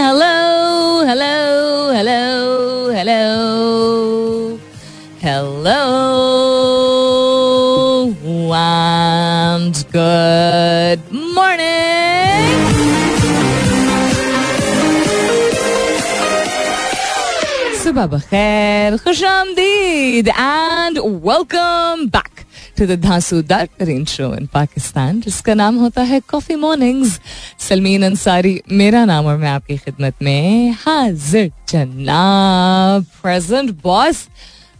hello 0.00 1.04
hello 1.04 1.36
hello 1.92 2.24
hello 2.96 3.24
hello 5.20 5.82
and 8.54 9.76
good 9.92 11.00
morning 11.36 12.00
Subha 17.82 18.20
Khair, 18.30 18.90
Khusham 19.02 19.46
did, 19.56 20.26
and 20.36 20.96
welcome 21.22 22.08
back. 22.08 22.29
To 22.80 22.86
the 22.86 22.98
धांसूदार 23.00 23.68
तरीन 23.78 24.04
show 24.04 24.34
इन 24.34 24.46
पाकिस्तान 24.52 25.20
जिसका 25.20 25.54
नाम 25.54 25.76
होता 25.76 26.02
है 26.02 26.20
coffee 26.20 26.54
mornings 26.56 27.18
Salmeen 27.58 28.04
Ansari, 28.04 28.60
मेरा 28.72 29.04
नाम 29.04 29.26
और 29.26 29.36
मैं 29.36 29.48
आपकी 29.48 29.76
खिदमत 29.76 30.22
में 30.22 30.72
हाजिर 30.80 31.50
जनाब 31.68 33.04
present 33.22 33.70
boss 33.82 34.26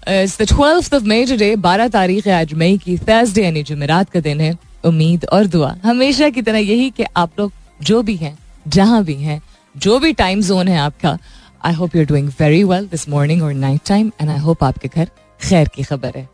it's 0.08 0.38
the 0.42 0.46
twelfth 0.48 0.94
of 0.94 1.04
May 1.04 1.26
today 1.26 1.54
बारह 1.58 1.88
तारीख 1.88 2.26
है 2.26 2.32
आज 2.32 2.54
मई 2.54 2.78
की 2.78 2.96
थर्सडे 2.98 3.44
यानी 3.44 3.62
जुमेरात 3.62 4.10
का 4.10 4.20
दिन 4.20 4.40
है। 4.40 4.54
उम्मीद 4.84 5.24
और 5.32 5.46
दुआ। 5.46 5.74
हमेशा 5.84 6.28
की 6.30 6.42
तरह 6.42 6.58
यही 6.58 6.90
कि 6.90 7.04
आप 7.16 7.30
लोग 7.38 7.52
जो 7.82 8.02
भी 8.02 8.16
हैं, 8.16 8.36
जहाँ 8.68 9.02
भी 9.04 9.14
हैं, 9.14 9.40
जो 9.76 9.98
भी 9.98 10.12
टाइम 10.12 10.42
जोन 10.42 10.68
है 10.68 10.78
आपका 10.78 11.16
I 11.64 11.74
hope 11.74 11.96
you're 11.96 12.06
doing 12.06 12.28
very 12.40 12.64
well 12.64 12.86
this 12.86 13.08
morning 13.08 13.42
और 13.42 13.52
night 13.54 13.80
time 13.86 14.10
and 14.20 14.30
I 14.30 14.38
hope 14.38 14.64
आपके 14.64 14.88
घर 14.88 15.10
खैर 15.40 15.68
की 15.68 15.82
खबर 15.82 16.12
है। 16.16 16.28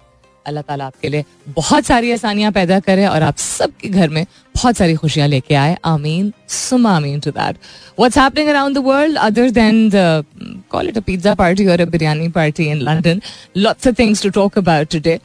अल्लाह 0.46 0.62
ताला 0.62 0.86
आपके 0.86 1.09
लिए 1.09 1.24
बहुत 1.56 1.84
सारी 1.86 2.12
आसानियाँ 2.12 2.52
पैदा 2.52 2.78
करे 2.80 3.06
और 3.06 3.23
आप 3.23 3.37
सबके 3.38 3.88
घर 3.88 4.09
में 4.09 4.24
बहुत 4.54 4.77
सारी 4.77 4.95
खुशियाँ 4.95 5.29
लेके 5.29 5.54
आए। 5.54 5.76
आमीन। 5.84 6.32
सुम 6.48 6.87
आमीन 6.87 7.20
to 7.20 7.30
that 7.30 7.57
what's 7.98 8.18
happening 8.18 8.48
around 8.48 8.79
the 8.79 8.82
world 8.85 9.16
other 9.18 9.51
than 9.51 9.88
the 9.90 10.24
call 10.70 10.88
it 10.88 10.96
a 10.96 11.01
pizza 11.07 11.35
party 11.35 11.66
or 11.66 11.80
a 11.80 11.85
biryani 11.90 12.29
party 12.37 12.70
in 12.70 12.80
London 12.82 13.20
lots 13.57 13.87
of 13.88 13.95
things 13.98 14.23
to 14.23 14.30
talk 14.38 14.59
about 14.59 14.93
today 14.93 15.18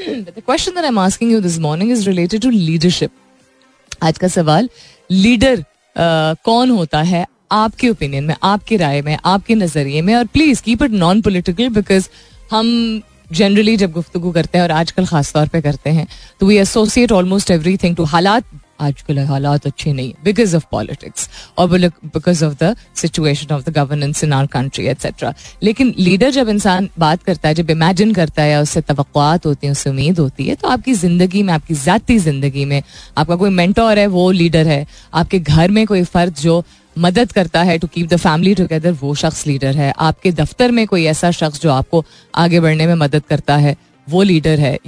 the 0.00 0.32
question 0.38 0.72
that 0.72 0.84
I 0.84 0.88
am 0.88 0.98
asking 0.98 1.32
you 1.32 1.40
this 1.40 1.58
morning 1.60 1.92
is 1.92 2.08
related 2.08 2.42
to 2.42 2.50
leadership 2.50 3.10
आज 4.02 4.18
का 4.18 4.28
सवाल 4.28 4.68
leader 5.10 5.64
कौन 5.96 6.70
होता 6.70 7.00
है 7.02 7.26
आपके 7.52 7.88
opinion 7.88 8.24
में, 8.24 8.34
आपकी 8.42 8.76
राय 8.76 9.00
में, 9.02 9.16
आपके 9.24 9.54
नज़रिए 9.54 10.00
में? 10.02 10.14
और 10.14 10.24
please 10.26 10.62
keep 10.62 10.82
it 10.82 10.90
non 10.90 11.20
political 11.22 11.68
because 11.68 12.08
हम 12.50 12.70
जनरली 13.34 13.76
जब 13.76 13.92
गुफ्तु 13.92 14.30
करते 14.32 14.58
हैं 14.58 14.64
और 14.64 14.70
आजकल 14.72 15.06
खास 15.06 15.32
तौर 15.32 15.48
पे 15.48 15.60
करते 15.62 15.90
हैं 15.90 16.06
तो 16.40 16.46
we 16.46 16.56
associate 16.58 17.12
almost 17.12 17.50
everything 17.76 17.96
to 17.96 18.04
हालात। 18.06 18.44
आजकल 18.80 19.18
हालात 19.26 19.66
अच्छे 19.66 19.92
नहीं 19.92 20.12
बिकॉज़ 20.24 20.54
ऑफ़ 20.56 20.64
पॉलिटिक्स 20.70 21.28
और 21.58 21.68
because 21.68 22.44
of 22.44 22.54
the 22.62 22.74
situation 22.96 23.54
of 23.54 23.62
the 23.64 23.72
governance 23.74 24.22
in 24.24 24.32
our 24.32 24.46
country 24.48 24.86
etcetera 24.88 25.32
लेकिन 25.62 25.94
लीडर 25.98 26.30
जब 26.30 26.48
इंसान 26.48 26.88
बात 26.98 27.22
करता 27.22 27.48
है, 27.48 27.54
जब 27.54 27.70
इमेजिन 27.70 28.12
करता 28.14 28.42
है, 28.42 28.60
उससे 28.62 28.80
तवक़ात 28.82 29.46
होती 29.46 29.66
हैं, 29.66 29.72
उससे 29.72 29.90
उम्मीद 29.90 30.18
होती 30.18 30.46
है 30.46 30.54
तो 30.54 30.68
आपकी 30.68 30.94
ज़िंदगी 30.94 31.42
में, 31.42 31.52
आपकी 31.54 31.74
ज़ाती 31.76 32.18
ज़िंदगी 32.20 32.64
में 32.64 32.82
आपका 33.18 33.36
कोई 33.36 33.50
मेंटोर 33.52 33.98
है, 33.98 34.06
वो 34.08 34.30
लीडर 34.32 34.66
है। 34.66 34.86
आपके 35.14 35.38
घर 35.38 35.70
में 35.70 35.86
कोई 35.86 36.02
फ़र्द 36.04 36.34
जो 36.40 36.64
मदद 36.98 37.32
करता 37.32 37.62
है 37.62 37.76
to 37.78 37.86
keep 37.86 38.08
the 38.08 38.16
family 38.16 38.54
together 38.54 38.92
वो 38.92 39.14
शख्स 39.14 39.46
लीडर 39.46 39.76
है। 39.76 39.92
आपके 39.98 40.32
दफ्तर 40.32 40.70
में 40.70 40.86
कोई 40.86 41.04
ऐसा 41.04 41.30
शख्स 41.30 41.60
जो 41.60 41.70
आपको 41.70 42.04
आगे 42.34 42.60
बढ़ने 42.60 42.86
में 42.86 42.94
मदद 42.96 43.22
करता 43.28 43.56
है, 43.56 43.76
वो 44.08 44.22
लीडर 44.22 44.60
है। 44.60 44.78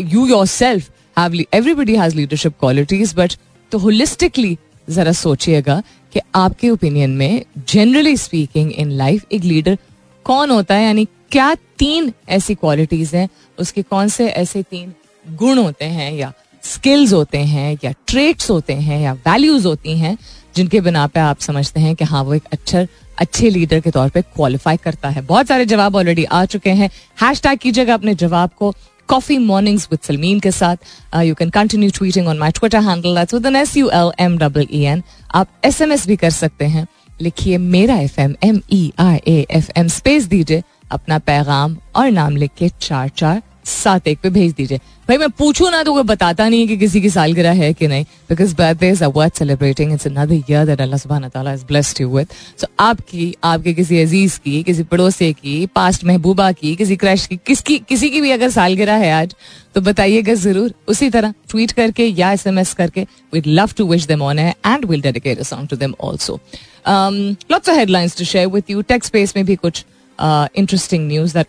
You 0.00 0.26
yourself 0.46 0.90
everybody 1.18 1.96
has 1.96 2.16
leadership 2.16 2.52
qualities 2.60 3.14
but 3.16 3.32
तो 3.72 3.78
होलिस्टिकली 3.78 4.56
जरा 4.88 5.12
सोचिएगा 5.12 5.82
कि 6.14 6.20
आपके 6.34 6.70
ओपिनियन 6.70 7.10
में 7.10 7.42
जनरली 7.68 8.16
स्पीकिंग 8.16 8.72
इन 8.72 8.90
लाइफ 8.92 9.24
एक 9.32 9.44
लीडर 9.44 9.78
कौन 10.26 10.50
होता 10.50 10.74
है? 10.74 10.84
यानी 10.84 11.06
क्या 11.30 11.54
तीन 11.78 12.12
ऐसी 12.28 12.54
क्वालिटीज 12.54 13.14
हैं? 13.14 13.28
उसके 13.58 13.82
कौन 13.82 14.08
से 14.08 14.28
ऐसे 14.28 14.62
तीन 14.62 14.92
गुण 15.26 15.58
होते 15.58 15.84
हैं 15.84 16.12
या 16.12 16.32
स्किल्स 16.64 17.12
होते 17.12 17.38
हैं 17.38 17.72
या 17.84 17.92
ट्रेट्स 18.06 18.50
होते 18.50 18.72
हैं 18.74 19.00
या 19.00 19.12
वैल्यूज़ 19.26 19.66
होती 19.66 19.96
हैं, 19.98 20.16
जिनके 20.56 20.80
बिना 20.80 21.06
पे 21.06 21.20
आप 21.20 21.40
समझते 21.40 21.80
हैं 21.80 21.94
कि 21.96 22.04
हाँ 22.04 22.22
वो 22.24 22.34
एक 22.34 22.44
अच्छा 22.52 22.86
अच्छे 23.18 23.50
लीडर 23.50 23.80
के 23.80 23.90
तौर 23.90 24.08
पे 24.08 24.22
क्वालिफाई 24.22 24.76
करता 24.76 25.08
है। 25.08 25.22
बहुत 25.22 25.46
सारे 25.46 25.64
जवाब 25.66 25.96
ऑलरेडी 25.96 26.24
आ 26.24 26.44
चुके 26.44 26.70
हैं। 26.70 26.90
हैश 27.22 27.42
टैग 27.42 27.58
कीजिएगा 27.58 27.94
अपने 27.94 28.14
जवाब 28.14 28.50
को 28.58 28.74
कॉफ़ी 29.08 29.36
मॉर्निंग्स 29.38 29.88
विद 29.90 30.00
सलमीन 30.02 30.40
के 30.40 30.50
साथ। 30.50 30.76
You 31.16 31.34
can 31.34 31.50
continue 31.50 31.90
tweeting 31.90 32.28
on 32.28 32.38
my 32.38 32.50
Twitter 32.50 32.82
handle 32.82 33.56
S 33.56 33.76
U 33.76 33.88
L 33.90 34.12
M 34.20 34.38
double 34.38 34.66
E 34.72 34.82
N 34.84 35.02
आप 35.34 35.48
एस 35.64 35.80
एम 35.80 35.92
एस 35.92 36.06
भी 36.06 36.16
कर 36.16 36.30
सकते 36.30 36.64
हैं। 36.66 36.86
लिखिए 37.22 37.58
मेरा 37.58 37.96
F 37.96 38.20
M 38.20 38.34
M 38.44 38.60
E 38.72 38.92
I 38.98 39.20
A 39.28 39.46
F 39.50 39.70
M 39.76 39.88
space 39.88 40.24
दीजिए। 40.24 40.62
अपना 40.90 41.18
पैगाम 41.20 41.76
और 41.96 42.10
नाम 42.10 42.36
लिख 42.36 42.50
के 42.58 42.68
चार 42.80 43.08
चार 43.08 43.42
सात 43.64 44.08
एक 44.08 44.18
पे 44.20 44.30
भेज 44.30 44.52
दीजिए। 44.54 44.78
भाई, 45.08 45.18
मैं 45.18 45.28
पूछू 45.30 45.68
ना 45.70 45.82
तो 45.82 45.92
कोई 45.92 46.02
बताता 46.04 46.48
नहीं 46.48 46.60
है 46.60 46.66
कि 46.66 46.76
किसी 46.76 47.00
की 47.00 47.10
सालगिरह 47.10 47.52
है 47.54 47.72
कि 47.74 47.86
नहीं 47.88 48.04
because 48.28 48.54
birthdays 48.56 49.02
are 49.02 49.08
worth 49.14 49.38
celebrating 49.38 49.92
it's 49.92 50.06
another 50.06 50.34
year 50.34 50.66
that 50.66 50.80
Allah 50.80 50.98
Subhan 50.98 51.28
ताला 51.28 51.50
has 51.50 51.64
blessed 51.66 52.00
you 52.00 52.08
with 52.08 52.26
so 52.60 52.66
आपकी, 52.80 53.34
आपके 53.44 53.72
किसी 53.74 54.00
अज़ीज़ 54.02 54.38
की, 54.40 54.62
किसी 54.62 54.82
पड़ोसी 54.84 55.32
की 55.32 55.66
पास्ट 55.74 56.04
महबूबा 56.04 56.50
की, 56.52 56.74
किसी 56.76 56.96
क्रश 56.96 57.26
की, 57.26 57.36
किसकी, 57.46 57.78
किसी 57.80 58.10
की 58.10 58.20
भी 58.20 58.30
अगर 58.30 58.50
सालगिरह 58.50 58.96
है 58.96 59.12
आज 59.12 59.34
तो 59.74 59.80
बताइएगा 59.80 60.34
ज़रूर। 60.36 60.72
उसी 60.88 61.10
तरह 61.10 61.34
ट्वीट 61.50 61.72
करके 61.72 62.06
या 62.06 62.32
एस 62.32 62.46
एम 62.46 62.58
एस 62.58 62.74
करके 62.74 63.06
we'd 63.34 63.46
love 63.48 63.72
to 63.76 63.86
wish 63.88 64.06
them 64.06 64.22
on 64.22 64.38
and 64.38 64.84
will 64.84 65.02
dedicate 65.02 65.42
song 65.44 65.68
to 65.68 65.76
them 65.76 65.94
also 66.00 66.40
lots 66.88 67.68
of 67.68 67.76
headlines 67.76 68.16
to 68.18 68.24
share 68.26 68.46
with 68.48 68.70
you 68.70 68.82
text 68.82 69.06
space 69.08 69.36
में 69.36 69.44
भी 69.46 69.56
कुछ 69.58 69.84
interesting 70.18 71.06
news 71.08 71.34
that 71.34 71.46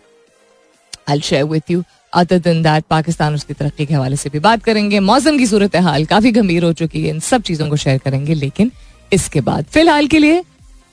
I 1.10 1.20
share 1.22 1.44
with 1.46 1.70
you 1.70 1.82
other 2.12 2.38
दिन 2.38 2.62
that 2.62 2.84
Pakistan 2.90 3.34
उसकी 3.34 3.54
तरक्की 3.54 3.86
के 3.86 3.94
हवाले 3.94 4.16
से 4.16 4.30
भी 4.30 4.38
बात 4.38 4.62
करेंगे। 4.64 5.00
मौसम 5.00 5.38
की 5.38 5.46
सूरत 5.46 5.76
हाल 5.78 6.04
काफ़ी 6.04 6.32
गंभीर 6.32 6.64
हो 6.64 6.72
चुकी 6.72 7.02
है। 7.02 7.10
इन 7.10 7.20
सब 7.20 7.42
चीज़ों 7.42 7.68
को 7.68 7.76
शेयर 7.76 7.98
करेंगे, 7.98 8.34
लेकिन 8.34 8.70
इसके 9.12 9.40
बाद 9.40 9.64
फ़िलहाल 9.64 10.06
के 10.06 10.18
लिए 10.18 10.40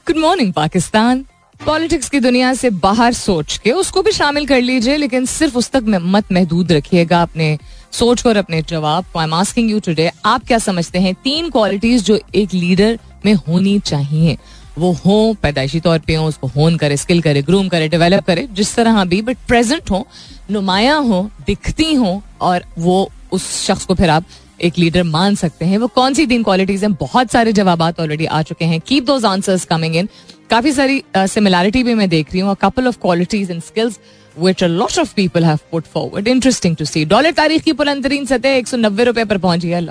गुड 0.07 0.17
मॉर्निंग 0.17 0.53
पाकिस्तान। 0.53 1.25
पॉलिटिक्स 1.59 2.09
की 2.09 2.19
दुनिया 2.19 2.53
से 2.53 2.69
बाहर 2.69 3.13
सोच 3.13 3.57
के 3.63 3.71
उसको 3.71 4.01
भी 4.01 4.11
शामिल 4.11 4.45
कर 4.45 4.61
लीजिए, 4.61 4.95
लेकिन 4.97 5.25
सिर्फ़ 5.25 5.57
उस 5.57 5.69
तक 5.71 5.83
मत 5.87 6.31
महदूद 6.31 6.71
रखिएगा 6.71 7.21
अपने 7.21 7.57
सोच 7.91 8.25
और 8.25 8.37
अपने 8.37 8.61
जवाब। 8.61 9.17
I 9.17 9.23
am 9.23 9.33
asking 9.33 9.71
you 9.71 9.79
today 9.79 10.09
आप 10.25 10.45
क्या 10.47 10.57
समझते 10.59 10.99
हैं? 10.99 11.13
तीन 11.13 11.49
क्वालिटीज 11.49 12.03
जो 12.03 12.19
एक 12.35 12.53
लीडर 12.53 12.97
में 13.25 13.33
होनी 13.33 13.77
चाहिए। 13.81 14.37
वो 14.79 14.91
हो 15.05 15.35
पैदाइशी 15.43 15.79
तौर 15.79 15.99
पे 15.99 16.15
हो 16.15 16.25
उसको 16.27 16.47
होन 16.47 16.77
करे 16.77 16.97
स्किल 16.97 17.21
करे 17.21 17.41
ग्रूम 17.41 17.67
करे 17.67 17.87
डेवलप 17.87 18.25
करे 18.25 18.47
जिस 18.51 18.75
तरह 18.75 19.03
भी 19.05 19.21
बट 19.21 19.37
प्रेजेंट 19.47 19.91
हो 19.91 20.05
नुमाया 20.51 20.95
हो 20.95 21.29
दिखती 21.45 21.93
हो 21.93 22.21
और 22.41 22.63
वो 22.79 23.09
उस 23.31 23.49
शख्स 23.67 23.85
को 23.85 23.95
फिर 23.95 24.09
आप 24.09 24.25
एक 24.61 24.77
लीडर 24.77 25.03
मान 25.03 25.35
सकते 25.35 25.65
हैं। 25.65 25.77
वो 25.77 25.87
कौन 25.87 26.13
सी 26.13 26.25
तीन 26.27 26.43
क्वालिटीज 26.43 26.83
हैं? 26.83 26.93
बहुत 26.93 27.31
सारे 27.31 27.53
जवाब 27.53 27.81
ऑलरेडी 27.81 28.25
आ 28.25 28.41
चुके 28.41 28.65
हैं। 28.65 28.79
कीप 28.79 29.11
आंसर्स 29.11 29.65
कमिंग 29.65 29.95
इन 29.95 30.09
काफ़ी 30.49 30.71
सारी 30.71 31.03
सिमिलैरिटी 31.17 31.79
uh, 31.79 31.85
भी 31.85 31.93
मैं 31.93 32.09
देख 32.09 32.31
रही 32.31 32.41
हूँ 32.41 32.55
couple 32.61 32.87
of 32.87 32.97
qualities 33.01 33.51
and 33.51 33.61
skills 33.61 33.99
which 34.37 34.61
a 34.61 34.67
lot 34.67 34.97
of 34.97 35.13
people 35.15 35.43
have 35.43 35.61
put 35.71 35.87
forward. 35.95 36.27
Interesting 36.27 36.75
to 36.75 36.85
see. 36.85 37.05
Dollar 37.05 37.31
तारीख 37.31 37.63
की 37.63 37.73
बुलंद 37.73 38.03
तरीन 38.03 38.25
सतह 38.25 38.49
एक 38.49 38.67
सौ 38.67 38.77
नब्बे 38.77 39.03
रुपए 39.03 39.25
पर 39.25 39.37
पहुँच 39.37 39.65
गया 39.65 39.81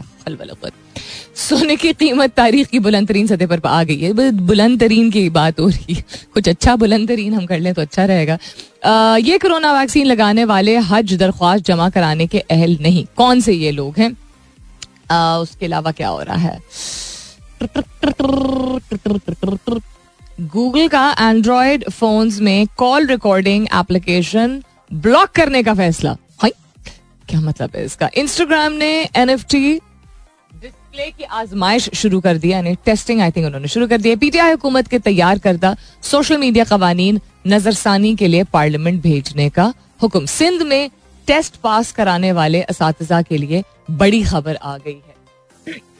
सोने 1.37 1.77
की 1.77 1.93
कीमत 1.93 2.33
तारीख 2.37 2.67
की 2.67 2.79
बुलंद 2.79 3.09
तरीन 3.09 3.27
सतह 3.27 3.47
पर 3.47 3.61
आ 3.67 3.83
गई 3.85 4.01
है। 4.01 4.31
बुलंद 4.33 4.81
तरीन 4.81 5.11
की 5.11 5.29
बात 5.31 5.61
हो 5.61 5.69
रही 5.69 5.95
है। 5.95 6.05
कुछ 6.35 6.49
अच्छा 6.49 6.77
बुलंद 6.77 7.09
तरीन 7.09 7.35
हम 7.35 7.47
कर 7.47 7.59
लें 7.59 7.73
तो 7.75 7.83
अच्छा 7.83 8.05
रहेगा। 8.05 8.39
ये 9.19 9.39
कोरोना 9.39 9.73
वैक्सीन 9.73 10.07
लगाने 10.07 10.45
वाले 10.45 10.77
हज 10.77 11.15
दरख्वास्त 11.15 11.65
जमा 11.65 11.89
कराने 11.91 12.27
के 12.27 12.39
अहल 12.41 12.77
नहीं। 12.81 13.07
कौन 13.17 13.41
से 13.41 13.53
ये 13.53 13.71
लोग 13.71 13.99
हैं? 13.99 14.11
उसके 15.43 15.67
अलावा 15.67 15.91
क्या 15.93 16.09
हो 16.09 16.23
रहा 16.23 16.37
है? 16.37 16.59
गूगल 20.41 20.89
का 20.89 21.17
एंड्रॉयड 21.21 21.91
फोन्स 21.91 22.41
में 22.41 22.67
कॉल 22.77 23.07
रिकॉर्डिंग 23.07 23.67
एप्लीकेशन 23.75 24.63
ब्लॉक 24.93 25.29
करने 25.29 25.63
का 25.63 25.75
फैसला। 25.75 26.17
हाई 26.39 26.51
क्या 27.29 27.41
मतलब 27.41 27.71
है 27.77 27.85
इसका? 27.85 28.11
इंस्टाग्राम 28.15 28.73
ने 28.73 29.09
एन 29.17 29.31
एफ़ 29.31 29.45
टी 29.45 29.75
डिस्प्ले 30.55 31.11
की 31.11 31.25
आजमाइश 31.25 31.91
शुरू 31.95 32.21
कर 32.21 32.39
दिया 32.39 32.59
यानी 32.59 32.75
टेस्टिंग 32.75 33.21
आई 33.21 33.31
थिंक 33.31 33.47
उन्होंने 33.47 33.69
शुरू 33.69 33.89
कर 33.89 34.01
दिया 34.01 34.17
पीटीआई 34.17 34.51
हुकूमत 34.51 34.89
के 34.89 34.99
तैयार 34.99 35.39
करदा 35.39 35.77
सोशल 36.03 36.39
मीडिया 36.39 36.65
कवानीन 36.65 37.21
नजरसानी 37.47 38.17
के 38.17 38.29
लिए 38.29 38.45
पार्लियामेंट 38.45 39.03
भेजने 39.03 39.51
का 39.51 39.75
हुक्म। 40.03 40.27
सिंध 40.27 40.63
में 40.63 40.91
टेस्ट 41.27 41.57
पास 41.57 41.93
कराने 41.93 42.33
वाले 42.33 42.65
इस 42.71 43.09
के 43.13 43.37
लिए 43.37 43.63
बड़ी 43.91 44.23
खबर 44.23 44.57
आ 44.57 44.79
गई 44.79 45.01
है। 45.09 45.15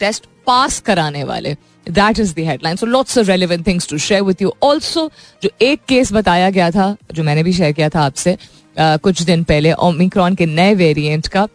टेस्ट 0.01 0.27
पास 0.47 0.81
कराने 0.81 1.25
वाले। 1.25 1.57
That 1.91 2.19
is 2.19 2.35
headline 2.41 2.77
so 2.77 2.87
lots 2.87 3.19
of 3.19 3.27
relevant 3.27 3.67
things 3.67 3.89
to 3.89 3.99
share 3.99 4.23
with 4.23 4.43
you 4.43 4.55
also 4.63 5.11
जो 5.43 5.51
एक 5.63 5.81
केस 5.89 6.13
बताया 6.13 6.51
गया 6.51 6.71
था 6.71 6.97
जो 7.15 7.23
मैंने 7.23 7.43
भी 7.43 7.53
शेयर 7.53 7.73
किया 7.73 7.89
था 7.89 8.01
आपसे 8.01 8.35
uh, 8.35 8.99
कुछ 8.99 9.23
दिन 9.23 9.45
पहले 9.45 9.73
ओमिक्रॉन 9.73 10.35
के 10.35 10.47
नए 10.47 10.75
वेरिएंट 10.75 11.29
का 11.29 11.49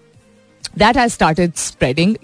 दैट 0.78 0.98
हैज़ 0.98 1.14
स्टार्टेड 1.14 1.54
स्प्रेडिंग 1.56 2.16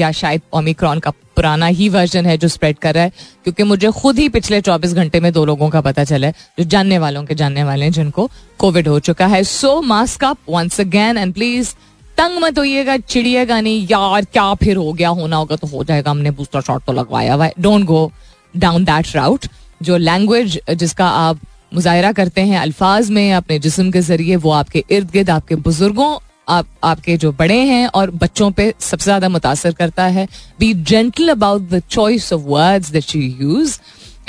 या 0.00 0.12
शायद 0.12 0.42
ओमिक्रॉन 0.52 0.98
का 0.98 1.10
पुराना 1.10 1.66
ही 1.66 1.88
वर्जन 1.88 2.26
है 2.26 2.38
जो 2.38 2.48
स्प्रेड 2.48 2.78
कर 2.78 2.94
रहा 2.94 3.04
है 3.04 3.10
क्योंकि 3.44 3.62
मुझे 3.62 3.90
खुद 3.90 4.18
ही 4.18 4.28
पिछले 4.28 4.60
24 4.60 4.92
घंटे 4.92 5.20
में 5.20 5.32
दो 5.32 5.44
लोगों 5.44 5.68
का 5.70 5.80
पता 5.80 6.04
चला 6.04 6.26
है 6.26 6.34
जो 6.58 6.64
जानने 6.64 6.98
वालों 6.98 7.24
के 7.24 7.34
जानने 7.34 7.64
वाले 7.64 7.84
हैं 7.84 7.92
जिनको 7.92 8.30
कोविड 8.58 8.88
हो 8.88 8.98
चुका 9.00 9.26
है. 9.26 9.44
So 9.44 9.80
mask 9.82 10.24
up 10.24 10.38
once 10.48 10.80
again 10.80 11.18
and 11.18 11.34
please 11.34 11.74
तंग 12.18 12.38
मत 12.42 12.58
होइएगा, 12.58 12.96
चिड़िएगा 12.98 13.60
नहीं, 13.60 13.86
यार 13.90 14.24
क्या 14.24 14.52
फिर 14.54 14.76
हो 14.76 14.92
गया, 14.92 15.08
होना 15.10 15.36
होगा 15.36 15.56
तो 15.56 15.66
हो 15.66 15.84
जाएगा, 15.84 16.10
हमने 16.10 16.30
बूस्टर 16.30 16.60
शॉट 16.60 16.84
तो 16.84 16.92
लगवाया 16.92 17.34
हुआ 17.34 17.48
don't 17.58 17.84
go 17.84 18.10
down 18.54 18.84
that 18.84 19.14
route 19.16 19.46
जो 19.82 19.96
लैंग्वेज 19.98 20.60
जिसका 20.70 21.08
आप 21.08 21.40
मुजाहरा 21.74 22.12
करते 22.12 22.40
हैं 22.42 22.58
अल्फाज 22.58 23.10
में, 23.10 23.32
अपने 23.34 23.58
जिसम 23.58 23.90
के 23.90 24.00
ज़रिए, 24.02 24.36
वो 24.36 24.50
आपके 24.52 24.84
इर्द 24.90 25.10
गिर्द, 25.10 25.30
आपके 25.30 25.54
बुज़ुर्गों, 25.56 26.16
आप, 26.48 26.66
आपके 26.84 27.16
जो 27.16 27.32
बड़े 27.34 27.58
हैं 27.66 27.86
और 27.88 28.10
बच्चों 28.12 28.50
पे 28.50 28.72
सबसे 28.80 29.04
ज़्यादा 29.04 29.28
मुतासर 29.28 29.72
करता 29.74 30.04
है। 30.06 30.26
Be 30.60 30.72
gentle 30.74 31.28
about 31.28 31.62
the 31.70 31.82
choice 31.90 32.32
of 32.32 32.42
words 32.42 32.90
that 32.90 33.14
you 33.16 33.22
use 33.22 33.78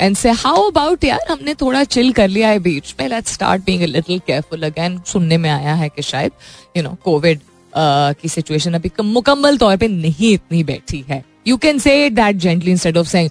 and 0.00 0.16
say 0.16 0.30
how 0.30 0.70
about 0.70 1.04
यार, 1.04 1.20
हमने 1.30 1.54
थोड़ा 1.54 1.84
चिल 1.86 2.12
कर 2.12 2.28
लिया 2.28 2.48
है 2.48 2.58
बीच 2.60 2.94
में 3.00 3.08
let's 3.08 3.32
start 3.34 3.64
being 3.64 3.82
little 3.84 4.18
careful 4.18 4.62
again 4.62 5.00
सुनने 5.06 5.38
में 5.38 5.50
आया 5.50 5.74
है 5.74 5.88
कि 5.88 6.02
शायद 6.02 6.32
यू 6.76 6.82
नो 6.82 6.96
कोविड 7.04 7.40
की 7.78 8.28
सिचुएशन 8.28 8.74
अभी 8.74 8.90
मुकम्मल 9.02 9.56
तौर 9.56 9.76
पे 9.76 9.88
नहीं 9.88 10.32
इतनी 10.32 10.62
बैठी 10.64 11.04
है। 11.08 11.22
You 11.46 11.56
can 11.56 11.78
say 11.78 12.08
that 12.10 12.36
gently 12.36 12.70
instead 12.70 12.96
of 12.96 13.08
saying 13.08 13.30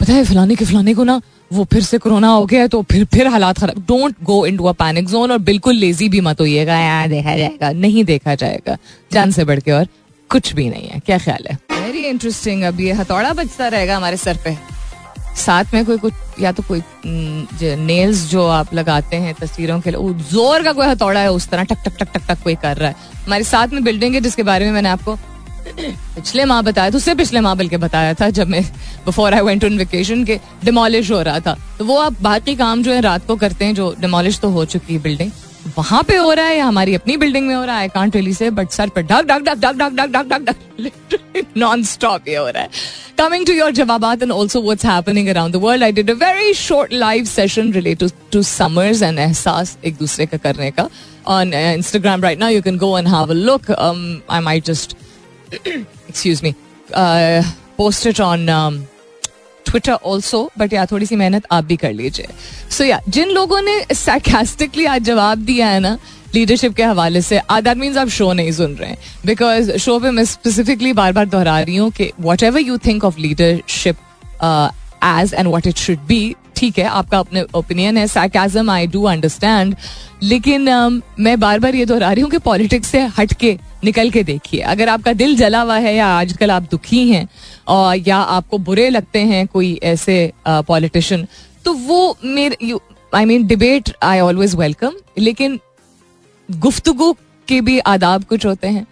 पता 0.00 0.12
है 0.12 0.24
फलाने 0.24 0.54
के 0.54 0.64
फलाने 0.64 0.94
को 0.94 1.04
ना, 1.04 1.20
वो 1.52 1.64
फिर 1.64 1.82
से 1.82 1.98
कोरोना 1.98 2.28
हो 2.28 2.44
गया 2.46 2.66
तो 2.66 2.82
फिर 2.82 3.04
फिर 3.04 3.26
हालात 3.26 3.58
खराब 3.58 3.78
don't 3.88 4.14
go 4.24 4.44
into 4.56 4.64
a 4.64 4.72
panic 4.74 5.08
zone 5.08 5.32
और 5.32 5.38
बिल्कुल 5.40 5.74
लेजी 5.74 6.08
भी 6.08 6.20
मत 6.20 6.40
होइएगा। 6.40 6.78
यार 6.78 7.08
देखा 7.08 7.36
जाएगा, 7.36 7.72
नहीं 7.72 8.04
देखा 8.04 8.34
जाएगा। 8.34 8.76
जान 9.12 9.30
से 9.30 9.44
बढ़ 9.44 9.60
के 9.60 9.72
और 9.72 9.88
कुछ 10.30 10.52
भी 10.54 10.68
नहीं 10.68 10.88
है। 10.88 11.00
क्या 11.06 11.18
ख्याल 11.18 11.46
है? 11.50 11.58
वेरी 11.72 12.04
इंटरेस्टिंग 12.04 12.62
अब 12.62 12.80
ये 12.80 12.92
हथौड़ा 12.92 13.32
बचता 13.32 13.68
रहेगा 13.68 13.96
हमारे 13.96 14.16
सर 14.16 14.38
पे। 14.44 14.56
साथ 15.36 15.74
में 15.74 15.84
कोई 15.84 15.98
कुछ, 15.98 16.12
या 16.40 16.52
तो 16.52 16.62
कोई 16.62 16.82
नेल्स 17.76 18.24
जो 18.30 18.46
आप 18.48 18.74
लगाते 18.74 19.16
हैं 19.16 19.34
तस्वीरों 19.34 19.80
के 19.80 19.90
लिए 19.90 20.12
ज़ोर 20.30 20.62
का 20.62 20.72
कोई 20.72 20.86
हथौड़ा 20.86 21.20
है 21.20 21.30
उस 21.32 21.48
तरह 21.48 21.64
टक 21.64 21.84
टक 21.84 21.96
टक 21.98 22.12
टक 22.12 22.26
टक 22.28 22.42
कोई 22.44 22.54
कर 22.56 22.76
रहा 22.76 22.88
है। 22.88 22.96
हमारे 23.26 23.44
साथ 23.44 23.68
में 23.68 23.82
बिल्डिंग 23.84 24.14
है, 24.14 24.20
जिसके 24.20 24.42
बारे 24.42 24.64
में 24.64 24.72
मैंने 24.72 24.88
आपको 24.88 25.16
पिछले 25.74 26.44
माह 26.44 26.60
बताया 26.62 26.90
था, 26.90 26.96
उससे 26.96 27.14
पिछले 27.14 27.40
माह 27.40 27.54
बल्कि 27.54 27.76
बताया 27.78 28.14
था, 28.14 28.28
जब 28.30 28.48
मैं 28.48 28.62
before 29.06 29.34
I 29.34 29.40
went 29.40 29.64
on 29.64 29.78
vacation 29.78 30.24
के 30.24 30.38
डिमोलिश 30.64 31.10
हो 31.10 31.20
रहा 31.22 31.40
था। 31.40 31.56
तो 31.78 31.84
वो 31.84 31.98
आप 31.98 32.20
बाकी 32.22 32.54
काम 32.56 32.82
जो 32.82 32.92
है 32.92 33.00
रात 33.00 33.26
को 33.26 33.36
करते 33.36 33.64
हैं, 33.64 33.74
जो 33.74 33.94
डिमोलिश 34.00 34.38
तो 34.40 34.50
हो 34.50 34.64
चुकी 34.66 34.92
है 34.94 35.00
बिल्डिंग 35.02 35.30
वहाँ 35.76 36.02
पे 36.02 36.16
हो 36.16 36.32
रहा 36.32 36.46
है 36.46 36.56
या 36.56 36.64
हमारी 36.64 36.94
अपनी 36.94 37.16
बिल्डिंग 37.16 37.46
में 37.46 37.54
हो 37.54 37.64
रहा 37.64 37.78
है? 37.78 37.88
कांट 37.88 38.16
रियली 38.16 38.32
से 38.34 38.50
बट 38.50 38.70
सर 38.70 38.88
पे 38.88 39.02
डक 39.02 39.24
डक 39.28 39.42
डक 39.42 39.58
डक 39.58 39.76
डक 39.76 40.06
डक 40.12 40.26
डक 40.28 40.56
डक 40.80 41.46
नॉन 41.56 41.82
स्टॉप 41.84 42.28
ये 42.28 42.36
हो 42.36 42.48
रहा 42.48 42.62
है। 42.62 42.68
Coming 43.18 43.46
to 43.46 43.52
your 43.52 43.70
जवाबात 43.72 44.22
and 44.22 44.32
also 44.32 44.62
what's 44.62 44.84
happening 44.86 45.28
around 45.28 45.54
the 45.54 45.56
world 45.62 45.84
I 45.84 45.92
did 45.92 46.10
a 46.10 46.14
very 46.24 46.54
short 46.54 46.92
live 46.92 47.24
session 47.24 47.72
related 47.72 48.10
to 48.32 48.42
summers 48.42 49.02
and 49.02 49.18
एहसास 49.18 49.76
एक 49.84 49.96
दूसरे 49.96 50.26
का 50.26 50.38
करने 50.38 50.70
का 50.70 50.88
on 51.26 51.54
Instagram 51.54 52.22
right 52.22 52.38
now 52.38 52.50
you 52.50 52.62
can 52.62 52.78
go 52.78 52.98
and 52.98 53.08
have 53.08 53.30
a 53.30 53.34
look 53.34 53.70
I 54.30 54.40
might 54.40 54.64
just 54.64 54.96
excuse 55.54 56.40
me 56.44 56.54
post 57.78 58.06
it 58.06 58.20
on 58.20 58.48
Twitter 59.74 59.92
also 60.06 60.50
but 60.58 60.72
या 60.72 60.84
थोड़ी 60.86 61.06
सी 61.06 61.16
मेहनत 61.16 61.46
आप 61.52 61.64
भी 61.64 61.76
कर 61.76 61.92
लीजिए। 61.92 62.26
सो 62.70 62.84
या 62.84 63.00
जिन 63.08 63.30
लोगों 63.30 63.60
ने 63.60 63.80
सैकेस्टिकली 63.94 64.84
आज 64.86 65.02
जवाब 65.04 65.38
दिया 65.44 65.68
है 65.68 65.80
ना 65.80 65.96
लीडरशिप 66.34 66.74
के 66.74 66.82
हवाले 66.82 67.22
से 67.22 67.40
दैट 67.52 67.76
मीन्स 67.76 67.96
आप 67.96 68.08
शो 68.08 68.32
नहीं 68.32 68.52
सुन 68.52 68.74
रहे 68.74 68.90
हैं। 68.90 68.98
बिकॉज़ 69.26 69.76
शो 69.78 69.98
पे 69.98 70.10
मैं 70.10 70.24
स्पेसिफिकली 70.24 70.92
बार 70.92 71.12
बार 71.12 71.26
दोहरा 71.26 71.58
रही 71.60 71.76
हूँ 71.76 71.90
कि 71.90 72.10
whatever 72.42 72.60
you 72.60 72.78
think 72.86 73.04
of 73.04 73.18
leadership 73.18 73.96
as 75.04 75.34
and 75.34 75.48
what 75.48 75.66
it 75.66 75.76
should 75.76 76.06
be 76.06 76.34
ठीक 76.56 76.78
है 76.78 76.84
आपका 76.84 77.18
अपने 77.18 77.44
ओपिनियन 77.54 77.96
है 77.96 78.06
सैकाजम 78.06 78.70
आई 78.70 78.86
डू 78.86 79.02
अंडरस्टैंड 79.04 79.74
लेकिन 80.22 80.70
um, 80.70 81.00
मैं 81.20 81.38
बार 81.40 81.58
बार 81.60 81.74
ये 81.74 81.86
दोहरा 81.86 82.12
रही 82.12 82.22
हूँ 82.22 82.30
कि 82.30 82.38
पॉलिटिक्स 82.38 82.88
से 82.88 83.00
हट 83.18 83.32
के 83.32 83.56
निकल 83.84 84.10
के 84.10 84.22
देखिए। 84.22 84.60
अगर 84.62 84.88
आपका 84.88 85.12
दिल 85.12 85.36
जला 85.36 85.60
हुआ 85.60 85.76
है 85.78 85.94
या 85.94 86.06
आजकल 86.18 86.50
आप 86.50 86.68
दुखी 86.70 87.08
हैं 87.08 87.26
और 87.68 87.96
या 88.08 88.16
आपको 88.16 88.58
बुरे 88.60 88.88
लगते 88.90 89.18
हैं 89.24 89.46
कोई 89.46 89.78
ऐसे 89.82 90.16
पॉलिटिशियन 90.46 91.26
तो 91.64 91.72
वो 91.72 92.16
मेरे 92.24 92.78
I 93.14 93.24
mean 93.24 93.46
debate 93.46 93.90
I 94.02 94.20
always 94.20 94.54
welcome 94.54 94.92
लेकिन 95.18 95.58
गुफ्तगु 96.48 97.12
के 97.48 97.60
भी 97.60 97.78
आदाब 97.78 98.24
कुछ 98.24 98.46
होते 98.46 98.68
हैं। 98.68 98.86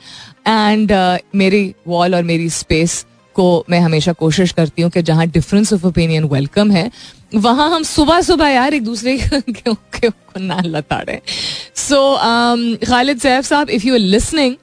एंड 0.47 0.93
uh, 0.93 1.19
मेरी 1.35 1.75
वॉल 1.89 2.15
और 2.15 2.23
मेरी 2.23 2.51
स्पेस 2.51 3.05
को 3.35 3.65
मैं 3.71 3.81
हमेशा 3.81 4.13
कोशिश 4.13 4.53
करती 4.53 4.83
हूँ 4.83 4.91
कि 4.91 5.03
जहाँ 5.03 5.27
डिफरेंस 5.27 5.73
ऑफ़ 5.73 5.87
ओपिनियन 5.87 6.25
वेलकम 6.25 6.71
है, 6.71 6.91
वहाँ 7.35 7.69
हम 7.71 7.83
सुबह 7.83 8.21
सुबह 8.21 8.49
यार 8.49 8.75
एक 8.75 8.85
दूसरे 8.85 9.17
के 9.35 10.09
को 10.09 10.41
ना 10.41 10.61
लताड़े। 10.65 11.21
So 11.77 12.17
Khalid 12.87 13.19
Saif 13.19 13.45
sahab 13.45 13.71
if 13.71 13.87
you 13.87 13.95
are 13.95 14.01
listening 14.01 14.57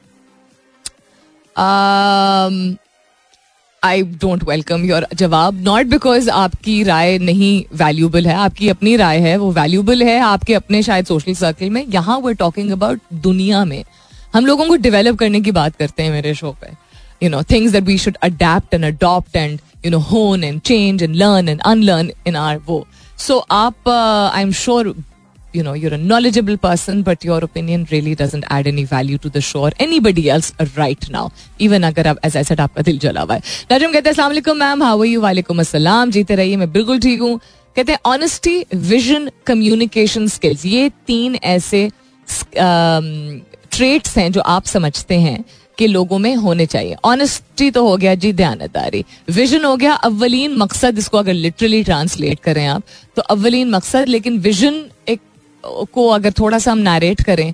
I 3.83 4.01
don't 4.01 4.43
welcome 4.43 4.83
your 4.85 5.05
जवाब 5.13 5.61
नॉट 5.63 5.85
बिकॉज़ 5.85 6.29
आपकी 6.29 6.81
राय 6.83 7.17
नहीं 7.17 7.63
वैल्यूबल 7.77 8.27
है, 8.27 8.33
आपकी 8.35 8.69
अपनी 8.69 8.95
राय 8.95 9.19
है, 9.19 9.37
वो 9.37 9.51
वैल्यूबल 9.51 10.03
है 10.03 10.19
आपके 10.19 10.53
अपने 10.53 10.83
शायद 10.83 11.05
सोशल 11.05 11.33
सर्कल 11.33 11.69
में। 11.69 11.85
यहाँ 11.87 12.17
वो 12.17 12.31
टॉकिंग 12.33 12.71
अबाउट 12.71 12.99
दुनिया 13.13 13.63
में। 13.65 13.83
हम 14.33 14.45
लोगों 14.45 14.67
को 14.67 14.75
डेवलप 14.75 15.15
करने 15.15 15.41
की 15.41 15.51
बात 15.51 15.75
करते 15.75 16.03
हैं 16.03 16.11
मेरे 16.11 16.33
शो 16.33 16.51
पे। 16.61 16.67
you 17.22 17.30
know 17.30 17.42
things 17.50 17.72
that 17.72 17.84
we 17.84 17.98
should 17.98 18.16
adept 18.22 18.74
and 18.74 18.84
adopt 18.84 19.36
and 19.36 19.58
you 19.84 19.90
know 19.90 19.98
hone 20.12 20.44
and 20.44 20.60
change 20.60 21.02
and 21.02 21.16
learn 21.16 21.48
and 21.48 21.60
unlearn 21.60 22.10
in 22.26 22.36
are 22.36 22.60
वो 22.66 22.86
सो 23.26 23.38
आप 23.62 23.88
I 23.88 24.42
am 24.42 24.52
sure 24.62 24.94
you 25.54 25.62
know 25.62 25.72
you're 25.72 25.94
a 25.94 25.98
knowledgeable 25.98 26.56
person 26.56 27.02
but 27.02 27.24
your 27.24 27.38
opinion 27.38 27.86
really 27.90 28.14
doesn't 28.14 28.44
add 28.50 28.66
any 28.66 28.84
value 28.84 29.18
to 29.18 29.30
the 29.30 29.40
show 29.40 29.60
or 29.66 29.72
anybody 29.78 30.28
else 30.28 30.52
right 30.76 31.08
now 31.10 31.24
even 31.58 31.84
अगर 31.84 32.06
आप 32.08 32.18
as 32.28 32.36
I 32.36 32.42
said 32.48 32.60
आपका 32.60 32.82
दिल 32.82 32.98
जला 32.98 33.20
हुआ 33.20 33.34
है 33.34 33.42
नजम 33.72 33.92
कहते 33.92 34.08
हैं 34.08 34.10
अस्सलाम 34.10 34.30
वालेकुम 34.30 34.58
मैम 34.58 34.82
हाउ 34.82 35.00
आर 35.00 35.06
यू 35.06 35.20
वालेकुम 35.20 35.60
अस्सलाम 35.60 36.10
जीते 36.10 36.34
रहिए 36.34 36.56
मैं 36.56 36.70
बिल्कुल 36.72 37.00
ठीक 37.00 37.20
हूँ 37.20 37.38
कहते 37.76 37.92
हैं 37.92 37.98
ऑनेस्टी 38.06 38.64
विजन 38.74 39.30
कम्युनिकेशन 39.46 40.26
स्किल्स 40.28 40.66
ये 40.66 40.88
तीन 41.06 41.38
ऐसे 41.54 41.88
ट्रेट्स 43.72 44.16
हैं 44.18 44.30
जो 44.32 44.40
आप 44.56 44.64
समझते 44.66 45.18
हैं 45.20 45.44
कि 45.79 45.87
लोगों 45.87 46.17
में 46.19 46.35
होने 46.35 46.65
चाहिए। 46.65 46.95
ऑनेस्टी 47.05 47.69
तो 47.71 47.87
हो 47.87 47.95
गया 47.97 48.15
जी 48.15 48.31
दयानतदारी 48.33 49.03
विजन 49.31 49.65
हो 49.65 49.75
गया 49.77 49.93
अव्वलीन 49.93 50.55
मकसद, 50.57 50.97
इसको 50.97 51.17
अगर 51.17 51.33
लिटरली 51.33 51.83
ट्रांसलेट 51.83 52.39
करें 52.39 52.65
आप 52.67 52.83
तो 53.15 53.21
अव्वलीन 53.21 53.69
मकसद, 53.69 54.07
लेकिन 54.07 54.39
विजन 54.39 54.83
एक 55.07 55.21
को 55.93 56.07
अगर 56.09 56.31
थोड़ा 56.31 56.59
सा 56.59 56.71
हम 56.71 56.77
नारेट 56.79 57.23
करें 57.23 57.53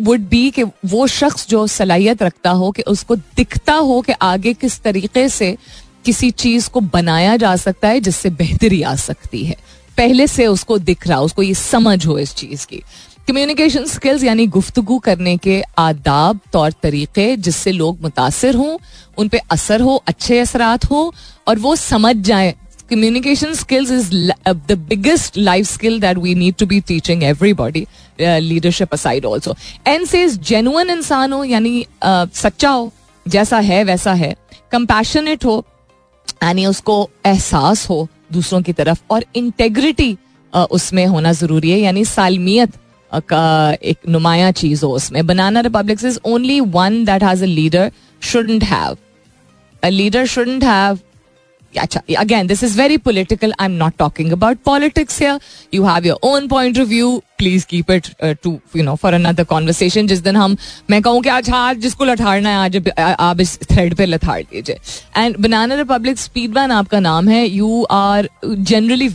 वुड 0.00 0.20
बी 0.28 0.50
कि 0.50 0.62
वो 0.62 1.06
शख्स 1.06 1.48
जो 1.48 1.66
सलाहियत 1.66 2.22
रखता 2.22 2.50
हो 2.50 2.70
कि 2.70 2.82
उसको 2.82 3.16
दिखता 3.16 3.74
हो 3.74 4.00
कि 4.00 4.12
आगे 4.12 4.52
किस 4.54 4.80
तरीके 4.82 5.28
से 5.28 5.56
किसी 6.04 6.30
चीज़ 6.30 6.68
को 6.70 6.80
बनाया 6.80 7.36
जा 7.36 7.54
सकता 7.56 7.88
है 7.88 8.00
जिससे 8.00 8.30
बेहतरी 8.32 8.82
आ 8.82 8.94
सकती 8.96 9.44
है। 9.44 9.56
पहले 9.96 10.26
से 10.26 10.46
उसको 10.46 10.78
दिख 10.78 11.06
रहा, 11.06 11.20
उसको 11.20 11.42
ये 11.42 11.54
समझ 11.54 12.06
हो 12.06 12.18
इस 12.18 12.34
चीज़ 12.34 12.66
की। 12.66 12.82
कम्युनिकेशन 13.28 13.84
स्किल्स 13.84 14.24
यानी 14.24 14.46
गुफ्तगु 14.46 14.98
करने 14.98 15.36
के 15.36 15.62
आदाब 15.78 16.40
तौर 16.52 16.72
तरीके 16.82 17.36
जिससे 17.36 17.72
लोग 17.72 18.02
मुतासर 18.02 18.54
हों 18.54 18.76
उन 19.18 19.28
पर 19.28 19.38
असर 19.50 19.80
हो 19.80 19.94
अच्छे 20.06 20.38
असरात 20.38 20.84
हो 20.90 21.14
और 21.48 21.58
वो 21.58 21.74
समझ 21.76 22.14
जाए। 22.16 22.54
Communication 22.90 23.54
skills 23.54 23.90
is 23.90 24.10
the 24.68 24.78
biggest 24.88 25.38
life 25.38 25.66
skill 25.66 26.00
skill 26.00 26.22
we 26.22 26.34
need 26.34 26.54
to 26.54 26.66
be 26.66 26.80
teaching 26.80 27.22
everybody 27.22 27.84
uh, 27.84 28.38
leadership 28.46 28.94
aside 28.98 29.24
also. 29.24 29.56
And 29.86 30.06
says 30.06 30.38
इंसान 30.90 31.32
हो 31.32 31.42
यानी 31.44 31.82
uh, 31.82 32.34
सच्चा 32.34 32.70
हो 32.70 32.92
जैसा 33.26 33.58
है 33.58 33.82
वैसा 33.84 34.12
है। 34.12 34.34
कंपैशनेट 34.72 35.44
हो 35.44 35.64
यानी 36.42 36.66
उसको 36.66 37.10
एहसास 37.26 37.88
हो 37.90 38.08
दूसरों 38.32 38.62
की 38.62 38.72
तरफ़ 38.72 39.02
और 39.10 39.24
इंटेग्रिटी 39.36 40.16
uh, 40.52 40.66
उसमें 40.70 41.06
होना 41.06 41.32
ज़रूरी 41.32 41.70
है 41.70 41.80
यानी 41.80 42.04
सालमियत। 42.04 42.72
का 43.12 43.76
एक 43.82 44.08
नुमाया 44.08 44.50
चीज़ 44.52 44.84
हो 44.84 44.92
उसमें। 44.92 45.26
Banana 45.26 45.60
republic 45.60 46.04
is 46.04 46.18
only 46.26 46.60
one 46.60 47.04
that 47.04 47.22
has 47.22 47.42
a 47.42 47.46
leader 47.46 47.90
shouldn't 48.22 48.64
have 48.64 48.96
a 49.82 49.88
leader 49.90 50.22
shouldn't 50.26 50.64
have 50.64 50.98
अच्छा 51.74 52.00
again 52.18 52.46
this 52.46 52.62
is 52.64 52.76
very 52.78 52.96
political 52.98 53.52
I 53.60 53.66
am 53.66 53.72
not 53.72 53.92
talking 53.98 54.32
about 54.32 54.58
politics 54.64 55.20
you 55.22 55.84
have 55.84 56.06
your 56.06 56.18
own 56.24 56.46
point 56.48 56.78
of 56.80 56.88
view 56.88 57.10
please 57.38 57.66
keep 57.66 57.90
it 57.90 58.06
to 58.42 58.58
you 58.76 58.82
know 58.82 58.94
for 58.94 59.14
another 59.14 59.44
conversation 59.44 60.06
जिस 60.06 60.20
दिन 60.20 60.36
हम, 60.36 60.56
मैं 60.90 61.00
कहूँ 61.02 61.22
कि 61.22 61.28
आज 61.28 61.50
आज 61.50 61.76
जिसको 61.78 62.04
लठाड़ना 62.04 62.50
है, 62.50 62.56
आज 62.56 62.90
आप 62.98 63.40
इस 63.40 63.58
थ्रेड 63.62 63.94
पे 63.94 64.06
लथाड़ 64.06 64.40
दीजिए। 64.42 64.78
And 65.16 65.36
banana 65.38 65.74
republic 65.74 66.18
speed 66.18 66.54
van 66.58 66.70
आपका 66.72 67.00
नाम 67.00 67.28
है। 67.28 67.46
You 67.46 67.82
are 67.90 68.28
generally 68.44 69.08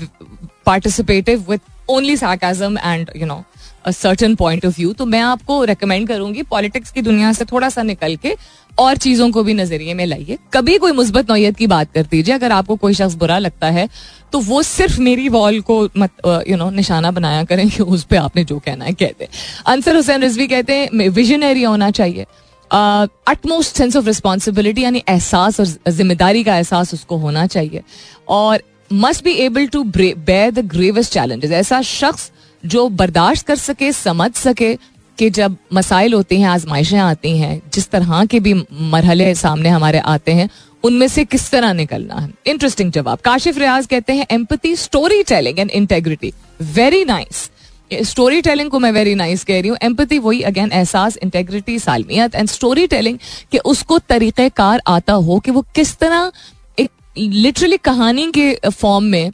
participative 0.65 1.45
with 1.50 1.89
only 1.89 2.17
sarcasm 2.17 2.77
and 2.77 3.12
you 3.15 3.25
know 3.27 3.43
certain 3.85 4.35
point 4.35 4.65
of 4.65 4.75
view 4.77 4.91
तो 4.93 5.05
मैं 5.05 5.19
आपको 5.21 5.63
रेकमेंड 5.65 6.07
करूँगी 6.07 6.41
पॉलिटिक्स 6.45 6.91
की 6.91 7.01
दुनिया 7.01 7.31
से 7.33 7.45
थोड़ा 7.45 7.69
सा 7.69 7.83
निकल 7.83 8.15
के 8.15 8.35
और 8.71 8.97
चीज़ों 8.97 9.29
को 9.31 9.43
भी 9.43 9.53
नज़रिए 9.53 9.93
में 9.93 10.05
लाइए। 10.05 10.38
कभी 10.53 10.77
कोई 10.77 10.91
मुस्बत 10.91 11.31
नौयत 11.31 11.57
की 11.57 11.67
बात 11.67 11.91
कर 11.93 12.03
दीजिए, 12.03 12.33
अगर 12.35 12.51
आपको 12.51 12.75
कोई 12.75 12.93
शख्स 12.93 13.15
बुरा 13.15 13.38
लगता 13.39 13.69
है 13.69 13.88
तो 14.31 14.39
वो 14.41 14.61
सिर्फ़ 14.63 15.00
मेरी 15.01 15.27
वॉल 15.29 15.59
को 15.61 15.83
मत 15.97 16.11
यू 16.47 16.57
नो 16.57 16.69
निशाना 16.71 17.11
बनाया 17.11 17.43
करें 17.43 17.69
कि 17.69 17.83
उस 17.83 18.03
पर 18.03 18.17
आपने 18.17 18.43
जो 18.43 18.59
कहना 18.59 18.85
है 18.85 18.93
कहते 18.93 19.27
अंसर 19.67 19.95
हुसैन 19.95 20.21
रिजवी 20.21 20.47
कहते 20.47 20.75
हैं 20.75 21.09
विजनरी 21.09 21.63
होना 21.63 21.91
चाहिए। 21.91 22.25
अटमोस्ट 22.71 23.77
सेंस 23.77 23.95
ऑफ़ 23.95 24.05
रिस्पॉन्सिबिलिटी 24.05 24.83
यानी 24.83 25.03
एहसास 25.09 25.59
और 25.59 25.65
ज़िम्मेदारी 25.89 26.43
का 26.43 26.55
एहसास 26.55 26.93
उसको 26.93 27.17
होना 27.17 27.45
चाहिए। 27.47 27.81
और 28.29 28.61
must 28.93 29.23
be 29.23 29.31
able 29.39 29.67
to 29.67 29.83
bear 29.83 30.51
the 30.51 30.65
gravest 30.69 31.13
challenges 31.13 31.51
ऐसा 31.53 31.81
शख्स 31.81 32.31
जो 32.65 32.87
बर्दाश्त 32.89 33.47
कर 33.47 33.55
सके, 33.55 33.91
समझ 33.91 34.33
सके 34.33 34.75
कि 35.17 35.29
जब 35.29 35.55
मसाइल 35.73 36.13
होते 36.13 36.37
हैं, 36.39 36.47
आजमाइशें 36.47 36.97
आती 36.99 37.37
हैं, 37.37 37.61
जिस 37.73 37.89
तरह 37.89 38.25
के 38.25 38.39
भी 38.39 38.53
मरहले 38.73 39.33
सामने 39.35 39.69
हमारे 39.69 39.99
आते 39.99 40.31
हैं, 40.31 40.49
उनमें 40.83 41.07
से 41.07 41.25
किस 41.25 41.49
तरह 41.51 41.73
निकलना 41.73 42.15
है? 42.15 42.29
इंटरेस्टिंग 42.47 42.91
जवाब। 42.91 43.19
काशिफ 43.19 43.57
रियाज 43.57 43.85
कहते 43.85 44.13
हैं 44.13 44.25
empathy 44.31 44.75
story 44.75 45.23
telling 45.23 45.59
and 45.59 45.71
integrity 45.71 46.33
very 46.61 47.03
nice 47.05 47.49
story 48.03 48.41
telling 48.41 48.69
को 48.71 48.79
मैं 48.79 48.91
वेरी 48.91 49.13
नाइस 49.15 49.43
कह 49.43 49.59
रही 49.59 49.69
हूँ। 49.69 49.77
एम्पति 49.83 50.17
वही 50.19 50.41
अगेन 50.41 50.71
एहसास 50.71 51.17
इंटेग्रिटी 51.17 51.77
सालमियत 51.79 52.35
एंड 52.35 52.49
स्टोरी 52.49 52.87
टेलिंग 52.87 53.17
कि 53.51 53.57
उसको 53.57 53.97
तरीक़ेकार 53.99 54.81
आता 54.87 55.13
हो 55.13 55.39
कि 55.39 55.51
वो 55.51 55.61
किस 55.75 55.97
तरह 55.97 56.31
एक 56.79 56.89
लिटरली 57.17 57.77
कहानी 57.77 58.31
के 58.31 58.53
फॉर्म 58.69 59.05
में 59.05 59.31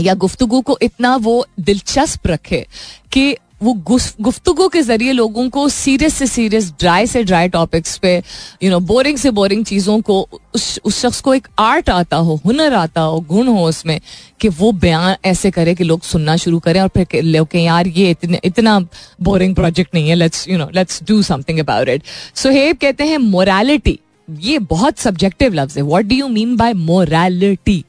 या 0.00 0.14
गुफ्तगु 0.14 0.60
को 0.60 0.78
इतना 0.82 1.14
वो 1.16 1.44
दिलचस्प 1.60 2.26
रखे 2.26 2.66
कि 3.12 3.36
वो 3.62 3.72
गुफ्तगु 4.20 4.66
के 4.68 4.80
ज़रिए 4.82 5.12
लोगों 5.12 5.48
को 5.50 5.68
सीरियस 5.68 6.14
से 6.14 6.26
सीरियस 6.26 6.70
ड्राई 6.80 7.06
से 7.06 7.22
ड्राई 7.24 7.48
टॉपिक्स 7.48 7.96
पे 7.98 8.14
यू 8.62 8.70
नो 8.70 8.78
बोरिंग 8.80 9.16
से 9.18 9.30
बोरिंग 9.30 9.64
चीज़ों 9.66 10.00
को 10.00 10.20
उस 10.54 10.78
उस 10.84 11.00
शख्स 11.00 11.20
को 11.20 11.34
एक 11.34 11.48
आर्ट 11.58 11.90
आता 11.90 12.16
हो, 12.16 12.40
हुनर 12.44 12.74
आता 12.74 13.00
हो, 13.00 13.18
गुण 13.20 13.46
हो 13.46 13.64
उसमें 13.68 14.00
कि 14.40 14.48
वो 14.50 14.70
बयान 14.74 15.16
ऐसे 15.24 15.50
करे 15.50 15.74
कि 15.74 15.84
लोग 15.84 16.02
सुनना 16.02 16.36
शुरू 16.36 16.58
करें 16.58 16.80
और 16.80 16.88
फिर 16.96 17.22
लोग 17.22 17.48
कहें, 17.48 17.64
यार, 17.64 17.88
ये 17.88 18.10
इतने, 18.10 18.40
इतना 18.44 18.78
बोरिंग 19.22 19.54
प्रोजेक्ट 19.54 19.94
नहीं 19.94 20.08
है 20.08 20.14
let's 20.14 20.48
you 20.48 20.58
know 20.58 20.68
let's 20.74 21.02
do 21.08 21.20
something 21.22 21.58
about 21.58 21.88
it 21.88 22.02
Suhaib 22.36 22.76
कहते 22.76 23.04
हैं 23.04 23.18
मोरालिटी 23.18 23.98
ये 24.28 24.58
बहुत 24.70 24.98
सब्जेक्टिव 24.98 25.54
लफ्ज 25.54 25.76
है। 25.76 25.82
What 25.82 26.04
do 26.04 26.16
you 26.16 26.28
mean 26.28 26.56
by 26.56 26.72
morality 26.86 27.84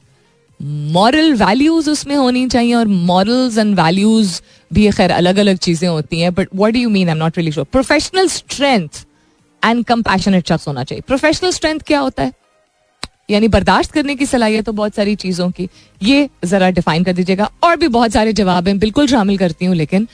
moral 0.60 1.32
values 1.34 1.90
उसमें 1.90 2.14
होनी 2.16 2.46
चाहिए 2.48 2.74
और 2.74 2.88
मॉरल्स 2.88 3.58
एंड 3.58 3.74
वैल्यूज़ 3.80 4.40
भी, 4.70 4.90
खैर 4.90 5.10
अलग 5.10 5.36
अलग 5.36 5.56
चीज़ें 5.58 5.88
होती 5.88 6.20
हैं 6.20 6.32
but 6.34 6.48
what 6.54 6.72
do 6.72 6.80
you 6.80 6.88
mean 6.88 7.08
I 7.08 7.12
am 7.12 7.18
not 7.18 7.38
really 7.38 7.52
sure 7.52 7.66
professional 7.72 8.28
strength 8.28 9.04
and 9.64 9.84
compassionate 9.84 10.48
शख्स 10.48 10.68
होना 10.68 10.84
चाहिए। 10.84 11.02
प्रोफेशनल 11.06 11.50
स्ट्रेंथ 11.50 11.80
क्या 11.80 12.00
होता 12.00 12.22
है? 12.22 12.32
यानी 13.30 13.48
बर्दाश्त 13.48 13.92
करने 13.92 14.14
की 14.16 14.26
सलाहियत 14.26 14.64
तो 14.64 14.72
बहुत 14.72 14.94
सारी 14.94 15.14
चीज़ों 15.14 15.50
की। 15.50 15.68
ये 16.02 16.28
जरा 16.44 16.70
डिफाइन 16.70 17.04
कर 17.04 17.12
दीजिएगा। 17.12 17.50
और 17.62 17.76
भी 17.76 17.88
बहुत 17.88 18.12
सारे 18.12 18.32
जवाब 18.32 18.68
हैं। 18.68 18.78
बिल्कुल 18.78 19.06
शामिल 19.06 19.38
करती 19.38 19.64
हूँ, 19.64 19.74
लेकिन 19.76 20.08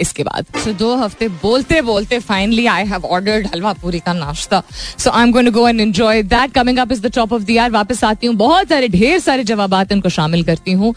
इसके 0.00 0.22
बाद। 0.22 0.46
सो 0.64 0.72
दो 0.74 0.94
हफ़्ते 0.96 1.28
बोलते 1.42 1.80
बोलते 1.82 2.18
फाइनली 2.20 2.66
आई 2.66 2.84
हैव 2.86 3.04
ऑर्डर्ड 3.06 3.46
हलवा 3.54 3.72
पूरी 3.82 3.98
का 4.00 4.12
नाश्ता। 4.12 4.62
So 4.98 5.10
I 5.10 5.22
am 5.22 5.32
going 5.32 5.48
to 5.48 5.52
go 5.52 5.66
and 5.68 5.80
enjoy 5.80 6.22
that 6.24 6.52
coming 6.52 6.78
up 6.78 6.92
is 6.92 7.00
the 7.02 7.12
top 7.14 7.32
of 7.32 7.42
the 7.42 7.50
year 7.50 7.70
वापस 7.70 8.04
आती 8.04 8.26
हूँ। 8.26 8.34
बहुत 8.36 8.68
सारे, 8.68 8.88
ढेर 8.88 9.18
सारे 9.18 9.44
जवाब 9.44 9.74
उनको 9.92 10.08
शामिल 10.08 10.42
करती 10.44 10.72
हूँ। 10.72 10.94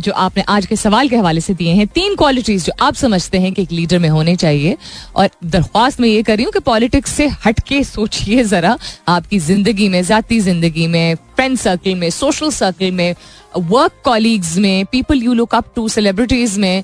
जो 0.00 0.12
आपने 0.12 0.42
आज 0.48 0.66
के 0.66 0.76
सवाल 0.76 1.08
के 1.08 1.16
हवाले 1.16 1.40
से 1.40 1.54
दिए 1.54 1.72
हैं। 1.74 1.86
तीन 1.88 2.14
क्वालिटीज 2.16 2.64
जो 2.64 2.72
आप 2.80 2.94
समझते 2.96 3.38
हैं 3.38 3.52
कि 3.52 3.62
एक 3.62 3.72
लीडर 3.72 3.98
में 3.98 4.08
होने 4.08 4.36
चाहिए। 4.36 4.76
और 5.16 5.30
दरख्वास्त 5.44 6.00
में 6.00 6.08
ये 6.08 6.22
कर 6.22 6.36
रही 6.36 6.44
हूँ 6.44 6.52
कि 6.52 6.60
पॉलिटिक्स 6.60 7.12
से 7.12 7.26
हटके 7.44 7.82
सोचिए 7.84 8.44
जरा 8.44 8.76
आपकी 9.08 9.38
ज़िंदगी 9.40 9.88
में, 9.88 10.02
जाती 10.04 10.40
ज़िंदगी 10.40 10.86
में 10.86 11.16
फ्रेंड 11.38 11.58
सर्कल 11.58 11.94
में 11.94 12.08
सोशल 12.10 12.50
सर्कल 12.52 12.90
में 12.92 13.14
वर्क 13.56 13.92
कॉलीग्स 14.04 14.56
में 14.58 14.86
people 14.92 15.22
you 15.22 15.34
look 15.34 15.54
up 15.54 15.72
to 15.76 15.88
celebrities 15.88 16.56
में 16.58 16.82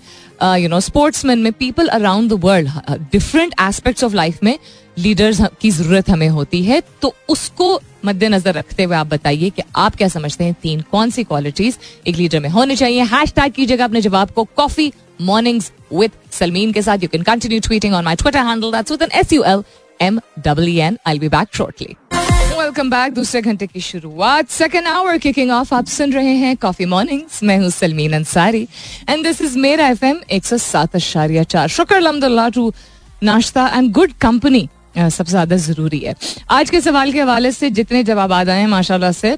यू 0.59 0.69
नो 0.69 0.81
स्पोर्ट्समैन 0.81 1.39
में 1.39 1.53
people 1.53 1.89
around 1.89 2.31
the 2.31 2.39
world 2.45 2.69
different 3.13 3.55
aspects 3.61 4.05
of 4.05 4.15
life 4.15 4.43
में 4.45 4.59
लीडर्स 4.99 5.41
की 5.61 5.71
ज़रूरत 5.71 6.11
हमें 6.11 6.29
होती 6.29 6.63
है। 6.65 6.83
तो 7.03 7.15
उसको 7.29 7.69
मद्देनजर 8.05 8.55
रखते 8.55 8.83
हुए 8.85 8.97
आप 8.97 9.07
बताइए 9.07 9.51
कि 9.51 9.63
आप 9.77 9.97
क्या 9.97 10.09
समझते 10.09 10.45
हैं 10.45 10.55
तीन 10.63 10.81
कौन 10.91 11.11
सी 11.11 11.25
क्वालिटीज 11.25 11.79
एक 12.07 12.17
लीडर 12.17 12.41
में 12.41 12.49
होनी 12.51 12.77
चाहिए। 12.77 13.03
हैश 13.15 13.33
टैग 13.37 13.53
कीजिएगा 13.53 13.85
अपने 13.85 14.01
जवाब 14.01 14.31
को 14.31 14.45
कॉफ़ी 14.57 14.93
मॉर्निंग्स 15.23 15.73
विद 15.93 16.11
सलमीन 16.33 16.73
के 16.73 16.83
साथ। 16.83 17.03
You 17.03 17.09
can 17.09 17.23
continue 17.23 17.61
tweeting 17.61 17.95
on 17.95 18.05
my 18.05 18.17
Twitter 18.17 18.47
handle 18.47 18.73
that's 18.73 18.91
with 18.93 19.03
N 19.03 19.19
S 19.21 19.33
U 19.33 19.43
L 19.45 19.65
M 20.01 20.21
W 20.45 20.83
N 20.85 20.99
I 21.07 21.19
be 21.19 21.29
back 21.29 21.57
shortly 21.57 21.95
welcome 22.65 22.91
back 22.91 23.13
दूसरे 23.15 23.41
घंटे 23.43 23.67
की 23.67 23.81
शुरुआत. 23.81 24.49
सेकेंड 24.51 24.87
आवर 24.89 25.19
किकिंग 25.19 25.51
ऑफ़ 25.53 25.75
आप 25.75 25.87
सुन 25.87 26.13
रहे 26.13 26.35
हैं 26.37 26.57
कॉफ़ी 26.57 26.85
मॉर्निंग्स 26.87 27.43
मैं 27.45 27.59
हूँ 27.59 27.69
Salmeen 27.71 28.13
Ansari. 28.13 28.63
And 29.09 29.25
this 29.25 29.41
is 29.43 29.59
मेरा 29.59 29.89
एफ़ 29.89 30.05
एम 30.05 30.21
एक 30.33 30.45
सौ 30.45 30.57
सात 30.59 30.95
अशारिया 30.97 31.43
चार. 31.45 31.69
शुक्र 31.69 31.97
अलहमदुल्ला 31.97 32.49
टू 32.49 32.73
नाश्ता 33.23 33.67
एंड 33.75 33.91
गुड 33.93 34.13
कंपनी 34.21 34.69
सबसे 34.97 35.31
ज़्यादा 35.31 35.57
ज़रूरी 35.57 35.99
है. 35.99 36.15
आज 36.51 36.71
के 36.71 36.81
सवाल 36.81 37.13
के 37.13 37.21
हवाले 37.21 37.53
से 37.53 37.71
जितने 37.71 38.03
जवाब 38.05 38.33
आ 38.33 38.43
जाए, 38.45 38.67
माशाल्लाह 38.67 39.13
से 39.13 39.37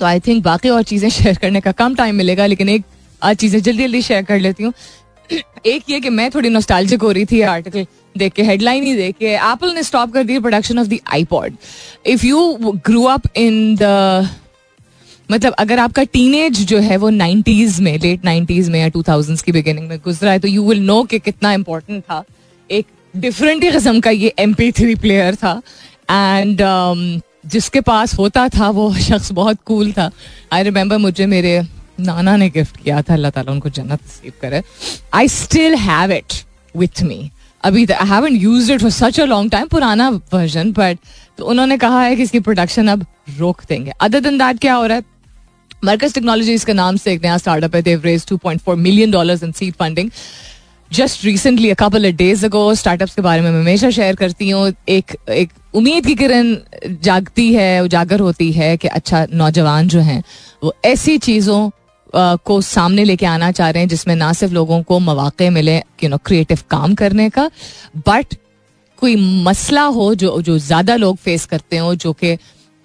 तो 0.00 0.06
आई 0.06 0.20
थिंक 0.20 0.42
बाकी 0.44 0.68
और 0.70 0.82
चीज़ें 0.84 1.08
शेयर 1.10 1.38
करने 1.42 1.60
का 1.60 1.72
कम 1.72 1.94
टाइम 1.94 2.14
मिलेगा, 2.16 2.46
लेकिन 2.46 2.68
एक, 2.68 2.84
आज 3.22 3.36
चीज़ें 3.36 3.60
जल्दी 3.60 3.82
जल्दी 3.82 4.02
शेयर 4.02 4.22
कर 4.24 4.38
लेती 4.40 4.64
हूँ. 4.64 4.72
एक 5.66 5.90
ये 5.90 6.00
कि 6.00 6.10
मैं 6.10 6.30
थोड़ी 6.30 6.48
नोस्टालजिक 6.48 7.02
हो 7.02 7.10
रही 7.10 7.24
थी 7.24 7.40
आर्टिकल 7.40 7.86
देख 8.18 8.32
के 8.32 8.42
हेडलाइन 8.42 8.84
ही 8.84 8.94
देख 8.96 9.16
के 9.18 9.26
एप्पल 9.26 9.74
ने 9.74 9.82
स्टॉप 9.82 10.12
कर 10.12 10.24
दी 10.24 10.38
production 10.38 10.78
of 10.78 10.88
the 10.88 10.98
iPod 11.12 11.56
if 12.06 12.26
you 12.26 12.72
grew 12.86 13.04
up 13.04 13.36
in 13.36 13.76
the 13.76 14.28
मतलब 15.30 15.52
अगर 15.58 15.78
आपका 15.78 16.02
टीनेज 16.04 16.64
जो 16.66 16.78
है 16.78 16.96
वो 16.96 17.10
नाइन्टीज 17.10 17.80
में 17.80 17.98
लेट 17.98 18.24
नाइन्टीज 18.24 18.68
में 18.70 18.78
या 18.80 18.88
टू 18.88 19.02
थाउज़ेंड 19.02 19.40
की 19.40 19.52
बिगिनिंग 19.52 19.88
में 19.88 19.98
गुजरा 20.04 20.32
है 20.32 20.38
तो 20.38 20.48
यू 20.48 20.68
विल 20.68 20.80
नो 20.86 21.02
कि 21.02 21.18
कितना 21.18 21.52
इंपॉर्टेंट 21.52 22.02
था। 22.02 22.22
एक 22.70 22.86
डिफरेंट 23.14 23.64
ही 23.64 23.70
किस्म 23.72 24.00
का 24.00 24.10
ये 24.10 24.32
एम 24.38 24.54
पी 24.54 24.70
थ्री 24.72 24.94
प्लेयर 24.94 25.34
था। 25.34 25.60
एंड 26.10 26.60
um, 26.62 27.22
जिसके 27.46 27.80
पास 27.80 28.14
होता 28.14 28.48
था 28.48 28.68
वो 28.70 28.92
शख्स 28.94 29.30
बहुत 29.32 29.58
कूल 29.66 29.92
था। 29.92 30.10
आई 30.52 30.62
रिमेम्बर 30.62 30.98
मुझे 30.98 31.26
मेरे 31.26 31.60
नाना 32.00 32.36
ने 32.36 32.48
गिफ्ट 32.50 32.76
किया 32.76 33.02
था, 33.02 33.14
अल्लाह 33.14 33.30
ताला 33.30 33.52
उनको 33.52 33.68
जन्नत 33.70 34.00
नसीब 34.02 34.32
करे। 34.42 34.62
I 35.14 35.28
still 35.28 35.74
have 35.76 36.12
it 36.12 36.32
with 36.74 37.02
me 37.02 37.30
अभी 37.64 37.84
I 37.84 38.08
haven't 38.08 38.42
used 38.42 38.70
it 38.70 38.80
for 38.80 38.90
such 38.90 39.20
a 39.20 39.24
long 39.26 39.50
time 39.50 39.66
पुराना 39.68 40.08
वर्जन 40.34 40.72
बट 40.72 40.98
तो 41.38 41.44
उन्होंने 41.46 41.76
कहा 41.78 42.02
है 42.02 42.16
कि 42.16 42.22
इसकी 42.22 42.40
प्रोडक्शन 42.40 42.88
अब 42.88 43.06
रोक 43.38 43.62
देंगे। 43.68 43.92
अदर 44.00 44.20
दिन 44.20 44.38
दैट 44.38 44.58
क्या 44.60 44.74
हो 44.74 44.86
रहा 44.86 44.96
है? 44.96 45.04
मरकज 45.84 46.14
टेक्नोलॉजी 46.14 46.54
इसके 46.54 46.72
नाम 46.72 46.96
से 46.96 47.12
एक 47.12 47.22
नया 47.22 47.36
स्टार्टअप 47.38 47.74
है। 47.74 47.82
They've 47.82 48.02
raise 48.04 48.24
2.4 48.26 48.76
million 48.76 49.10
dollar 49.10 49.44
in 49.44 49.52
seed 49.52 49.74
funding 49.74 50.10
just 50.90 51.24
recently 51.24 51.70
a 51.70 51.88
days 52.00 52.44
ago 52.46 52.74
startups 52.74 53.14
के 53.14 53.22
बारे 53.22 53.42
में 53.42 53.50
मैं 53.50 53.60
हमेशा 53.60 53.90
शेयर 53.90 54.16
करती 54.16 54.48
हूँ। 54.50 54.72
एक 54.88 55.16
एक 55.30 55.50
उम्मीद 55.74 56.06
की 56.06 56.14
किरण 56.14 56.56
जागती 57.02 57.52
है, 57.54 57.82
उजागर 57.82 58.20
होती 58.20 58.50
है 58.52 58.76
कि 58.76 58.88
अच्छा 58.88 59.26
नौजवान 59.32 59.88
जो 59.88 60.00
हैं, 60.00 60.22
वो 60.62 60.74
ऐसी 60.84 61.16
चीज़ों 61.18 61.70
को 62.14 62.60
सामने 62.62 63.04
लेके 63.04 63.26
आना 63.26 63.50
चाह 63.52 63.70
रहे 63.70 63.82
हैं, 63.82 63.88
जिसमें 63.88 64.14
ना 64.16 64.32
सिर्फ़ 64.34 64.54
लोगों 64.54 64.82
को 64.82 64.98
मौाक़े 65.00 65.50
मिले 65.50 65.76
यू 65.76 66.08
नो 66.08 66.18
क्रिएटिव 66.26 66.58
काम 66.70 66.94
करने 66.94 67.28
का 67.30 67.50
बट 67.98 68.34
कोई 68.98 69.16
मसला 69.44 69.82
हो 69.84 70.14
जो 70.14 70.40
जो 70.42 70.58
ज़्यादा 70.60 70.96
लोग 70.96 71.16
फेस 71.18 71.46
करते 71.46 71.78
हो, 71.78 71.94
जो 71.96 72.12
कि 72.14 72.36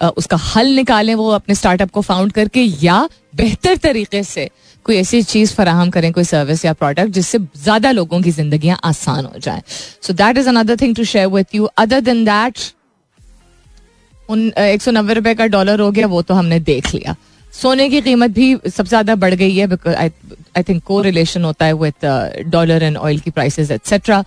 उसका 0.01 0.37
हल 0.37 0.67
निकालें 0.75 1.13
वो 1.15 1.29
अपने 1.31 1.55
स्टार्टअप 1.55 1.91
को 1.91 2.01
फाउंड 2.03 2.31
करके, 2.31 2.61
या 2.61 3.07
बेहतर 3.35 3.77
तरीके 3.77 4.23
से 4.23 4.49
कोई 4.85 4.95
ऐसी 4.95 5.21
चीज़ 5.23 5.53
फराहम 5.53 5.89
करें, 5.89 6.11
कोई 6.13 6.23
सर्विस 6.23 6.65
या 6.65 6.73
प्रोडक्ट 6.75 7.11
जिससे 7.13 7.39
ज़्यादा 7.57 7.91
लोगों 7.91 8.21
की 8.21 8.31
ज़िंदगी 8.31 8.69
आसान 8.69 9.25
हो 9.25 9.39
जाए। 9.39 9.61
So 10.01 10.13
that 10.15 10.37
is 10.37 10.49
another 10.49 10.77
thing 10.81 10.95
to 10.95 11.03
share 11.05 11.27
with 11.29 11.55
you 11.55 11.69
other 11.77 12.01
than 12.01 12.23
that 12.25 12.59
उन 14.29 14.51
एक 14.59 14.81
सौ 14.81 14.91
नब्बे 14.91 15.13
रुपए 15.13 15.33
का 15.35 15.45
डॉलर 15.47 15.79
हो 15.79 15.91
गया, 15.91 16.07
वो 16.07 16.21
तो 16.21 16.33
हमने 16.33 16.59
देख 16.61 16.93
लिया। 16.93 17.15
सोने 17.53 17.89
की 17.89 18.01
कीमत 18.01 18.31
भी 18.31 18.55
सबसे 18.57 18.89
ज़्यादा 18.89 19.15
बढ़ 19.15 19.33
गई 19.33 19.55
है 19.55 19.67
बिकॉज़ 19.67 19.95
आई 19.95 20.63
थिंक 20.63 20.83
को 20.83 21.01
रिलेशन 21.01 21.43
होता 21.43 21.65
है 21.65 21.73
विद 21.75 22.43
डॉलर 22.47 22.83
एंड 22.83 22.97
ऑयल 22.97 23.19
की 23.19 23.31
प्राइसेस 23.31 23.71
एक्सेट्रा 23.71 24.23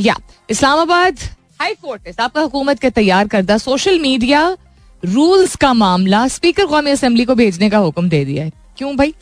या 0.00 0.16
इस्लामाबाद 0.50 1.18
हाई 1.60 1.74
कोर्ट 1.74 2.20
आपका 2.20 2.40
हुकूमत 2.40 2.78
के 2.80 2.90
तैयार 2.90 3.28
करदा। 3.28 3.56
सोशल 3.58 3.98
मीडिया 3.98 4.56
रूल्स 5.02 5.56
का 5.56 5.72
मामला 5.74 6.26
स्पीकर 6.28 6.66
कौमी 6.66 6.90
असम्बली 6.90 7.24
को 7.24 7.34
भेजने 7.34 7.70
का 7.70 7.78
हुक्म 7.78 8.08
दे 8.08 8.24
दिया 8.24 8.44
है। 8.44 8.52
क्यों 8.78 8.96
भाई? 8.96 9.14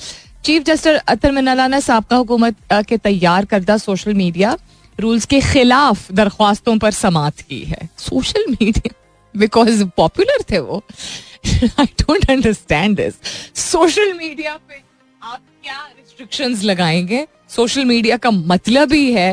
चीफ 0.45 0.63
जस्टिस 0.63 0.97
अतर 1.09 1.33
मिनला 1.33 1.67
ने 1.69 1.81
सबका 1.81 2.17
हुकूमत 2.17 2.57
के 2.89 2.97
तैयार 2.99 3.45
करदा 3.45 3.77
सोशल 3.79 4.15
मीडिया 4.15 4.57
रूल्स 4.99 5.25
के 5.27 5.41
खिलाफ 5.43 6.11
दरख्वास्तों 6.13 6.77
पर 6.79 6.91
समात 6.93 7.41
की 7.41 7.61
है। 7.61 7.89
सोशल 7.99 8.45
मीडिया 8.51 8.93
बिकॉज़ 9.35 9.85
पॉपुलर 9.97 10.45
थे 10.51 10.59
वो। 10.61 10.83
I 11.81 11.87
don't 12.01 12.31
understand 12.31 12.97
this 12.97 13.15
social 13.63 14.13
media 14.13 14.55
पे 14.59 14.83
आप 15.23 15.41
क्या 15.65 15.77
रिस्ट्रिक्शंस 15.89 16.63
लगाएँगे? 16.65 17.27
सोशल 17.51 17.85
मीडिया 17.85 18.17
का 18.17 18.31
मतलब 18.31 18.93
ही 18.93 19.13
है 19.13 19.31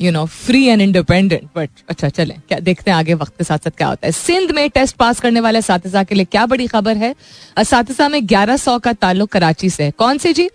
you 0.00 0.10
know 0.12 0.24
free 0.26 0.64
and 0.64 0.82
independent 0.82 1.48
but 1.56 1.70
अच्छा 1.88 2.08
चलें। 2.08 2.36
क्या 2.48 2.58
देखते 2.60 2.90
हैं 2.90 2.96
आगे 2.98 3.14
वक्त 3.14 3.36
के 3.38 3.44
साथ 3.44 3.58
साथ 3.58 3.70
क्या 3.70 3.88
होता 3.88 4.06
है। 4.06 4.12
सिंध 4.12 4.50
में 4.50 4.68
टेस्ट 4.70 4.96
पास 4.96 5.20
करने 5.20 5.40
वाले 5.40 5.58
इस 5.58 5.70
के 6.04 6.14
लिए 6.14 6.24
क्या 6.24 6.46
बड़ी 6.46 6.66
खबर 6.66 6.96
है? 6.96 7.14
इस 7.60 8.00
में 8.02 8.26
ग्यारह 8.28 8.56
सौ 8.56 8.78
का 8.78 8.92
ताल्लुक 8.94 9.30
कराची 9.30 9.70
से 9.70 9.84
है। 9.84 9.90
कौन 9.90 10.18
से 10.18 10.32
जी? 10.32 10.48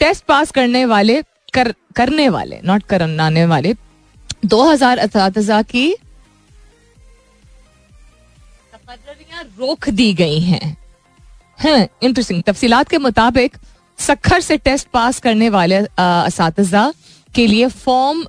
टेस्ट 0.00 0.24
पास 0.24 0.50
करने 0.50 0.84
वाले 0.84 1.22
कर, 1.54 1.74
करने 1.96 2.28
वाले 2.28 2.60
नॉट 2.64 2.82
करनाने 2.84 3.44
वाले 3.46 3.74
दो 4.44 4.62
हज़ार 4.64 4.98
की 5.62 5.94
रोक 9.58 9.88
दी 9.90 10.12
गई 10.14 10.40
हैं। 10.40 10.76
इंटरेस्टिंग 12.02 12.42
तफसीलात 12.42 12.88
के 12.88 12.98
मुताबिक 12.98 13.56
सखर 13.98 14.40
से 14.40 14.56
टेस्ट 14.58 14.88
पास 14.92 15.20
करने 15.20 15.48
वाले 15.50 15.78
इस 15.78 16.70
के 17.34 17.46
लिए 17.46 17.66
फॉर्म 17.68 18.24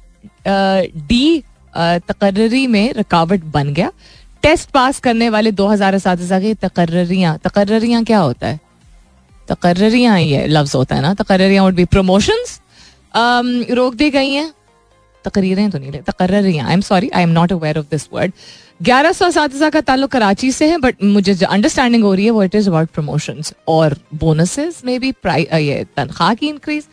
डी 1.08 1.44
तकर्री 1.76 2.66
में 2.68 2.94
रुकावट 2.94 3.44
बन 3.54 3.74
गया। 3.74 3.92
टेस्ट 4.44 4.70
पास 4.70 5.00
करने 5.00 5.30
वाले 5.30 5.52
दो 5.54 5.68
हज़ार 5.68 5.96
इस 5.96 6.04
की 6.08 6.54
तकर्रियाँ 6.56 7.38
तकर्रियाँ 7.40 8.04
क्या 8.04 8.20
होता 8.20 8.48
है? 8.48 8.60
तकर्रियाँ 9.48 10.20
ये 10.20 10.46
लफ्ज 10.48 10.76
होता 10.76 10.96
है 10.96 11.02
ना? 11.02 11.14
तकर्रियाँ 11.14 11.64
वुड 11.64 11.76
बी 11.76 11.86
प्रमोशंस 11.86 12.60
रोक 13.16 13.94
दी 13.96 14.10
गई 14.10 14.32
हैं। 14.32 14.52
तकरीरें 15.26 15.70
तो 15.72 15.80
नहीं 15.80 15.92
तकर्रियाँ 16.02 16.68
I 16.68 16.74
am 16.74 16.82
sorry 16.82 17.10
I 17.10 17.24
am 17.24 17.30
not 17.30 17.52
aware 17.52 17.80
of 17.80 17.86
this 17.92 18.08
word 18.14 18.34
ग्यारह 18.84 19.12
सौ 19.12 19.28
इस 19.28 19.62
का 19.74 19.82
ताल्लुक 19.82 20.12
कराची 20.12 20.52
से 20.52 20.70
है 20.70 20.78
बट 20.78 21.04
मुझे 21.04 21.34
जो 21.34 21.48
अंडरस्टैंडिंग 21.48 22.04
हो 22.04 22.14
रही 22.14 22.26
है, 22.26 22.32
वो 22.32 22.44
इट 22.44 22.56
इज़ 22.56 22.70
अबाउट 22.70 22.90
प्रमोशन 22.90 23.42
और 23.68 23.98
बोनसेस 24.16 24.82
में 24.86 25.00
भी 25.00 25.10
ये 25.10 25.84
तनख्वाह 25.98 26.34
की 26.34 26.48
इंक्रीज 26.48 26.84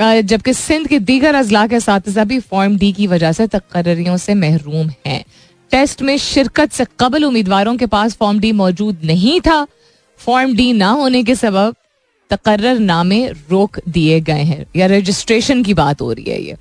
जबकि 0.00 0.52
सिंध 0.54 0.86
के 0.88 0.98
दीगर 1.00 1.34
अजला 1.34 1.66
के 1.66 1.80
साथ 1.80 2.08
भी 2.24 2.38
फॉर्म 2.40 2.76
डी 2.78 2.92
की 2.92 3.06
वजह 3.06 3.32
से 3.32 3.46
तकर्रियों 3.48 4.16
से 4.16 4.34
महरूम 4.34 4.90
हैं। 5.06 5.24
टेस्ट 5.72 6.02
में 6.02 6.16
शिरकत 6.18 6.72
से 6.72 6.84
कबल 7.00 7.24
उम्मीदवारों 7.24 7.76
के 7.76 7.86
पास 7.86 8.16
फॉर्म 8.16 8.38
डी 8.40 8.52
मौजूद 8.52 9.00
नहीं 9.04 9.40
था। 9.40 9.66
फॉर्म 10.20 10.54
डी 10.56 10.72
ना 10.72 10.90
होने 10.90 11.22
के 11.24 11.34
सबब 11.34 11.74
तकर्र 12.30 12.78
नामे 12.80 13.26
रोक 13.50 13.78
दिए 13.88 14.20
गए 14.20 14.42
हैं। 14.42 14.64
या 14.76 14.86
रजिस्ट्रेशन 14.86 15.62
की 15.62 15.74
बात 15.74 16.00
हो 16.00 16.12
रही 16.12 16.24
है 16.24 16.42
ये। 16.42 16.56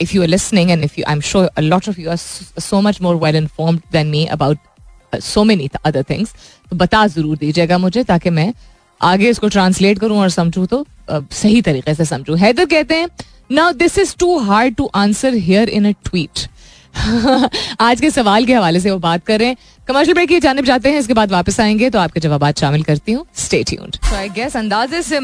If 0.00 0.14
you 0.14 0.22
are 0.24 0.28
listening 0.28 0.70
and 0.72 0.86
if 0.86 0.98
you 0.98 1.04
i'm 1.06 1.22
sure 1.30 1.48
a 1.62 1.62
lot 1.62 1.88
of 1.92 1.98
you 2.02 2.10
are 2.10 2.20
so 2.66 2.82
much 2.88 3.00
more 3.06 3.16
well 3.24 3.38
informed 3.40 3.82
than 3.96 4.10
me 4.10 4.26
about 4.36 4.58
so 5.28 5.44
many 5.44 5.68
other 5.84 6.02
things. 6.10 6.34
तो 6.70 6.76
बता 6.76 7.06
ज़रूर 7.06 7.36
दीजिएगा 7.38 7.78
मुझे 7.78 8.04
ताकि 8.04 8.30
मैं 8.30 8.52
आगे 9.00 9.28
इसको 9.30 9.48
ट्रांसलेट 9.48 9.98
करूँ 9.98 10.18
और 10.18 10.28
समझूं 10.30 10.66
तो 10.66 10.84
uh, 11.10 11.32
सही 11.32 11.62
तरीके 11.62 11.94
से 11.94 12.04
समझूं। 12.04 12.38
हैदर 12.38 12.64
कहते 12.66 12.94
हैं 12.94 13.08
now 13.52 13.72
this 13.72 13.98
is 13.98 14.14
too 14.18 14.38
hard 14.38 14.74
to 14.76 14.90
answer 14.94 15.34
here 15.34 15.68
in 15.68 15.88
a 15.88 15.92
tweet 16.04 16.48
आज 17.80 18.00
के 18.00 18.10
सवाल 18.10 18.44
के 18.44 18.54
हवाले 18.54 18.80
से 18.80 18.90
वो 18.90 18.98
बात 18.98 19.24
कर 19.26 19.38
रहे 19.38 19.48
हैं। 19.48 19.56
कमर्शियल 19.88 20.14
ब्रेक 20.14 20.28
की 20.28 20.40
जानब 20.40 20.64
जाते 20.64 20.90
हैं 20.90 20.98
इसके 20.98 21.14
बाद 21.14 21.32
वापस 21.32 21.60
आएँगे 21.60 21.90
तो 21.90 21.98
आपके 21.98 22.20
जवाब 22.20 22.50
शामिल 22.60 22.82
करती 22.82 23.12
हूँ। 23.12 23.26
स्टे 23.36 23.64
आई 24.14 24.28
गेस 24.28 24.56
अंदाजे 24.56 25.02
से 25.02 25.20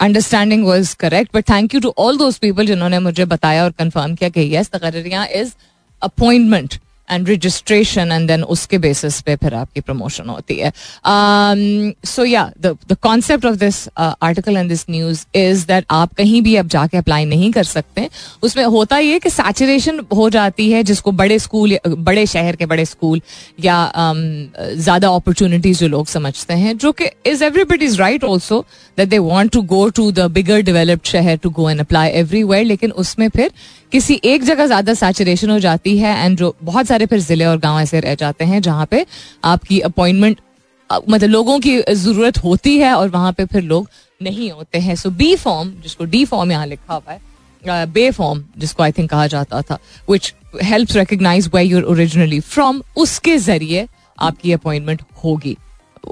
understanding 0.00 0.64
was 0.64 0.94
correct 1.00 1.34
but 1.34 1.48
thank 1.50 1.74
you 1.74 1.80
to 1.80 1.94
all 1.98 2.18
those 2.18 2.38
people 2.38 2.66
जिन्होंने 2.66 2.98
मुझे 2.98 3.24
बताया 3.24 3.64
और 3.64 3.70
कन्फर्म 3.70 4.14
किया 4.14 4.28
कि 4.28 4.54
yes 4.56 4.70
तकरियाँ 4.70 5.26
is 5.36 5.52
appointment 6.02 6.74
and 7.10 7.28
registration 7.30 8.12
and 8.12 8.28
then 8.28 8.42
उसके 8.46 8.78
बेसिस 8.78 9.20
पे 9.20 9.36
फिर 9.36 9.54
आपकी 9.54 9.80
प्रमोशन 9.80 10.28
होती 10.28 10.56
है 10.56 10.72
so 12.06 12.24
yeah 12.24 12.50
the 12.58 12.96
concept 13.02 13.46
of 13.46 13.56
this 13.56 13.86
article 13.98 14.56
and 14.56 14.68
this 14.68 14.84
news 14.90 15.24
is 15.34 15.66
that 15.66 15.84
आप 15.90 16.14
कहीं 16.14 16.42
भी 16.42 16.56
अब 16.56 16.68
जाके 16.68 16.96
अप्लाई 16.96 17.24
नहीं 17.24 17.50
कर 17.52 17.64
सकते 17.66 18.08
उसमें 18.42 18.64
होता 18.66 18.98
ये 18.98 19.18
कि 19.18 19.30
सैचुरेशन 19.30 20.00
हो 20.14 20.28
जाती 20.30 20.70
है 20.70 20.82
जिसको 20.84 21.12
बड़े 21.14 21.38
स्कूल 21.38 21.78
बड़े 21.88 22.26
शहर 22.26 22.56
के 22.56 22.66
बड़े 22.66 22.84
स्कूल 22.86 23.20
या 23.60 23.78
ज़्यादा 23.96 25.08
अपॉर्चुनिटीज़ 25.10 25.80
जो 25.80 25.88
लोग 25.88 26.06
समझते 26.08 26.54
हैं 26.56 26.76
जो 26.78 26.92
कि 26.92 27.10
is 27.26 27.44
everybody 27.44 27.84
is 27.84 27.98
right 27.98 28.24
also 28.24 28.64
that 28.98 29.08
they 29.08 29.18
want 29.20 29.52
to 29.52 29.62
go 29.66 29.88
to 29.90 30.10
the 30.12 30.30
bigger 30.32 30.62
developed 30.62 31.06
शहर 31.06 31.36
to 31.36 31.50
go 31.52 31.68
and 31.70 31.80
apply 31.80 32.10
everywhere 32.16 32.64
लेकिन 32.64 32.90
उसमें 32.96 33.28
फिर 33.28 33.50
किसी 33.92 34.20
एक 34.24 34.44
जगह 34.44 34.66
ज़्यादा 34.66 34.94
सैचुरेशन 34.94 35.50
हो 35.50 35.58
जाती 35.58 35.96
है 35.98 36.16
एंड 36.24 36.38
जो 36.38 36.54
बहुत 36.62 36.86
सारे 36.86 37.06
फिर 37.06 37.20
ज़िले 37.20 37.44
और 37.44 37.58
गाँव 37.58 37.80
ऐसे 37.80 38.00
रह 38.00 38.14
जाते 38.14 38.44
हैं 38.44 38.60
जहाँ 38.62 38.86
पे 38.86 39.04
आपकी 39.44 39.80
अपॉइंटमेंट 39.80 40.40
मतलब 40.90 41.30
लोगों 41.30 41.58
की 41.60 41.80
ज़रूरत 41.90 42.38
होती 42.38 42.76
है 42.78 42.92
और 42.94 43.08
वहाँ 43.08 43.32
पे 43.32 43.44
फिर 43.44 43.62
लोग 43.62 43.88
नहीं 44.20 44.50
होते 44.50 44.78
हैं। 44.78 44.94
सो 44.96 45.10
बी 45.12 45.34
फॉर्म 45.36 45.72
जिसको 45.82 46.04
डी 46.04 46.24
फॉर्म 46.24 46.52
यहाँ 46.52 46.66
लिखा 46.66 46.94
हुआ 46.94 47.12
है 47.12 47.86
बे 47.86 48.10
फॉर्म 48.10 48.44
जिसको 48.58 48.82
आई 48.82 48.92
थिंक 48.92 49.10
कहा 49.10 49.26
जाता 49.26 49.62
था 49.62 49.78
which 50.10 50.32
help 50.62 50.96
recognise 50.96 51.50
where 51.54 51.62
you're 51.62 51.82
originally 51.84 52.40
from 52.40 52.82
उसके 52.96 53.36
ज़रिए 53.38 53.86
आपकी 54.18 54.52
अपॉइंटमेंट 54.52 55.02
होगी। 55.24 55.56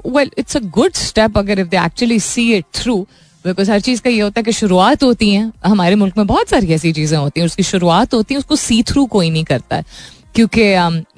Well 0.07 0.31
it's 0.37 0.57
a 0.57 0.59
good 0.71 0.93
step 0.95 1.37
अगर 1.37 1.59
if 1.59 1.67
they 1.67 1.77
actually 1.77 2.19
see 2.19 2.51
it 2.53 2.65
through 2.73 3.05
because 3.45 3.71
हर 3.71 3.79
चीज़ 3.79 4.01
का 4.01 4.09
ये 4.09 4.19
होता 4.19 4.39
है 4.39 4.43
कि 4.43 4.51
शुरुआत 4.51 5.03
होती 5.03 5.29
है, 5.33 5.51
हमारे 5.65 5.95
मुल्क 5.95 6.17
में 6.17 6.27
बहुत 6.27 6.49
सारी 6.49 6.73
ऐसी 6.73 6.91
चीज़ें 6.93 7.17
होती 7.17 7.39
हैं 7.39 7.45
उसकी 7.45 7.63
शुरुआत 7.63 8.13
होती 8.13 8.33
है, 8.33 8.37
उसको 8.37 8.55
सी 8.55 8.81
थ्रू 8.83 9.05
कोई 9.05 9.29
नहीं 9.29 9.43
करता 9.43 9.75
है। 9.75 9.85
क्योंकि 10.35 10.63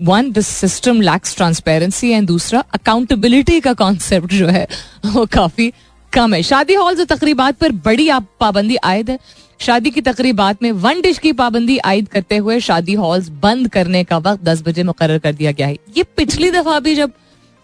one 0.05 0.31
this 0.31 0.47
system 0.47 1.01
lacks 1.01 1.35
transparency 1.35 2.09
and 2.09 2.27
दूसरा 2.27 2.63
अकाउंटेबिलिटी 2.73 3.59
का 3.59 3.73
कॉन्सेप्ट 3.73 4.33
जो 4.33 4.47
है, 4.47 4.67
वो 5.05 5.25
काफ़ी 5.25 5.71
कम 6.13 6.33
है। 6.33 6.41
शादी 6.43 6.73
हॉल 6.73 6.97
और 6.97 7.05
तकरीबात 7.05 7.57
पर 7.57 7.71
बड़ी 7.85 8.09
आप 8.09 8.27
पाबंदी 8.39 8.75
आयद 8.75 9.09
है। 9.09 9.19
शादी 9.59 9.89
की 9.89 10.01
तकरीबात 10.01 10.63
में 10.63 10.71
वन 10.71 11.01
डिश 11.01 11.17
की 11.17 11.31
पाबंदी 11.33 11.77
आयद 11.77 12.07
करते 12.07 12.37
हुए 12.37 12.59
शादी 12.59 12.93
हॉल्स 12.93 13.29
बंद 13.43 13.67
करने 13.67 14.03
का 14.03 14.17
वक्त 14.17 14.43
दस 14.43 14.61
बजे 14.61 14.83
मुकर 14.83 15.17
कर 15.17 15.33
दिया 15.33 15.51
गया 15.51 15.67
है। 15.67 15.77
ये 15.97 16.03
पिछली 16.17 16.51
दफ़ा 16.51 16.79
भी 16.79 16.95
जब 16.95 17.11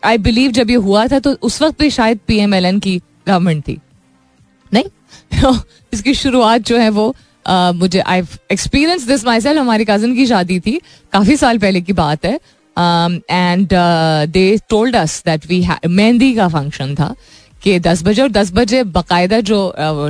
आई 0.04 0.18
बिलीव 0.18 0.52
जब 0.52 0.70
ये 0.70 0.76
हुआ 0.76 1.08
था 1.08 1.20
तो 1.20 1.32
उस 1.42 1.62
वक्त 1.62 1.82
भी 1.82 1.90
शायद 1.90 2.20
पी 2.28 2.38
एम 2.38 2.54
एल 2.54 2.66
एन 2.66 2.80
की 2.80 2.98
गवर्नमेंट 3.28 3.64
थी। 3.68 3.78
नहीं? 4.74 5.54
इसकी 5.94 6.14
शुरुआत 6.14 6.62
जो 6.62 6.78
है 6.78 6.90
वो 6.90 7.14
मुझे 7.48 8.00
I 8.00 8.22
experience 8.52 9.08
this 9.08 9.26
my 9.26 9.42
self 9.42 9.60
हमारी 9.60 9.86
कज़न 9.86 10.16
की 10.16 10.26
शादी 10.28 10.60
थी, 10.60 10.80
काफ़ी 11.14 11.38
साल 11.38 11.58
पहले 11.58 11.82
की 11.82 11.94
बात 11.94 12.26
है। 12.26 12.40
And 13.30 13.70
they 14.30 14.58
told 14.70 14.96
us 14.96 15.22
that 15.26 15.46
we 15.48 15.66
mehndi 15.88 16.34
का 16.36 16.48
फ़ंक्शन 16.48 16.96
था, 16.96 17.14
कि 17.64 17.80
दस 17.80 18.04
बजे, 18.04 18.22
और 18.22 18.30
दस 18.32 18.52
बजे 18.54 18.84
बाकायदा 18.84 19.40
जो 19.42 19.58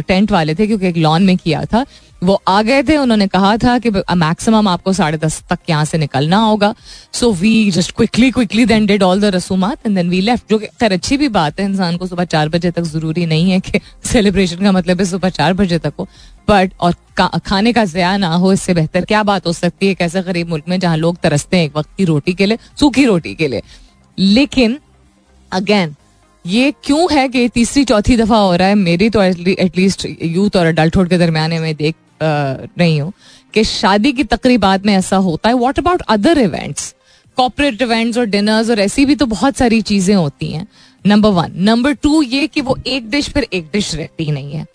टेंट 0.08 0.32
वाले 0.32 0.56
थे, 0.56 0.67
क्योंकि 0.67 0.88
एक 0.88 0.97
लॉन 0.97 1.23
में 1.23 1.38
किया 1.38 1.63
था 1.65 1.86
वो 2.23 2.33
आ 2.47 2.62
गए 2.62 2.83
थे, 2.83 2.97
उन्होंने 2.97 3.27
कहा 3.27 3.55
था 3.57 3.77
कि 3.79 3.89
मैक्सिमम 3.89 4.67
आपको 4.67 4.93
साढ़े 4.93 5.17
दस 5.17 5.41
तक 5.49 5.59
यहाँ 5.69 5.86
से 5.86 5.97
निकलना 5.97 6.38
होगा. 6.38 6.73
So 7.13 7.31
we 7.33 7.71
just 7.71 7.91
quickly 7.91 8.29
quickly 8.31 8.65
then 8.65 8.86
did 8.86 9.03
all 9.03 9.21
the 9.21 9.33
रसूमात 9.36 9.86
and 9.86 9.95
then 9.95 10.09
we 10.09 10.21
left 10.21 10.49
जो 10.49 10.57
खैर 10.59 10.93
अच्छी 10.93 11.17
भी 11.17 11.27
बात 11.29 11.59
है, 11.59 11.65
इंसान 11.65 11.97
को 11.97 12.07
सुबह 12.07 12.25
चार 12.25 12.49
बजे 12.49 12.71
तक 12.71 12.83
ज़रूरी 12.83 13.25
नहीं 13.25 13.49
है 13.51 13.59
कि 13.59 13.79
सेलिब्रेशन 14.05 14.63
का 14.63 14.71
मतलब 14.71 14.99
है 14.99 15.05
सुबह 15.05 15.29
चार 15.31 15.53
बजे 15.53 15.79
तक 15.79 15.93
हो। 15.99 16.07
बट 16.47 16.71
और 16.81 16.95
खाने 17.39 17.73
का 17.73 17.83
जया 17.86 18.15
ना 18.17 18.27
हो, 18.27 18.53
इससे 18.53 18.73
बेहतर 18.73 19.05
क्या 19.05 19.23
बात 19.23 19.47
हो 19.47 19.53
सकती 19.53 19.88
है 19.88 19.95
कैसे 19.95 20.21
गरीब 20.21 20.49
मुल्क 20.49 20.69
में 20.69 20.79
जहाँ 20.79 20.97
लोग 20.97 21.17
तरसते 21.23 21.57
हैं 21.57 21.65
एक 21.65 21.77
वक्त 21.77 21.89
की 21.97 22.05
रोटी 22.05 22.33
के 22.33 22.45
लिए, 22.45 22.57
सूखी 22.79 23.05
रोटी 23.05 23.33
के 23.36 23.47
लिए। 23.47 23.62
लेकिन 24.17 24.77
अगेन 25.51 25.95
ये 26.45 26.73
क्यों 26.83 27.07
है 27.12 27.27
कि 27.29 27.47
तीसरी, 27.49 27.83
चौथी 27.86 28.15
दफ़ा 28.17 28.38
हो 28.38 28.55
रहा 28.55 28.67
है? 28.67 28.75
मेरी 28.75 29.09
तो 29.09 29.21
एटलीस्ट 29.21 30.05
यूथ 30.21 30.55
और 30.57 30.65
अडल्टहुड 30.65 31.09
के 31.09 31.17
दरमियान 31.17 31.53
में 31.62 31.75
देख 31.75 31.95
रही 32.23 32.97
हूँ, 32.97 33.12
कि 33.53 33.63
शादी 33.63 34.12
की 34.12 34.23
तकरीबात 34.25 34.86
में 34.86 34.93
ऐसा 34.93 35.17
होता 35.19 35.49
है। 35.49 35.55
What 35.55 35.79
about 35.79 36.01
other 36.09 36.38
events 36.39 36.93
corporate 37.38 37.81
events 37.81 38.17
और 38.17 38.25
डिनर्स 38.25 38.69
और 38.69 38.79
ऐसी 38.79 39.05
भी 39.05 39.15
तो 39.15 39.25
बहुत 39.27 39.57
सारी 39.57 39.81
चीज़ें 39.83 40.15
होती 40.15 40.51
हैं। 40.51 40.67
नंबर 41.05 41.29
वन 41.31 41.53
नंबर 41.59 41.93
टू 41.93 42.21
ये 42.21 42.47
कि 42.47 42.62
वो 42.62 42.77
एक 42.88 43.09
डिश 43.09 43.29
फिर 43.29 43.47
एक 43.53 43.69
डिश 43.73 43.93
रहती 43.95 44.31
नहीं 44.31 44.51
है। 44.51 44.65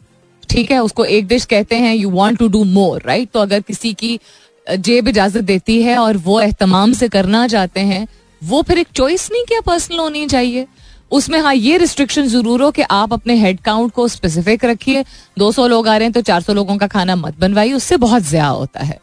ठीक 0.49 0.71
है? 0.71 0.79
उसको 0.79 1.05
एक 1.05 1.27
डिश 1.27 1.45
कहते 1.45 1.77
हैं 1.77 1.95
you 1.95 2.11
want 2.11 2.39
to 2.39 2.49
do 2.49 2.63
more 2.67 3.03
right 3.07 3.31
तो 3.31 3.41
अगर 3.41 3.61
किसी 3.61 3.93
की 3.95 4.19
जेब 4.67 5.09
इजाज़त 5.09 5.45
देती 5.45 5.81
है 5.83 5.97
और 5.99 6.17
वो 6.17 6.41
एहतमाम 6.41 6.93
से 6.93 7.09
करना 7.09 7.47
चाहते 7.49 7.81
हैं, 7.81 8.07
वो 8.43 8.63
फिर 8.63 8.79
एक 8.79 8.89
चॉइस 8.95 9.31
नहीं 9.33 9.45
क्या 9.45 9.61
पर्सनल 9.61 9.99
होनी 9.99 10.27
चाहिए। 10.27 10.67
उसमें 11.11 11.39
हाँ 11.41 11.55
ये 11.55 11.77
रिस्ट्रिक्शन 11.79 12.27
ज़रूर 12.29 12.63
हो 12.63 12.71
कि 12.71 12.83
आप 12.83 13.13
अपने 13.13 13.35
हेड 13.37 13.61
काउंट 13.61 13.93
को 13.93 14.07
स्पेसिफिक 14.09 14.65
रखिए। 14.65 15.05
200 15.39 15.67
लोग 15.67 15.89
आ 15.89 15.97
रहे 15.97 16.07
हैं 16.07 16.13
तो 16.13 16.21
400 16.23 16.55
लोगों 16.55 16.77
का 16.79 16.87
खाना 16.89 17.17
मत 17.17 17.39
बनवाइए, 17.41 17.73
उससे 17.73 17.97
बहुत 17.99 18.23
ज़्यादा 18.25 18.49
होता 18.49 18.85
है। 18.85 18.99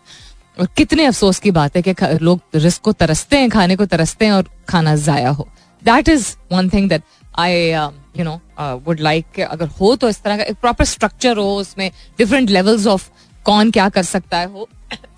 और 0.59 0.67
कितने 0.77 1.05
अफसोस 1.05 1.39
की 1.39 1.51
बात 1.51 1.75
है 1.75 1.81
कि 1.81 1.93
लोग 2.21 2.41
रिस्क 2.55 2.81
को 2.81 2.91
तरसते 2.93 3.37
हैं, 3.37 3.49
खाने 3.49 3.75
को 3.75 3.85
तरसते 3.87 4.25
हैं 4.25 4.33
और 4.33 4.49
खाना 4.69 4.95
जाया 4.97 5.29
हो। 5.29 5.47
That 5.81 6.09
is 6.09 6.35
one 6.51 6.69
thing 6.69 6.89
that 6.89 7.03
I 7.39 7.69
you 8.17 8.23
know 8.23 8.39
would 8.85 8.99
like 9.01 9.39
अगर 9.41 9.67
हो 9.79 9.95
तो 9.95 10.09
इस 10.09 10.21
तरह 10.23 10.37
का 10.37 10.43
एक 10.43 10.55
प्रॉपर 10.57 10.85
स्ट्रक्चर 10.85 11.37
हो, 11.37 11.55
उसमें 11.55 11.89
डिफरेंट 12.17 12.49
लेवल्स 12.49 12.87
ऑफ़ 12.87 13.09
कौन 13.45 13.71
क्या 13.71 13.89
कर 13.89 14.03
सकता 14.05 14.37
है। 14.37 14.45
हो 14.47 14.67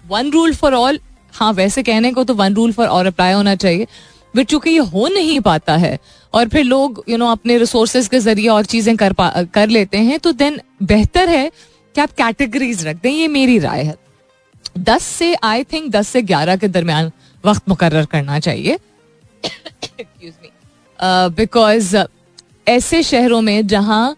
वन 0.10 0.32
रूल 0.32 0.54
फॉर 0.56 0.74
ऑल 0.76 1.00
हाँ 1.34 1.52
वैसे 1.54 1.84
कहने 1.84 2.12
को 2.12 2.24
तो 2.24 2.34
one 2.36 2.54
rule 2.56 2.72
for 2.74 2.88
all 2.88 3.08
apply 3.08 3.34
होना 3.34 3.56
चाहिए। 3.58 3.88
बट 4.38 4.48
चूँकि 4.48 4.70
ये 4.70 4.80
हो 4.94 5.08
नहीं 5.08 5.40
पाता 5.42 5.76
है 5.78 5.98
और 6.34 6.48
फिर 6.50 6.64
लोग 6.64 7.04
यू 7.08 7.12
you 7.12 7.20
नो 7.20 7.26
know, 7.26 7.38
अपने 7.40 7.58
रिसोर्सेज 7.58 8.08
के 8.08 8.20
ज़रिए 8.20 8.48
और 8.50 8.66
चीज़ें 8.66 8.96
कर 8.98 9.14
पा 9.14 9.30
कर 9.54 9.70
लेते 9.70 9.98
हैं 9.98 10.20
तो 10.20 10.32
देन 10.34 10.60
बेहतर 10.84 11.30
है 11.30 11.50
कि 11.96 12.02
आप 12.02 12.12
कैटेगरीज 12.18 12.86
रख 12.88 13.02
दें 13.04 13.12
ये 13.12 13.28
मेरी 13.28 13.58
राय 13.60 13.84
है। 13.84 13.96
दस 14.80 15.04
से 15.04 15.34
आई 15.44 15.64
थिंक 15.64 15.92
दस 15.92 16.08
से 16.08 16.22
ग्यारह 16.22 16.56
के 16.56 16.68
दरमियान 16.68 17.12
वक्त 17.44 17.70
मुकर 17.70 18.06
करना 18.06 18.40
चाहिए। 18.40 18.78
बिकॉज़ 21.02 21.96
uh, 21.98 22.08
ऐसे 22.68 23.02
शहरों 23.04 23.42
में 23.42 23.68
जहाँ 23.68 24.16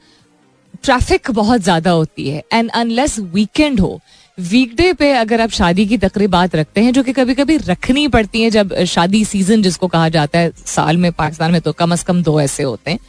ट्रैफ़िक 0.84 1.30
बहुत 1.32 1.62
ज़्यादा 1.62 1.92
होती 1.92 2.30
है 2.30 2.44
एंड 2.54 2.70
अनलेस 2.72 3.18
वीकेंड 3.20 3.80
हो 3.80 4.00
वीकडे 4.40 4.92
पे 4.94 5.12
अगर 5.12 5.42
आप 5.42 5.50
शादी 5.50 5.86
की 5.86 5.98
तकरीबात 5.98 6.56
रखते 6.56 6.82
हैं 6.82 6.92
जो 6.94 7.04
कि 7.04 7.14
कभी 7.14 7.34
कभी 7.36 7.58
रखनी 7.58 8.08
पड़ती 8.08 8.42
है 8.42 8.50
जब 8.50 8.74
शादी 8.86 9.24
सीज़न 9.26 9.62
जिसको 9.62 9.88
कहा 9.88 10.10
जाता 10.10 10.40
है 10.40 10.52
साल 10.66 10.98
में 10.98 11.12
पाकिस्तान 11.14 11.52
में 11.52 11.62
तो 11.62 11.72
कम 11.74 11.92
अज 11.92 12.04
कम 12.04 12.22
दो 12.24 12.40
ऐसे 12.42 12.64
होते 12.64 12.92
हैं। 12.92 13.00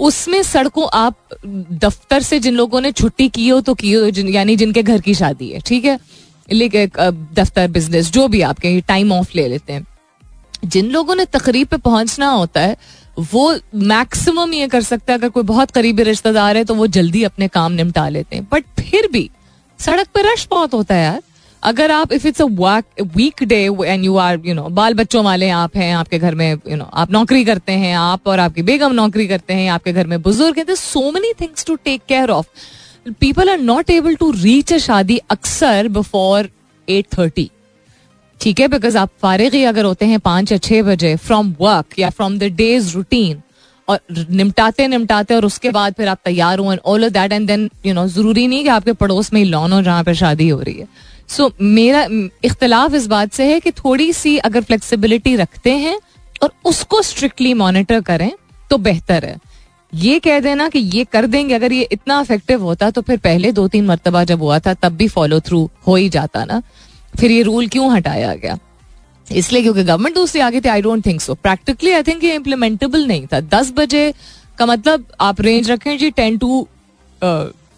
उसमें 0.00 0.42
सड़कों 0.42 0.86
आप 0.94 1.16
दफ्तर 1.46 2.22
से 2.22 2.38
जिन 2.40 2.54
लोगों 2.54 2.80
ने 2.80 2.92
छुट्टी 2.92 3.28
की 3.28 3.48
हो 3.48 3.60
तो 3.60 3.74
की 3.74 3.92
हो 3.92 4.10
जिन, 4.10 4.28
यानी 4.28 4.56
जिनके 4.56 4.82
घर 4.82 5.00
की 5.00 5.14
शादी 5.14 5.48
है 5.48 5.60
ठीक 5.60 5.84
है? 5.84 5.98
लेकिन 6.48 6.90
दफ्तर 7.34 7.68
बिज़नेस 7.68 8.10
जो 8.10 8.28
भी 8.28 8.40
आपके 8.42 8.80
टाइम 8.80 9.12
ऑफ़ 9.12 9.30
ले 9.34 9.48
लेते 9.48 9.72
हैं। 9.72 9.86
जिन 10.64 10.90
लोगों 10.90 11.14
ने 11.14 11.24
तकरीब 11.24 11.66
पे 11.66 11.76
पहुँचना 11.78 12.28
होता 12.28 12.60
है 12.60 12.76
वो 13.32 13.52
मैक्सिमम 13.74 14.52
ये 14.54 14.66
कर 14.68 14.82
सकता 14.82 15.12
है 15.12 15.18
अगर 15.18 15.28
कोई 15.28 15.42
बहुत 15.44 15.70
करीबी 15.70 16.02
रिश्तेदार 16.02 16.56
है 16.56 16.64
तो 16.64 16.74
वो 16.74 16.86
जल्दी 16.88 17.22
अपने 17.24 17.48
काम 17.48 17.72
निपटा 17.72 18.08
लेते 18.08 18.36
हैं। 18.36 18.46
बट 18.52 18.64
फिर 18.78 19.08
भी 19.12 19.30
सड़क 19.80 20.08
पर 20.14 20.32
रश 20.32 20.46
बहुत 20.50 20.74
होता 20.74 20.94
है 20.94 21.04
यार। 21.04 21.20
अगर 21.62 21.90
आप 21.90 22.12
if 22.12 22.26
it's 22.26 22.42
a 22.42 22.44
weekday 23.44 23.62
and 23.84 24.04
you 24.04 24.16
are 24.16 24.40
you 24.44 24.54
know 24.54 24.68
बाल 24.70 24.94
बच्चों 24.94 25.24
वाले 25.24 25.48
आप 25.50 25.76
हैं, 25.76 25.92
आपके 25.94 26.18
घर 26.18 26.34
में 26.34 26.50
यू 26.52 26.76
नो 26.76 26.84
आप 26.84 27.10
नौकरी 27.12 27.44
करते 27.44 27.72
हैं, 27.72 27.94
आप 27.94 28.28
और 28.28 28.38
आपकी 28.40 28.62
बेगम 28.62 28.92
नौकरी 28.94 29.26
करते 29.28 29.54
हैं, 29.54 29.68
आपके 29.70 29.92
घर 29.92 30.06
में 30.06 30.20
बुज़ुर्ग 30.22 30.58
हैं 30.58 30.74
so 30.76 31.10
many 31.12 31.32
things 31.40 31.64
to 31.66 31.74
take 31.76 32.02
care 32.08 32.30
of 32.30 32.46
people 33.20 33.50
are 33.50 33.58
not 33.60 33.90
able 33.90 34.14
to 34.14 34.30
reach 34.32 34.72
a 34.72 34.78
शादी 34.78 35.20
अक्सर 35.30 35.88
बिफोर 35.88 36.48
एट 36.88 37.06
थर्टी 37.18 37.50
ठीक 38.40 38.60
है 38.60 38.68
बिकॉज़ 38.68 38.96
आप 38.98 39.10
फारिग 39.22 39.54
ही 39.54 39.62
अगर 39.64 39.84
होते 39.84 40.06
हैं 40.06 40.18
पाँच 40.20 40.52
या 40.52 40.58
छह 40.58 40.82
बजे 40.82 41.14
फ्रॉम 41.18 41.54
वर्क 41.60 41.98
या 41.98 42.10
फ्रॉम 42.10 42.38
द 42.38 42.44
डेज़ 42.56 42.94
रूटीन 42.94 43.40
और 43.90 44.26
निपटाते 44.30 44.86
निपटाते 44.88 45.34
और 45.34 45.44
उसके 45.44 45.70
बाद 45.70 45.94
फिर 45.94 46.08
आप 46.08 46.18
तैयार 46.24 46.58
हो 46.58 46.72
and 46.72 46.80
all 46.84 47.04
of 47.04 47.12
that 47.12 47.32
and 47.32 47.46
then 47.46 47.68
you 47.86 47.94
know 47.94 48.06
ज़रूरी 48.08 48.46
नहीं 48.46 48.62
कि 48.62 48.68
आपके 48.70 48.92
पड़ोस 48.94 49.32
में 49.32 49.42
ही 49.42 49.48
लॉन 49.48 49.72
हो 49.72 49.82
जहाँ 49.82 50.04
पे 50.04 50.14
शादी 50.14 50.48
हो 50.48 50.60
रही 50.60 50.74
है। 50.74 50.86
सो 51.28 51.44
so, 51.44 51.52
मेरा 51.60 52.06
इख्तलाफ 52.44 52.94
इस 52.94 53.06
बात 53.06 53.32
से 53.32 53.44
है 53.52 53.60
कि 53.60 53.70
थोड़ी 53.74 54.12
सी 54.12 54.36
अगर 54.38 54.62
फ्लेक्सिबिलिटी 54.62 55.34
रखते 55.36 55.76
हैं 55.78 55.98
और 56.42 56.52
उसको 56.64 57.02
स्ट्रिक्टली 57.02 57.54
मॉनिटर 57.54 58.00
करें 58.00 58.30
तो 58.70 58.78
बेहतर 58.78 59.24
है। 59.24 59.36
ये 59.92 60.18
कह 60.20 60.40
देना 60.40 60.68
कि 60.68 60.78
ये 60.78 61.04
कर 61.04 61.26
देंगे 61.26 61.54
अगर 61.54 61.72
ये 61.72 61.88
इतना 61.92 62.18
अफेक्टिव 62.18 62.62
होता 62.62 62.90
तो 62.90 63.02
फिर 63.02 63.18
पहले 63.18 63.52
दो 63.52 63.66
तीन 63.68 63.86
मरतबा 63.86 64.24
जब 64.24 64.42
हुआ 64.42 64.58
था 64.58 64.74
तब 64.74 64.96
भी 64.96 65.08
फॉलो 65.08 65.40
थ्रू 65.40 65.68
हो 65.86 65.94
ही 65.96 66.08
जाता 66.08 66.44
ना। 66.44 66.62
फिर 67.14 67.30
ये 67.30 67.42
रूल 67.42 67.68
क्यों 67.68 67.90
हटाया 67.92 68.34
गया? 68.34 68.58
इसलिए 69.32 69.62
क्योंकि 69.62 69.82
गवर्नमेंट 69.82 70.14
दूसरी 70.14 70.40
आगे 70.40 70.60
थे 70.60 70.68
I 70.68 70.82
don't 70.82 71.06
think 71.06 71.20
so 71.20 71.34
practically 71.36 71.92
I 71.92 72.02
think 72.02 72.24
ये 72.24 72.34
इम्प्लीमेंटेबल 72.34 73.06
नहीं 73.06 73.26
था. 73.26 73.40
दस 73.40 73.72
बजे 73.76 74.12
का 74.58 74.66
मतलब 74.66 75.04
आप 75.20 75.40
रेंज 75.40 75.70
रखें 75.70 75.96
जी 75.98 76.10
ten 76.12 76.38
to 76.38 76.66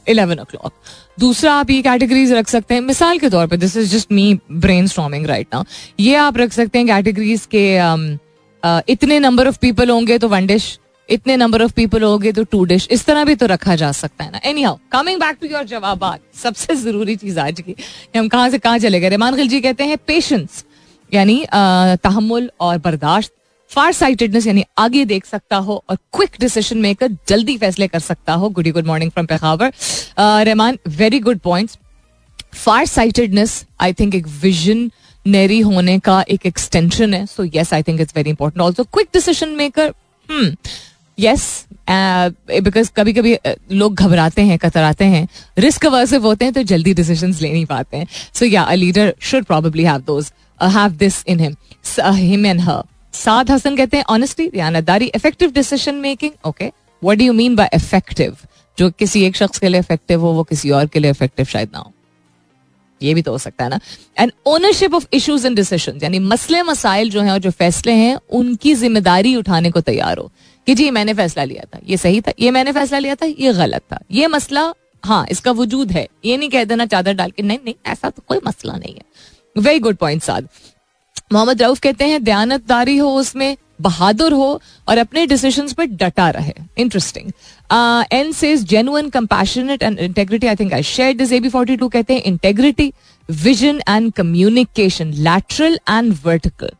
eleven 0.07 0.38
O 0.41 0.45
clock 0.45 0.73
दूसरा 1.21 1.53
आप 1.55 1.71
ये 1.71 1.81
कैटेगरीज 1.83 2.33
रख 2.33 2.49
सकते 2.49 2.75
हैं. 2.75 2.81
मिसाल 2.81 3.19
के 3.19 3.29
तौर 3.31 3.47
पे 3.47 3.57
this 3.57 3.77
is 3.77 3.91
just 3.91 4.12
me 4.12 4.38
brainstorming 4.87 5.27
right 5.27 5.47
now 5.55 5.65
ये 6.01 6.15
आप 6.17 6.38
रख 6.38 6.53
सकते 6.53 6.79
हैं 6.79 6.87
कैटेगरीज 6.87 7.47
के 7.55 7.65
um, 7.79 8.07
uh, 8.62 8.83
इतने 8.88 9.19
नंबर 9.19 9.49
ऑफ़ 9.49 9.59
पीपल 9.62 9.91
होंगे 9.91 10.19
तो 10.19 10.29
वन 10.29 10.47
डिश 10.47 10.79
इतने 11.09 11.37
नंबर 11.37 11.62
ऑफ़ 11.62 11.73
पीपल 11.73 12.03
होंगे 12.03 12.33
तो 12.33 12.45
टू 12.45 12.65
डिश 12.65 12.88
इस 12.91 13.05
तरह 13.07 13.25
भी 13.25 13.35
तो 13.35 13.47
रखा 13.47 13.77
जा 13.77 13.93
सकता 13.93 14.25
है 14.25 14.31
ना. 14.31 14.41
Anyhow 14.62 14.79
coming 14.93 15.21
back 15.21 15.37
to 15.41 15.47
your 15.47 15.65
जवाब 15.67 16.19
सबसे 16.43 16.75
ज़रूरी 16.77 17.17
चीज़ 17.17 17.41
आज 17.41 17.61
की 17.61 17.75
हम 18.17 18.29
कहाँ 18.29 18.51
से 18.51 18.59
कहाँ 18.59 18.79
चले 18.79 19.01
गए 19.01 19.09
रहमान 19.09 19.37
खिलजी 19.37 19.61
कहते 19.61 19.85
हैं 19.85 19.99
पेशेंस 20.07 20.65
यानी 21.12 21.44
तहमुल 21.53 22.51
और 22.61 22.79
बर्दाश्त 22.79 23.33
फार 23.70 23.92
साइटेडनेस 23.92 24.46
यानी 24.46 24.64
आगे 24.79 25.05
देख 25.05 25.27
सकता 25.27 25.57
हो 25.57 25.83
और 25.90 25.96
क्विक 26.14 26.37
डिसीज़न 26.40 26.79
मेकर 26.79 27.16
जल्दी 27.29 27.57
फैसले 27.59 27.88
कर 27.88 28.01
सकता 28.01 28.33
हो। 28.33 28.48
Good 28.48 28.68
good 28.68 28.87
morning 28.87 29.11
from 29.11 29.27
Peshawar 29.27 29.72
Rahman 30.18 30.79
very 30.88 31.20
good 31.20 31.38
points 31.40 31.79
farsightedness 32.87 33.64
I 33.81 33.92
think 33.92 34.14
एक 34.14 34.27
विजन 34.42 34.90
नेरी 35.27 35.61
होने 35.61 35.98
का 35.98 36.20
एक 36.31 36.46
एक्सटेंशन 36.46 37.14
है 37.14 37.25
so 37.27 37.44
yes 37.44 37.72
I 37.75 37.83
think 37.83 38.01
it's 38.01 38.12
very 38.16 38.31
important 38.31 38.62
also 38.62 38.85
quick 38.85 39.09
decision 39.14 39.48
maker 39.57 39.92
yes 41.18 41.64
because 41.90 42.90
कभी 42.96 43.12
कभी 43.12 43.37
लोग 43.72 43.94
घबराते 43.94 44.42
हैं, 44.42 44.59
कतराते 44.59 45.05
हैं 45.05 45.27
रिस्क 45.59 45.87
वर्सिव 45.87 46.27
होते 46.27 46.44
हैं 46.44 46.55
तो 46.55 46.62
जल्दी 46.64 46.94
डिसीज़न 46.94 47.35
ले 47.40 47.53
नहीं 47.53 47.66
पाते 47.66 47.96
हैं। 47.96 48.07
सो 48.35 48.46
या 48.46 48.72
leader 48.75 49.14
should 49.20 49.44
probably 49.44 49.85
have 49.85 50.01
those 50.07 50.33
have 50.68 50.90
this 50.96 51.22
in 51.27 51.40
him 51.40 51.55
him 52.01 52.46
and 52.46 52.61
her 52.61 52.83
Saad 53.14 53.51
Hasan 53.51 53.77
कहते 53.77 53.96
हैं 53.96 54.05
honestly 54.11 54.48
दयानतदारी 54.48 55.07
effective 55.14 55.51
decision 55.53 55.94
making 55.94 56.33
okay 56.46 56.66
what 57.03 57.18
do 57.18 57.25
you 57.25 57.33
mean 57.33 57.57
by 57.57 57.70
effective 57.75 58.37
जो 58.79 58.90
किसी 58.90 59.25
एक 59.25 59.37
शख्स 59.37 59.59
के 59.59 59.68
लिए 59.68 59.81
इफ़ेक्टिव 59.81 60.20
हो, 60.20 60.33
वो 60.33 60.42
किसी 60.42 60.70
और 60.70 60.87
के 60.87 60.98
लिए 60.98 61.11
इफ़ेक्टिव 61.11 61.46
शायद 61.46 61.70
ना 61.72 61.79
हो। 61.79 61.92
ये 63.01 63.14
भी 63.14 63.22
तो 63.22 63.31
हो 63.33 63.38
सकता 63.38 63.64
है 63.64 63.70
ना? 63.70 63.79
And 64.18 64.33
ownership 64.46 64.94
of 64.94 65.07
issues 65.12 65.46
and 65.46 65.57
decision 65.57 65.98
यानी 66.03 66.18
मसले 66.18 66.62
मसाइल 66.62 67.11
जो 67.11 67.20
हैं 67.20 67.33
और 67.33 67.38
जो 67.38 67.51
फैसले 67.51 67.92
हैं, 67.92 68.16
उनकी 68.31 68.75
ज़िम्मेदारी 68.75 69.35
उठाने 69.37 69.70
को 69.70 69.81
तैयार 69.81 70.18
हो। 70.18 70.31
कि 70.66 70.75
जी, 70.75 70.90
मैंने 70.90 71.14
फैसला 71.14 71.44
लिया 71.44 71.64
था, 71.64 71.81
ये 71.88 71.96
सही 71.96 72.20
था, 72.20 72.33
ये 72.40 72.51
मैंने 72.51 72.72
फैसला 72.72 72.98
लिया 72.98 73.14
था, 73.14 73.27
ये 73.27 73.53
गलत 73.53 73.83
था। 73.92 73.98
ये 74.11 74.27
मसला 74.27 74.72
हाँ 75.05 75.27
इसका 75.31 75.51
वजूद 75.53 75.92
है। 75.92 76.07
ये 76.25 76.37
नहीं 76.37 76.51
कह 76.51 76.64
देना 76.64 76.87
चादर 76.87 77.12
डाल 77.12 77.31
के, 77.31 77.42
नहीं 77.42 77.59
नहीं, 77.64 77.75
ऐसा 77.87 78.11
तो 78.11 78.22
कोई 78.29 78.38
मसला 78.46 78.77
नहीं 78.77 78.94
है। 78.94 79.03
Very 79.57 79.79
good 79.79 79.97
point 79.97 80.23
Saad 80.23 80.49
Mohammad 81.33 81.62
Rauf 81.62 81.79
कहते 81.81 82.05
हैं, 82.05 82.23
दयानतदारी 82.25 82.97
हो 82.97 83.09
उसमें, 83.17 83.57
बहादुर 83.81 84.33
हो 84.33 84.61
और 84.88 84.99
अपने 84.99 85.25
डिसीज़न 85.27 85.73
पर 85.79 85.87
डटा 86.03 86.29
रहे। 86.31 86.53
Interesting 86.79 87.31
N 88.12 88.33
says 88.33 88.65
genuine 88.69 89.09
compassionate 89.11 89.83
and 89.83 89.99
integrity 89.99 90.47
I 90.47 90.57
think 90.57 90.73
I 90.75 90.83
share 90.83 91.15
this 91.17 91.33
B 91.33 91.49
forty 91.49 91.77
two 91.77 91.88
कहते 91.88 92.15
हैं 92.15 92.23
integrity 92.23 92.93
vision 93.29 93.81
and 93.88 94.12
communication 94.12 95.12
lateral 95.29 95.79
and 95.91 96.15
vertical 96.25 96.71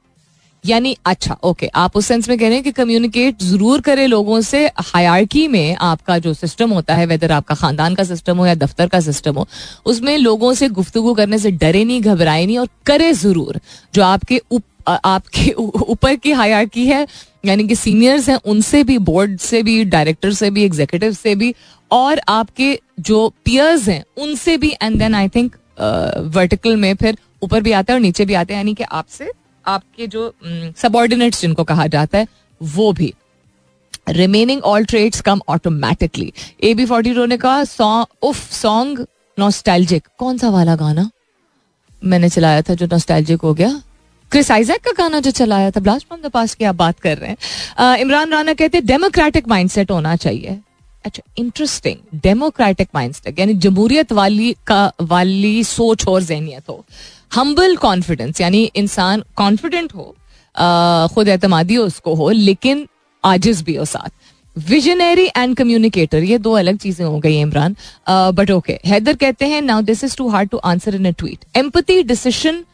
यानी 0.65 0.97
अच्छा 1.07 1.37
ओके 1.43 1.67
आप 1.75 1.97
उस 1.97 2.07
सेंस 2.07 2.29
में 2.29 2.37
कह 2.39 2.47
रहे 2.47 2.55
हैं 2.55 2.65
कि 2.65 2.73
कम्युनिकेट 2.73 3.43
ज़रूर 3.43 3.81
करें 3.81 4.07
लोगों 4.09 4.41
से 4.41 4.67
हायरकी 4.79 5.47
में 5.49 5.77
आपका 5.81 6.19
जो 6.19 6.35
सिस्टम 6.35 6.71
होता 6.71 6.95
है 6.95 7.07
वेदर 7.07 7.33
आपका 7.33 7.55
खानदान 7.55 7.95
का 7.95 8.05
सिस्टम 8.05 8.39
हो 8.39 8.47
या 8.47 8.55
दफ्तर 8.55 8.89
का 8.89 9.01
सिस्टम 9.01 9.35
हो 9.35 9.47
उसमें 9.87 10.17
लोगों 10.19 10.53
से 10.55 10.69
गुफ्तगु 10.71 11.15
करने 11.15 11.39
से 11.39 11.51
डरे 11.53 11.85
नहीं 11.85 12.01
घबराए 12.03 12.47
नहीं 12.47 12.59
और 12.59 12.69
करे 12.87 13.13
ज़रूर। 13.15 13.61
जो 13.95 14.03
आपके 14.03 14.41
उप, 14.51 14.63
आपके 14.89 15.51
ऊपर 15.53 16.17
की 16.17 16.33
हायरकी 16.33 16.87
है 16.87 17.07
यानी 17.47 17.67
कि 17.69 17.75
सीनियर्स 17.75 18.29
हैं 18.29 18.39
उनसे 18.47 18.85
भी 18.85 18.99
बोर्ड 19.01 19.39
से 19.41 19.63
भी 19.63 19.85
डायरेक्टर 19.87 20.33
से 20.33 20.51
भी 20.51 20.65
एग्जीक्यूटिव 20.65 21.13
से 21.13 21.35
भी 21.35 21.55
और 21.91 22.21
आपके 22.29 22.79
जो 23.01 23.29
पियर्स 23.45 23.89
हैं 23.89 24.03
उनसे 24.19 24.57
भी 24.57 24.75
and 24.83 24.99
then 24.99 25.15
I 25.15 25.29
think 25.29 25.57
vertical 26.35 26.77
में 26.77 26.95
फिर 26.95 27.19
ऊपर 27.43 27.63
भी 27.63 27.73
आता 27.73 27.93
है 27.93 27.99
और 27.99 28.03
नीचे 28.03 28.25
भी 28.25 28.35
आते 28.35 28.55
हैं 28.55 28.59
यानी 28.59 28.75
कि 28.75 28.85
आपसे 28.85 29.31
आपके 29.67 30.07
जो 30.07 30.33
सबॉर्डिनेट्स 30.77 31.41
जिनको 31.43 31.65
कहा 31.65 31.87
जाता 31.87 32.19
है, 32.19 32.27
वो 32.61 32.93
भी। 32.93 33.13
Remaining 34.09 34.63
all 34.65 34.85
traits 34.85 35.21
come 35.21 35.41
automatically 35.49 36.33
A 36.65 36.75
B 36.75 36.87
forty 36.87 37.15
two 37.15 37.25
ने 37.27 37.37
कहा 37.37 37.65
सॉन्ग 37.65 38.07
उफ 38.23 38.51
सॉन्ग 38.53 39.07
नॉस्टैल्जिक 39.39 40.09
कौन 40.19 40.39
सा 40.39 40.49
वाला 40.51 40.77
गाना? 40.77 41.11
मैंने 42.03 42.29
चलाया 42.29 42.63
था 42.63 42.75
जो 42.75 42.87
नॉस्टैल्जिक 42.87 43.41
हो 43.41 43.55
गया। 43.55 43.83
क्रिस 44.33 44.51
आइजैक 44.51 44.81
का 44.81 44.93
गाना 44.99 45.21
जो 45.21 45.31
चलाया 45.31 45.71
था 45.71 45.81
ब्लास्ट 45.81 46.07
फ्रॉम 46.07 46.21
द 46.21 46.31
पास 46.31 46.55
की 46.55 46.65
आप 46.65 46.75
बात 46.75 47.01
कर 47.01 47.19
रहे 47.19 47.31
हैं। 47.31 47.97
इमरान 47.97 48.31
राना 48.33 48.55
कहते 48.55 48.79
हैं 48.79 48.87
डेमोक्रेटिक 48.87 49.49
माइंडसेट 49.49 49.91
होना 49.91 50.15
चाहिए। 50.17 50.59
अच्छा 51.05 51.23
इंटरेस्टिंग 51.39 52.21
डेमोक्रेटिक 52.23 52.89
माइंडसेट 52.95 53.39
यानी 53.39 53.55
जमहूरियत 53.55 54.13
वाली 54.13 54.55
का, 54.67 54.93
वाली 55.01 55.65
सोच 55.65 56.07
और 56.09 56.23
जहनीत 56.23 56.69
हो। 56.69 56.85
हम्बल 57.33 57.77
कॉन्फिडेंस 57.77 58.41
यानी 58.41 58.71
इंसान 58.77 59.23
कॉन्फिडेंट 59.37 59.95
हो 59.95 60.15
खुद 61.15 61.29
एतमादी 61.29 61.77
उसको 61.77 62.15
हो, 62.15 62.31
लेकिन 62.31 62.87
आजिज 63.25 63.63
भी 63.63 63.75
हो 63.75 63.85
साथ। 63.85 64.11
विजनरी 64.57 65.27
एंड 65.37 65.57
कम्युनिकेटर 65.57 66.23
ये 66.23 66.39
दो 66.39 66.53
अलग 66.53 66.79
चीज़ें 66.79 67.05
हो 67.07 67.19
गई 67.19 67.41
इमरान। 67.41 67.77
बट 68.09 68.51
ओके 68.51 68.79
हैदर 68.87 69.15
कहते 69.17 69.47
हैं 69.47 69.63
now 69.63 69.83
this 69.83 70.05
is 70.05 70.17
too 70.17 70.29
hard 70.29 70.49
to 70.51 70.59
answer 70.65 70.95
in 70.95 71.07
a 71.07 71.11
tweet 71.19 71.45
empathy 71.57 72.03
decision 72.03 72.65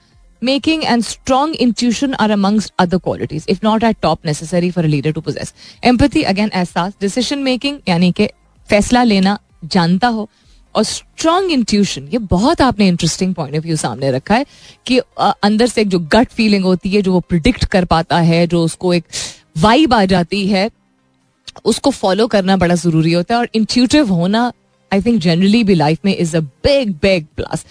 making 0.42 0.83
and 0.85 1.03
strong 1.03 1.55
intuition 1.57 2.14
are 2.14 2.31
amongst 2.31 2.73
other 2.79 2.99
qualities 2.99 3.47
if 3.49 3.61
not 3.64 3.85
at 3.85 3.97
top 4.03 4.27
necessary 4.27 4.71
for 4.71 4.85
leader 4.87 5.12
to 5.12 5.21
possess 5.21 5.55
empathy 5.85 6.23
again 6.25 6.51
एहसास 6.55 6.92
decision 7.01 7.38
making 7.42 7.79
यानी 7.88 8.11
कि 8.12 8.29
फैसला 8.68 9.03
लेना 9.05 9.38
जानता 9.66 10.09
हो 10.09 10.29
और 10.74 10.85
strong 10.85 11.50
intuition 11.52 12.09
ये 12.12 12.18
बहुत 12.31 12.61
आपने 12.61 12.88
इंटरेस्टिंग 12.88 13.35
पॉइंट 13.35 13.57
ऑफ़ 13.57 13.64
व्यू 13.64 13.76
सामने 13.76 14.11
रखा 14.11 14.35
है 14.35 14.46
कि 14.87 14.98
अंदर 15.18 15.66
से 15.66 15.81
एक 15.81 15.88
जो 15.88 15.98
गट 16.12 16.28
फीलिंग 16.31 16.64
होती 16.64 16.90
है, 16.90 17.02
जो 17.02 17.12
वो 17.12 17.20
प्रिडिक्ट 17.20 17.64
कर 17.64 17.85
पाता 17.85 18.18
है, 18.20 18.46
जो 18.46 18.62
उसको 18.64 18.94
एक 18.94 19.04
वाइब 19.59 19.94
आ 19.94 20.04
जाती 20.04 20.46
है, 20.46 20.70
उसको 21.64 21.90
फॉलो 21.90 22.26
करना 22.26 22.57
बड़ा 22.57 22.74
ज़रूरी 22.76 23.12
होता 23.12 23.35
है 23.35 23.40
और 23.40 23.48
इंट्यूटिव 23.54 24.12
होना 24.12 24.52
आई 24.92 25.02
थिंक 25.02 25.20
जनरली 25.22 25.62
भी 25.64 25.74
लाइफ 25.74 25.98
में 26.04 26.16
is 26.16 26.37
a 26.37 26.40
big 26.40 26.92
big 27.02 27.26
plus 27.37 27.64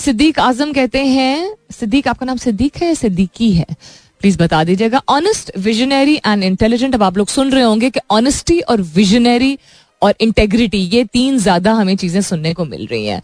Siddique 0.00 0.38
Azam 0.38 0.72
कहते 0.72 1.04
हैं, 1.04 1.54
सिद्दीक, 1.72 2.08
आपका 2.08 2.26
नाम 2.26 2.36
सिद्दीक 2.36 2.76
है, 2.76 2.94
सिद्दीकी 2.94 3.50
है? 3.52 3.66
प्लीज़ 4.20 4.36
बता 4.38 4.62
दीजिएगा। 4.64 5.00
ऑनेस्ट 5.08 5.50
विजनरी 5.58 6.14
एंड 6.16 6.42
इंटेलिजेंट 6.44 6.94
अब 6.94 7.02
आप 7.02 7.16
लोग 7.18 7.28
सुन 7.28 7.50
रहे 7.52 7.62
होंगे 7.62 7.90
कि 7.90 8.00
ऑनेस्टी 8.10 8.58
और 8.60 8.80
विजनरी 8.94 9.56
और 10.04 10.14
इंटेग्रिटी 10.20 10.78
ये 10.94 11.04
तीन 11.12 11.38
ज़्यादा 11.38 11.72
हमें 11.74 11.96
चीज़ें 11.96 12.20
सुनने 12.22 12.52
को 12.54 12.64
मिल 12.64 12.86
रही 12.86 13.06
हैं। 13.06 13.22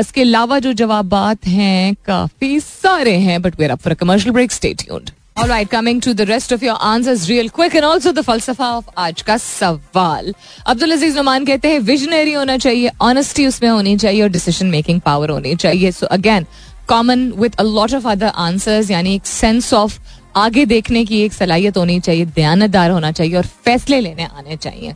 इसके 0.00 0.20
अलावा 0.20 0.58
जो 0.58 0.72
जवाब 0.80 1.14
हैं 1.46 1.94
काफ़ी 2.06 2.58
सारे 2.62 3.16
हैं 3.20 3.40
but 3.42 3.60
where 3.60 3.74
for 3.76 3.94
commercial 3.94 4.32
break 4.34 4.52
state 4.52 4.90
All 5.36 5.48
right, 5.48 5.68
coming 5.70 5.98
to 6.04 6.12
the 6.14 6.24
rest 6.26 6.52
of 6.54 6.62
your 6.62 6.74
answers 6.84 7.24
real 7.30 7.48
quick 7.48 7.74
and 7.80 7.86
also 7.88 8.12
the 8.12 8.22
falsafa 8.28 8.70
of 8.78 8.88
आज 8.98 9.20
का 9.22 9.36
सवाल। 9.36 10.32
अब्दुल 10.66 10.92
अज़ीज़ 10.92 11.16
नुमान 11.16 11.44
कहते 11.44 11.68
हैं 11.68 11.78
विजनरी 11.80 12.32
होना 12.32 12.56
चाहिए 12.56 12.90
ऑनेस्टी 13.02 13.46
उसमें 13.46 13.68
होनी 13.68 13.96
चाहिए 13.96 14.22
और 14.22 14.28
डिसीज़न 14.28 14.66
मेकिंग 14.66 15.00
पावर 15.00 15.30
होनी 15.30 15.54
चाहिए। 15.56 15.92
So 15.92 16.06
again 16.06 16.46
common 16.88 17.30
with 17.38 17.54
a 17.54 17.62
lot 17.62 17.94
of 17.94 18.08
other 18.08 18.32
answers 18.46 18.90
यानी 18.90 19.14
एक 19.14 19.26
सेंस 19.26 19.72
ऑफ़ 19.74 19.98
आगे 20.36 20.64
देखने 20.66 21.04
की 21.04 21.20
एक 21.20 21.32
सलाहियत 21.32 21.76
होनी 21.76 21.98
चाहिए, 22.00 22.24
दयानतदार 22.26 22.90
होना 22.90 23.10
चाहिए 23.12 23.36
और 23.36 23.46
फैसले 23.64 24.00
लेने 24.00 24.24
आने 24.24 24.56
चाहिए। 24.56 24.92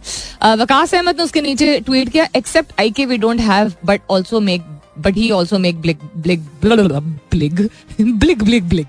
वकास 0.56 0.94
अहमद 0.94 1.16
ने 1.16 1.24
उसके 1.24 1.40
नीचे 1.40 1.78
ट्वीट 1.80 2.08
किया 2.08 2.28
except 2.36 2.80
I 2.80 2.90
K 2.90 3.06
we 3.06 3.18
don't 3.18 3.40
have 3.40 3.72
but 3.84 4.00
also 4.10 4.40
make 4.40 4.62
but 4.98 5.16
he 5.16 5.30
also 5.30 5.58
make 5.58 5.80
blick 5.80 5.98
blick 6.16 6.40
blick 6.62 7.52
blick 7.94 8.42
blick 8.42 8.64
blick 8.64 8.86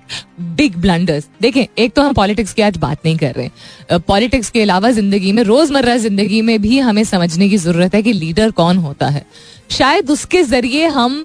big 0.56 0.76
blunders 0.76 1.28
देखें, 1.42 1.66
एक 1.78 1.92
तो 1.92 2.02
हम 2.02 2.12
पॉलिटिक्स 2.14 2.52
की 2.54 2.62
आज 2.62 2.76
बात 2.78 2.98
नहीं 3.04 3.16
कर 3.18 3.34
रहे 3.34 3.98
पॉलिटिक्स 3.98 4.50
के 4.50 4.62
अलावा 4.62 4.90
ज़िंदगी 4.90 5.32
में, 5.32 5.42
रोज़मर्रा 5.42 5.96
ज़िंदगी 5.96 6.40
में 6.42 6.60
भी 6.62 6.78
हमें 6.78 7.04
समझने 7.04 7.48
की 7.48 7.56
ज़रूरत 7.58 7.94
है 7.94 8.02
कि 8.02 8.12
लीडर 8.12 8.50
कौन 8.52 8.76
होता 8.78 9.08
है। 9.08 9.24
शायद 9.70 10.10
उसके 10.10 10.42
ज़रिए 10.44 10.86
हम 10.88 11.24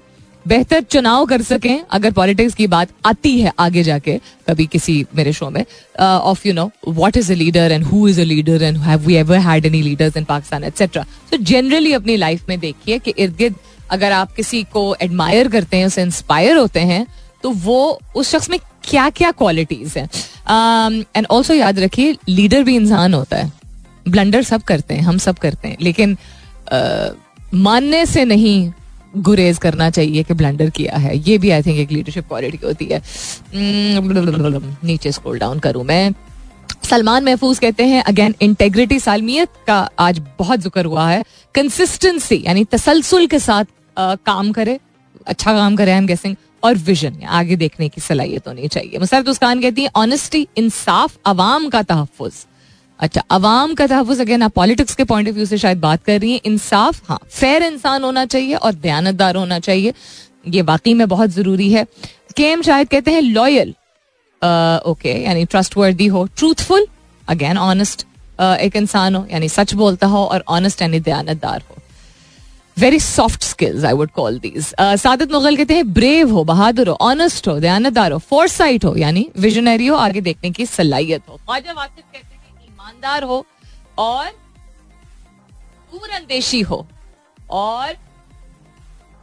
बेहतर 0.50 0.80
चुनाव 0.82 1.24
कर 1.26 1.42
सकें 1.42 1.80
अगर 1.90 2.12
पॉलिटिक्स 2.12 2.54
की 2.54 2.66
बात 2.66 2.88
आती 3.06 3.40
है 3.40 3.52
आगे 3.58 3.82
जाके 3.82 4.18
कभी 4.48 4.66
किसी 4.66 5.04
मेरे 5.16 5.32
शो 5.32 5.50
में 5.50 5.64
of 6.00 6.46
you 6.48 6.54
know 6.54 6.70
what 6.88 7.16
is 7.16 7.32
a 7.32 7.36
leader 7.36 7.72
and 7.72 7.84
who 7.84 8.06
is 8.08 8.20
a 8.20 8.24
leader 8.24 8.62
and 8.62 8.78
have 8.78 9.06
we 9.06 9.14
ever 9.14 9.38
had 9.38 9.66
any 9.66 9.82
leaders 9.82 10.16
in 10.16 10.24
Pakistan 10.24 10.64
etcetera 10.64 11.04
तो 11.30 11.36
जनरली 11.36 11.92
अपनी 11.92 12.16
लाइफ 12.16 12.48
में 12.48 12.58
देखिए 12.60 12.98
कि 12.98 13.14
इर्द 13.18 13.36
गिर्द 13.36 13.54
अगर 13.90 14.12
आप 14.12 14.32
किसी 14.32 14.62
को 14.72 14.94
एडमायर 15.02 15.48
करते 15.48 15.76
हैं 15.76 15.86
उसे 15.86 16.02
इंस्पायर 16.02 16.56
होते 16.56 16.80
हैं 16.80 17.06
तो 17.42 17.50
वो 17.50 17.78
उस 18.16 18.30
शख्स 18.30 18.50
में 18.50 18.58
क्या 18.84 19.08
क्या 19.10 19.30
क्वालिटीज 19.30 19.94
हैं। 19.96 20.08
एंड 21.16 21.24
um, 21.24 21.30
ऑल्सो 21.30 21.54
याद 21.54 21.78
रखिए 21.78 22.16
लीडर 22.28 22.62
भी 22.62 22.74
इंसान 22.76 23.14
होता 23.14 23.36
है। 23.36 23.52
ब्लंडर 24.08 24.42
सब 24.42 24.62
करते 24.62 24.94
हैं 24.94 25.02
हम 25.02 25.18
सब 25.18 25.38
करते 25.38 25.68
हैं। 25.68 25.76
लेकिन 25.80 26.16
uh, 26.74 27.10
मानने 27.54 28.04
से 28.06 28.24
नहीं 28.24 28.70
गुरेज 29.18 29.58
करना 29.58 29.90
चाहिए 29.90 30.22
कि 30.22 30.34
ब्लंडर 30.34 30.70
किया 30.70 30.96
है। 30.96 31.16
ये 31.18 31.38
भी 31.38 31.50
आई 31.50 31.62
थिंक 31.62 31.78
एक 31.78 31.92
लीडरशिप 31.92 32.28
क्वालिटी 32.28 32.58
होती 32.64 32.84
है। 32.84 33.00
hmm, 33.00 34.62
नीचे 34.84 35.12
स्क्रॉल 35.12 35.38
डाउन 35.38 35.58
करूँ 35.58 35.84
मैं। 35.84 36.12
सलमान 36.84 37.24
महफूज 37.24 37.58
कहते 37.58 37.84
हैं 37.84 38.02
अगेन 38.02 38.34
इंटेग्रिटी 38.42 38.98
सालमियत 39.00 39.48
का 39.66 39.78
आज 39.98 40.18
बहुत 40.38 40.60
ज़िक्र 40.60 40.84
हुआ 40.84 41.08
है। 41.10 41.22
कंसिस्टेंसी 41.54 42.42
यानी 42.46 42.64
तसलसल 42.64 43.26
के 43.26 43.38
साथ 43.38 43.64
आ, 43.96 44.14
काम 44.16 44.52
करे 44.52 44.78
अच्छा 45.26 45.52
काम 45.52 45.76
करे 45.76 45.90
आई 45.90 45.98
एम 45.98 46.06
गेसिंग 46.06 46.36
और 46.64 46.74
विजन 46.76 47.22
आगे 47.22 47.56
देखने 47.56 47.88
की 47.88 48.00
सलाहियत 48.00 48.48
होनी 48.48 48.68
चाहिए। 48.68 48.98
मुसरत 48.98 49.28
उसकान 49.28 49.60
कहती 49.60 49.82
है 49.82 49.90
ऑनेस्टी 49.96 50.46
इंसाफ 50.56 51.18
अवाम 51.26 51.68
का 51.68 51.82
तहफ़ 51.82 52.22
अच्छा 53.00 53.22
अवाम 53.30 53.74
का 53.74 53.86
तहफ़ 53.86 54.20
अगेन 54.20 54.42
आप 54.42 54.52
पॉलिटिक्स 54.52 54.94
के 54.94 55.04
पॉइंट 55.04 55.28
ऑफ़ 55.28 55.34
व्यू 55.34 55.44
से 55.46 55.58
शायद 55.58 55.80
बात 55.80 56.02
कर 56.04 56.20
रही 56.20 56.32
है। 56.32 56.40
इंसाफ 56.44 57.00
हाँ 57.08 57.18
फेयर 57.30 57.62
इंसान 57.62 58.02
होना 58.04 58.24
चाहिए 58.26 58.54
और 58.54 58.74
दयानतदार 58.76 59.36
होना 59.36 59.58
चाहिए। 59.60 59.92
ये 60.48 60.62
वाकई 60.62 60.94
में 60.94 61.08
बहुत 61.08 61.30
ज़रूरी 61.30 61.70
है। 61.72 61.84
के 62.36 62.42
एम 62.44 62.62
शायद 62.62 62.88
कहते 62.88 63.10
हैं 63.10 63.22
लॉयल 63.22 63.74
ओके 64.86 65.12
यानी 65.22 65.44
ट्रस्ट 65.46 65.76
वर्दी 65.76 66.06
हो 66.06 66.24
ट्रूथफुल 66.36 66.86
अगेन 67.28 67.58
ऑनेस्ट 67.58 68.06
एक 68.40 68.76
इंसान 68.76 69.14
हो, 69.14 69.26
यानी 69.32 69.48
सच 69.48 69.74
बोलता 69.74 70.06
हो 70.06 70.24
और 70.24 70.44
ऑनेस्ट 70.48 70.82
यानी 70.82 71.00
दयानतदार 71.00 71.62
हो। 71.70 71.76
Very 72.76 72.98
soft 73.00 73.42
skills 73.42 73.84
I 73.84 73.92
would 73.92 74.10
call 74.10 74.38
these 74.38 74.74
Saadat 74.80 75.32
Mughal 75.32 75.56
कहते 75.56 75.74
हैं 75.74 75.92
ब्रेव 75.92 76.30
हो, 76.32 76.44
बहादुर 76.44 76.88
हो 76.88 76.96
ऑनेस्ट 77.02 77.48
हो, 77.48 77.58
दयानतदार 77.60 78.12
हो 78.12 78.18
फोर्स 78.20 78.52
साइट 78.52 78.84
हो, 78.84 78.94
यानी 78.96 79.28
विजनरी 79.38 79.86
हो, 79.86 79.96
आगे 79.98 80.20
देखने 80.22 80.50
की 80.50 80.66
सलाहियत 80.68 81.22
हो। 81.28 81.36
ख्वाजा 81.36 81.72
वासिफ 81.72 82.04
कहते 82.04 82.29
ईमानदार 82.90 83.22
हो 83.24 83.44
और 83.98 84.26
दूरअंदेशी 85.92 86.60
हो 86.62 86.86
और 87.50 87.96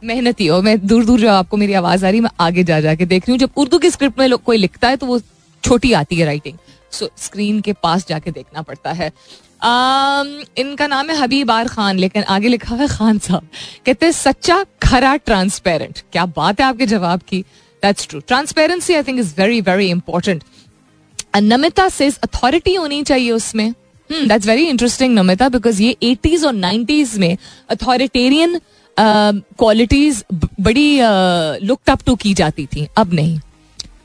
मेहनती 0.02 0.46
हो। 0.46 0.60
मैं 0.62 0.78
दूर 0.86 1.04
दूर 1.04 1.20
जो 1.20 1.30
आपको 1.30 1.56
मेरी 1.56 1.72
आवाज़ 1.74 2.06
आ 2.06 2.10
रही, 2.10 2.20
मैं 2.20 2.30
आगे 2.40 2.64
जा 2.64 2.80
जाके 2.80 3.06
देख 3.06 3.22
रही 3.22 3.32
हूँ। 3.32 3.38
जब 3.38 3.50
उर्दू 3.56 3.78
की 3.78 3.90
स्क्रिप्ट 3.90 4.18
में 4.18 4.36
कोई 4.38 4.56
लिखता 4.56 4.88
है 4.88 4.96
तो 4.96 5.06
वो 5.06 5.20
छोटी 5.64 5.92
आती 5.92 6.16
है 6.16 6.26
राइटिंग 6.26 6.58
सो 6.92 7.08
स्क्रीन 7.18 7.60
के 7.60 7.72
पास 7.74 8.06
जाके 8.08 8.30
देखना 8.30 8.62
पड़ता 8.62 8.92
है। 8.92 9.12
इनका 10.58 10.86
नाम 10.86 11.10
है 11.10 11.16
हबीब 11.16 11.50
आर 11.50 11.68
खान, 11.68 11.98
लेकिन 11.98 12.22
आगे 12.24 12.48
लिखा 12.48 12.74
है 12.76 12.88
खान 12.88 13.18
साहब। 13.18 13.48
कहते 13.86 14.06
हैं, 14.06 14.12
सच्चा, 14.12 14.64
खरा 14.82 15.16
ट्रांसपेरेंट 15.18 15.98
क्या 16.12 16.26
बात 16.26 16.60
है 16.60 16.66
आपके 16.66 16.86
जवाब 16.86 17.20
की। 17.28 17.40
That's 17.82 18.08
true 18.08 18.20
transparency 18.22 18.94
I 18.94 19.02
think 19.02 19.18
is 19.18 19.34
very 19.38 19.60
very 19.62 19.88
important 19.90 20.44
Namita 21.34 21.88
से 21.88 22.08
अथॉरिटी 22.24 22.74
होनी 22.74 23.02
चाहिए 23.02 23.30
उसमें। 23.30 23.72
That's 24.10 24.46
very 24.46 24.66
interesting 24.66 25.14
Namita 25.14 25.48
because 25.48 25.82
ये 25.82 25.96
एटीज 26.02 26.44
और 26.44 26.52
नाइन्टीज 26.54 27.16
में 27.18 27.36
अथॉरिटेरियन 27.70 28.60
क्वालिटीज 28.96 30.24
बड़ी 30.60 30.98
लुकड 31.62 31.90
अप 31.90 32.02
टू 32.06 32.14
की 32.16 32.34
जाती 32.34 32.66
थी, 32.66 32.86
अब 32.96 33.12
नहीं। 33.14 33.38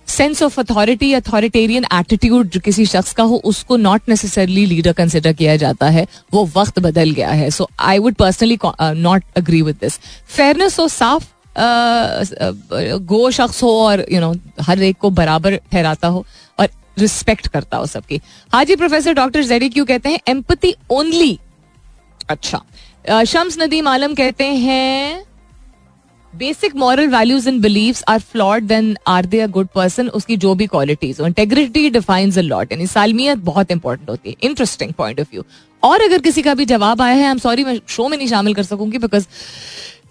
Sense 0.07 0.41
of 0.43 0.59
authority 0.59 1.11
authoritarian 1.13 1.85
attitude 1.93 2.49
जो 2.49 2.59
किसी 2.59 2.85
शख्स 2.85 3.13
का 3.13 3.23
हो, 3.23 3.35
उसको 3.45 3.77
नॉट 3.77 4.09
नेसेसरली 4.09 4.65
लीडर 4.65 4.93
कंसिडर 4.93 5.33
किया 5.33 5.55
जाता 5.55 5.89
है, 5.89 6.05
वो 6.33 6.49
वक्त 6.55 6.79
बदल 6.79 7.11
गया 7.11 7.29
है। 7.31 7.49
So 7.51 7.69
I 7.81 7.99
would 7.99 8.13
personally 8.15 8.59
not 8.81 9.23
agree 9.37 9.61
with 9.61 9.75
this 9.81 9.99
fairness 10.27 10.79
हो, 10.79 10.87
साफ़ 10.89 11.25
गो 13.07 13.29
शख्स 13.31 13.63
हो 13.63 13.71
और 13.79 14.05
यू 14.11 14.19
नो 14.21 14.33
हर 14.61 14.83
एक 14.83 14.97
को 14.97 15.09
बराबर 15.11 15.55
ठहराता 15.71 16.07
हो, 16.07 16.25
और 16.59 16.67
रिस्पेक्ट 16.97 17.47
करता 17.47 17.77
हो 17.77 17.85
सबकी। 17.87 18.19
Haji 18.53 18.75
professor 18.75 19.13
doctor 19.13 19.43
J 19.43 19.69
D 19.69 19.85
Q 19.85 20.09
हैं? 20.09 20.19
एम्पति 20.29 20.73
ओनली 20.91 21.37
अच्छा। 22.29 23.23
शम्स 23.25 23.59
नदीम 23.59 23.87
आलम 23.87 24.13
कहते 24.15 24.45
हैं 24.45 25.23
basic 26.33 26.75
moral 26.75 27.07
values 27.07 27.47
and 27.49 27.61
beliefs 27.61 28.03
are 28.09 28.19
flawed 28.21 28.63
then 28.63 28.95
are 29.07 29.25
they 29.25 29.39
a 29.39 29.47
good 29.47 29.67
person 29.75 30.07
उसकी 30.09 30.37
जो 30.37 30.53
भी 30.55 30.67
क्वालिटीज 30.67 31.19
हो। 31.19 31.27
इंटेग्रिटी 31.27 31.89
डिफाइंस 31.89 32.37
अ 32.37 32.41
लॉट 32.41 32.71
यानी 32.71 32.87
सालमियत 32.87 33.37
बहुत 33.45 33.71
इंपॉर्टेंट 33.71 34.09
होती 34.09 34.29
है। 34.29 34.35
इंटरेस्टिंग 34.41 34.93
पॉइंट 34.93 35.19
ऑफ़ 35.19 35.27
व्यू 35.31 35.43
और 35.83 36.01
अगर 36.01 36.21
किसी 36.21 36.41
का 36.41 36.53
भी 36.53 36.65
जवाब 36.65 37.01
आया 37.01 37.15
है 37.15 37.23
आई 37.23 37.31
एम 37.31 37.37
सॉरी 37.39 37.63
मैं 37.63 37.79
शो 37.87 38.07
में 38.07 38.17
नहीं 38.17 38.27
शामिल 38.27 38.53
कर 38.53 38.63
सकूँगी 38.63 38.97
बिकॉज़ 38.97 39.27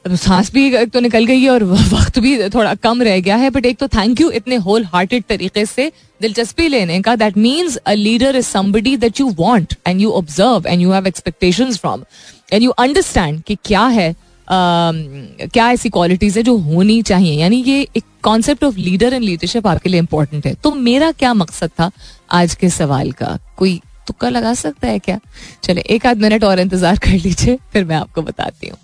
सांस 0.04 0.50
भी 0.52 0.64
एक 0.76 0.90
तो 0.90 1.00
निकल 1.00 1.24
गई 1.26 1.40
है 1.40 1.50
और 1.50 1.64
वक्त 1.64 2.18
भी 2.18 2.36
थोड़ा 2.48 2.74
कम 2.76 3.02
रह 3.02 3.18
गया 3.20 3.36
है 3.36 3.50
बट 3.50 3.66
एक 3.66 3.78
तो 3.78 3.88
थैंक 3.88 4.20
यू 4.20 4.30
इतने 4.30 4.56
होल 4.64 4.84
हार्टेड 4.84 5.24
तरीके 5.28 5.64
से 5.66 5.90
दिलचस्पी 6.20 6.68
लेने 6.68 7.00
का। 7.02 7.14
That 7.16 7.36
means 7.38 7.76
a 7.76 7.92
leader 7.92 8.36
is 8.36 8.46
somebody 8.46 8.96
that 8.96 9.20
you 9.20 9.28
want 9.38 9.74
and 9.86 10.00
you 10.00 10.10
observe 10.12 10.66
and 10.66 10.82
you 10.82 10.92
have 10.92 11.06
expectation 11.06 11.72
from 11.72 12.02
and 12.52 12.62
you 12.62 12.70
understand 12.70 13.42
कि 13.42 13.56
क्या 13.64 13.86
है 13.88 14.14
क्या 14.48 15.70
ऐसी 15.72 15.88
क्वालिटीज 15.90 16.36
है 16.36 16.42
जो 16.42 16.56
होनी 16.58 17.00
चाहिए। 17.02 17.40
यानी 17.40 17.62
ये 17.62 17.80
एक 17.96 18.04
concept 18.22 18.64
of 18.64 18.76
leader 18.78 19.14
and 19.14 19.24
leadership 19.24 19.66
आपके 19.66 19.88
लिए 19.88 20.00
इंपॉर्टेंट 20.00 20.46
है। 20.46 20.54
तो 20.54 20.74
मेरा 20.76 21.10
क्या 21.12 21.32
मकसद 21.34 21.70
था 21.80 21.90
आज 22.32 22.54
के 22.54 22.70
सवाल 22.70 23.12
का? 23.12 23.38
कोई 23.56 23.80
तुक्का 24.06 24.28
लगा 24.28 24.54
सकता 24.54 24.88
है 24.88 24.98
क्या? 24.98 25.18
चले 25.64 25.80
एक 25.90 26.06
आध 26.06 26.22
मिनट 26.22 26.44
और 26.44 26.60
इंतज़ार 26.60 26.98
कर 26.98 27.10
लीजिए, 27.10 27.58
फिर 27.72 27.84
मैं 27.84 27.96
आपको 27.96 28.22
बताती 28.22 28.68
हूँ। 28.68 28.78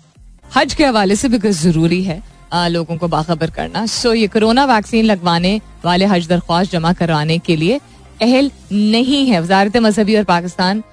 हज 0.55 0.73
के 0.73 0.85
हवाले 0.85 1.15
से 1.15 1.29
बिकॉज़ 1.29 1.61
ज़रूरी 1.61 2.03
है 2.03 2.21
आ, 2.53 2.67
लोगों 2.67 2.97
को 2.97 3.07
बाखबर 3.07 3.49
करना। 3.51 3.85
सो 3.87 4.13
ये 4.13 4.27
कोरोना 4.27 4.65
वैक्सीन 4.65 5.05
लगवाने 5.05 5.59
वाले 5.85 6.05
हज 6.05 6.27
दरख्वास्त 6.27 6.71
जमा 6.71 6.93
करवाने 6.93 7.37
के 7.39 7.55
लिए 7.55 7.79
अहल 8.21 8.51
नहीं 8.71 9.25
है। 9.27 9.41
वजारत 9.41 9.77
मजहबी 9.77 10.15
और 10.15 10.23
पाकिस्तान 10.25 10.83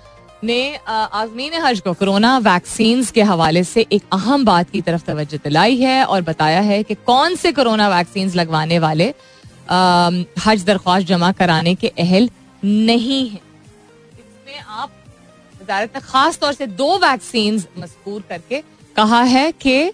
ने 0.45 0.59
आजमीन 0.89 1.55
हज 1.63 1.81
को 1.81 1.93
कोरोना 1.95 2.37
वैक्सीन 2.41 3.05
के 3.15 3.23
हवाले 3.23 3.65
से 3.65 3.87
एक 3.93 4.03
अहम 4.13 4.45
बात 4.45 4.71
की 4.71 4.81
तरफ़ 4.83 5.05
तवज्जो 5.07 5.39
दिलाई 5.45 5.77
है 5.77 6.05
और 6.05 6.23
बताया 6.23 6.61
है 6.61 6.83
कि 6.83 6.95
कौन 7.07 7.37
से 7.37 7.53
कोरोना 7.53 7.89
वैक्सीन 7.89 8.31
लगवाने 8.37 8.79
वाले 8.79 9.13
हज 10.41 10.65
दरख्वास्त 10.67 11.07
जमा 11.07 11.33
कराने 11.33 11.75
के 11.75 11.93
अहल 11.99 12.31
नहीं 12.63 13.29
है। 13.29 13.41
इसमें 14.19 14.59
आप 14.61 14.91
वजारत 15.63 15.97
ने 15.97 16.01
खास 16.03 16.39
तौर 16.39 16.53
से 16.53 16.67
दो 16.79 16.97
वैक्सीन 17.01 17.63
मजकूर 17.79 18.23
करके 18.29 18.63
कहा 18.97 19.23
है 19.25 19.51
कि 19.53 19.91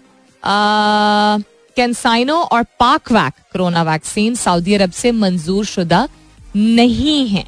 कैंसाइनो 1.77 2.35
और 2.35 2.63
PakVac 3.11 3.33
corona 3.53 3.83
vaccine 3.83 4.35
Saudi 4.35 4.73
Arab 4.75 4.91
से 4.91 5.11
मंजूर 5.13 5.65
शुदा 5.65 6.07
नहीं 6.55 7.27
है। 7.27 7.45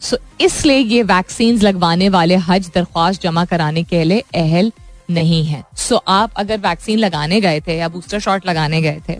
सो 0.00 0.16
इसलिए 0.40 0.78
ये 0.78 1.02
वैक्सीन 1.04 1.60
लगवाने 1.60 2.08
वाले 2.08 2.36
हज 2.46 2.70
दरख्वास्त 2.74 3.22
जमा 3.22 3.44
कराने 3.44 3.82
के 3.84 4.02
लिए 4.04 4.24
अहल 4.34 4.72
नहीं 5.10 5.44
है। 5.44 5.62
सो 5.78 5.96
आप 5.96 6.32
अगर 6.36 6.58
वैक्सीन 6.60 6.98
लगाने 6.98 7.40
गए 7.40 7.60
थे 7.60 7.76
या 7.76 7.88
बूस्टर 7.88 8.18
शॉट 8.20 8.46
लगाने 8.46 8.80
गए 8.82 9.00
थे, 9.08 9.16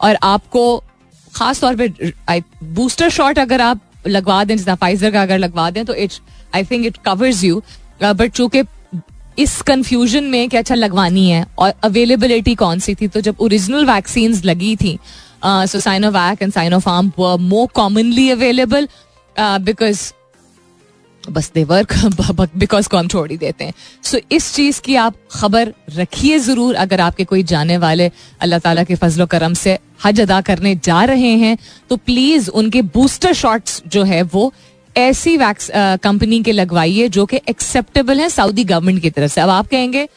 और 0.00 0.16
आपको 0.22 0.82
खास 1.32 1.60
तौर 1.60 1.76
पे 1.76 2.42
बूस्टर 2.64 3.08
शॉट 3.10 3.38
अगर 3.38 3.60
आप 3.60 3.80
लगवा 4.06 4.42
दें, 4.44 4.56
जितना 4.56 4.74
फाइजर 4.74 5.10
का 5.10 5.22
अगर 5.22 5.38
लगवा 5.38 5.70
दें 5.70 5.84
तो 5.84 5.94
it 5.94 6.12
I 6.54 6.64
think 6.64 6.86
it 6.86 6.96
covers 7.04 7.44
you 7.44 7.62
but 8.02 8.30
चूँकि 8.30 8.62
इस 9.38 9.60
कंफ्यूजन 9.62 10.24
में 10.24 10.48
कि 10.48 10.56
अच्छा 10.56 10.74
लगवानी 10.74 11.28
है 11.30 11.44
और 11.58 11.72
अवेलेबिलिटी 11.84 12.54
कौन 12.54 12.78
सी 12.78 12.94
थी? 12.94 13.08
तो 13.08 13.20
जब 13.20 13.36
ओरिजिनल 13.40 13.84
वैक्सीन 13.86 14.40
लगी 14.44 14.74
थी 14.76 14.98
so 15.44 15.80
Sinovac 15.80 16.42
and 16.42 16.52
Sinopharm 16.52 17.12
more 17.42 17.68
commonly 17.74 18.28
available 18.30 18.88
because 19.36 20.12
बस 21.24 21.50
दे 21.54 21.62
वर्क 21.64 21.92
बिकॉज़ 22.56 22.88
को 22.88 22.96
हम 22.96 23.08
छोड़ 23.08 23.30
ही 23.30 23.36
देते 23.36 23.64
हैं। 23.64 23.72
सो 24.02 24.16
so, 24.18 24.24
इस 24.32 24.54
चीज़ 24.54 24.80
की 24.80 24.94
आप 24.96 25.14
खबर 25.30 25.72
रखिए 25.96 26.38
ज़रूर 26.38 26.74
अगर 26.74 27.00
आपके 27.00 27.24
कोई 27.24 27.42
जाने 27.42 27.76
वाले 27.78 28.10
अल्लाह 28.40 28.58
ताला 28.58 28.84
के 28.84 28.94
फजलो 28.94 29.26
करम 29.26 29.54
से 29.54 29.78
हज 30.04 30.20
अदा 30.20 30.40
करने 30.40 30.74
जा 30.84 31.02
रहे 31.04 31.34
हैं 31.36 31.56
तो 31.90 31.96
प्लीज़ 31.96 32.50
उनके 32.50 32.82
बूस्टर 32.94 33.32
शॉट्स 33.32 33.82
जो 33.86 34.02
है 34.04 34.22
वो 34.32 34.52
ऐसी 34.96 35.36
वैक्स 35.36 35.70
कंपनी 36.02 36.42
के 36.42 36.52
लगवाइए 36.52 37.08
जो 37.08 37.26
कि 37.26 37.40
एक्सेप्टेबल 37.48 38.20
है 38.20 38.28
सऊदी 38.28 38.64
गवर्नमेंट 38.64 39.02
की 39.02 39.10
तरफ़ 39.10 39.32
से। 39.32 39.40
अब 39.40 39.50
आप 39.50 39.68
कहेंगे 39.68 40.08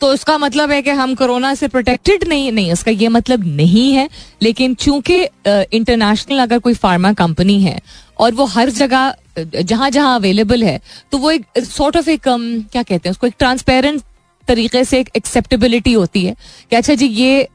तो 0.00 0.12
उसका 0.12 0.36
मतलब 0.38 0.70
है 0.70 0.80
कि 0.82 0.90
हम 0.90 1.14
कोरोना 1.14 1.54
से 1.54 1.68
प्रोटेक्टेड 1.68 2.24
नहीं 2.28 2.50
नहीं, 2.52 2.72
उसका 2.72 2.90
ये 2.90 3.08
मतलब 3.08 3.44
नहीं 3.46 3.92
है। 3.92 4.08
लेकिन 4.42 4.74
चूँकि 4.74 5.22
इंटरनेशनल 5.46 6.38
अगर 6.38 6.58
कोई 6.58 6.74
फार्मा 6.74 7.12
कंपनी 7.12 7.60
है 7.62 7.80
और 8.18 8.32
वो 8.34 8.44
हर 8.46 8.70
जगह 8.70 9.14
जहाँ 9.38 9.90
जहाँ 9.90 10.14
अवेलेबल 10.16 10.62
है 10.64 10.80
तो 11.12 11.18
वो 11.18 11.30
एक 11.30 11.44
सॉर्ट 11.58 11.96
ऑफ़ 11.96 12.08
एक 12.10 12.22
क्या 12.24 12.82
कहते 12.82 13.08
हैं 13.08 13.10
उसको, 13.10 13.26
एक 13.26 13.34
ट्रांसपेरेंट 13.38 14.02
तरीके 14.48 14.84
से 14.84 15.00
एक 15.00 15.10
एक्सेप्टेबिलिटी 15.16 15.92
होती 15.92 16.24
है 16.24 16.34
कि 16.70 16.76
अच्छा 16.76 16.94
जी, 16.94 17.06
ये 17.06 17.48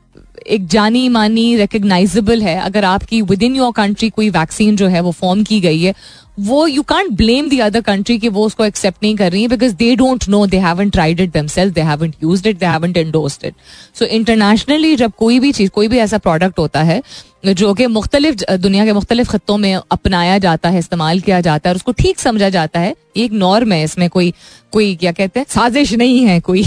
एक 0.48 0.68
जानी 0.68 1.08
मानी 1.10 1.56
रिकग्नाइजेबल 1.56 2.42
है। 2.42 2.60
अगर 2.62 2.86
आपकी 2.86 3.22
विद 3.22 3.44
इन 3.44 3.56
योर 3.56 3.72
कंट्री 3.72 4.10
कोई 4.10 4.30
वैक्सीन 4.30 4.76
जो 4.76 4.88
है 4.88 5.02
वो 5.02 5.12
फॉर्म 5.12 5.44
की 5.44 5.60
गई 5.62 5.82
है 5.82 5.94
वो 6.38 6.65
you 6.67 6.82
can't 6.84 7.12
blame 7.17 7.50
the 7.50 7.60
other 7.60 7.82
country 7.82 8.17
कि 8.19 8.30
वो 8.30 8.45
उसको 8.45 8.65
एक्सेप्ट 8.65 9.04
नहीं 9.04 9.15
कर 9.15 9.32
रही 9.32 9.41
है 9.41 9.48
because 9.48 9.74
they 9.76 9.95
don't 9.95 10.28
know 10.30 10.45
they 10.48 10.58
haven't 10.60 10.91
tried 10.93 11.19
it 11.19 11.32
themselves 11.34 11.74
they 11.74 11.82
haven't 11.82 12.15
used 12.24 12.48
it 12.48 12.58
they 12.58 12.65
haven't 12.65 12.98
endorsed 12.98 13.45
it 13.45 13.56
so 14.00 14.06
internationally 14.08 14.95
जब 14.95 15.12
कोई 15.17 15.39
भी 15.39 15.52
चीज़, 15.52 15.69
कोई 15.69 15.88
भी 15.88 15.98
ऐसा 15.98 16.17
प्रोडक्ट 16.17 16.60
होता 16.60 16.84
है, 16.84 17.02
जो 17.45 17.74
कि 17.74 17.88
मुख्तलिफ़ 17.88 18.43
दुनिया 18.54 18.86
के 18.86 18.93
मुख्तलिफ़ 18.93 19.30
खत्ों 19.30 19.58
में 19.58 19.74
अपनाया 19.76 20.38
जाता 20.38 20.69
है, 20.69 20.80
इस्तेमाल 20.80 21.19
किया 21.19 21.41
जाता 21.41 21.69
है, 21.69 21.71
और 21.71 21.76
उसको 21.76 21.91
ठीक 21.93 22.19
समझा 22.19 22.50
जाता 22.50 22.80
है 22.80 22.95
एक 23.17 23.32
नॉर्म 23.34 23.71
है, 23.71 23.84
इसमें 23.84 24.10
कोई 24.10 24.34
कोई, 24.74 24.95
क्या 24.95 25.12
कहते 25.12 25.39
हैं, 25.39 25.45
साजिश 25.50 25.93
नहीं 25.93 26.26
है, 26.26 26.39
कोई 26.39 26.63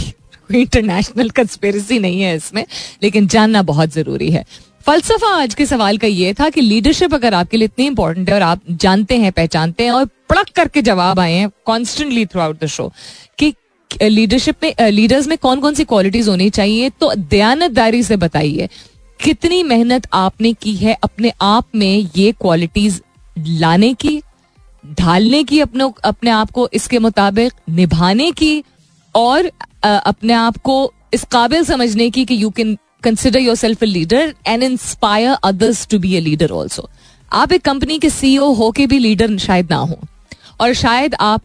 इंटरनेशनल 0.54 1.30
कंस्पेरेसी 1.30 1.98
नहीं 1.98 2.20
है 2.20 2.34
इसमें, 2.36 2.64
लेकिन 3.02 3.26
जानना 3.28 3.62
बहुत 3.64 3.92
ज़रूरी 3.92 4.30
है। 4.30 4.44
फलसफा 4.88 5.28
आज 5.36 5.54
के 5.54 5.64
सवाल 5.66 5.98
का 5.98 6.06
ये 6.06 6.32
था 6.34 6.48
कि 6.50 6.60
लीडरशिप 6.60 7.14
अगर 7.14 7.34
आपके 7.34 7.56
लिए 7.56 7.64
इतनी 7.64 7.86
इंपॉर्टेंट 7.86 8.28
है 8.28 8.34
और 8.34 8.42
आप 8.42 8.60
जानते 8.72 9.16
हैं, 9.18 9.32
पहचानते 9.32 9.84
हैं 9.84 9.90
और 9.90 10.04
पड़क 10.30 10.48
करके 10.56 10.82
जवाब 10.82 11.20
आए 11.20 11.32
हैं 11.32 11.50
constantly 11.66 12.24
through 12.26 12.40
out 12.40 12.62
the 12.62 12.66
show 12.66 12.90
कि 13.38 13.52
लीडरशिप 14.02 14.64
में 14.64 14.90
लीडर्स 14.90 15.26
में 15.28 15.36
कौन 15.38 15.60
कौन 15.60 15.74
सी 15.74 15.84
क्वालिटीज 15.84 16.28
होनी 16.28 16.48
चाहिए 16.50 16.90
तो 16.90 17.12
दयानतदारी 17.14 18.02
से 18.02 18.16
बताइए, 18.16 18.68
कितनी 19.20 19.62
मेहनत 19.64 20.08
आपने 20.14 20.52
की 20.54 20.74
है 20.76 20.96
अपने 21.04 21.32
आप 21.42 21.68
में 21.74 22.08
ये 22.16 22.32
क्वालिटीज 22.32 23.00
लाने 23.36 23.94
की, 23.94 24.20
ढालने 24.84 25.44
की 25.44 25.60
अपने 25.60 25.92
अपने 26.04 26.30
आप 26.30 26.50
को 26.50 26.68
इसके 26.72 26.98
मुताबिक, 26.98 27.52
निभाने 27.70 28.30
की 28.32 28.62
और 29.14 29.50
अपने 29.84 30.32
आप 30.32 30.56
को 30.56 30.82
इस 31.14 31.24
काबिल 31.32 31.64
समझने 31.64 32.10
की 32.10 32.24
कि 32.24 32.42
you 32.42 32.50
can 32.50 32.76
consider 33.02 33.40
yourself 33.56 33.82
a 33.82 33.86
leader 33.86 34.34
and 34.46 34.62
inspire 34.62 35.36
others 35.44 35.86
to 35.88 35.98
be 35.98 36.14
a 36.16 36.20
leader 36.20 36.50
also 36.52 36.88
आप 37.32 37.52
एक 37.52 37.62
कंपनी 37.64 37.98
के 37.98 38.10
सीईओ 38.10 38.52
हो 38.54 38.70
के 38.70 38.86
भी 38.86 38.98
लीडर 38.98 39.36
शायद 39.38 39.70
ना 39.70 39.76
हो। 39.76 39.98
और 40.60 40.72
शायद 40.74 41.14
आप 41.14 41.42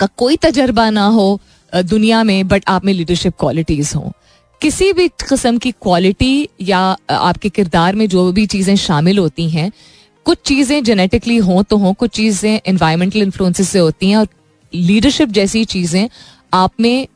का 0.00 0.06
कोई 0.16 0.36
तजर्बा 0.36 0.88
ना 0.90 1.06
हो 1.08 1.40
दुनिया 1.72 2.22
में 2.24 2.48
बट 2.48 2.64
आप 2.68 2.84
में 2.84 2.92
लीडरशिप 2.92 3.34
क्वालिटीज 3.40 3.92
हो। 3.96 4.12
किसी 4.60 4.92
भी 4.92 5.06
किस्म 5.08 5.58
की 5.58 5.70
क्वालिटी 5.72 6.48
या 6.62 6.78
आपके 7.10 7.48
किरदार 7.48 7.94
में 7.94 8.08
जो 8.08 8.30
भी 8.32 8.46
चीज़ें 8.46 8.74
शामिल 8.76 9.18
होती 9.18 9.48
हैं, 9.50 9.70
कुछ 10.26 10.38
चीज़ें 10.46 10.82
जेनेटिकली 10.84 11.36
हों 11.38 11.62
तो 11.62 11.76
हों, 11.76 11.92
कुछ 11.94 12.10
चीज़ें 12.10 12.60
इन्वायरमेंटल 12.66 13.22
इन्फ्लुएंसेस 13.22 13.68
से 13.68 13.78
होती 13.78 14.10
हैं 14.10 14.16
और 14.16 14.28
लीडरशिप 14.72 15.28
जैसी 15.30 15.64
चीज़ें 15.66 16.08
आप 16.54 16.72
में 16.80 17.06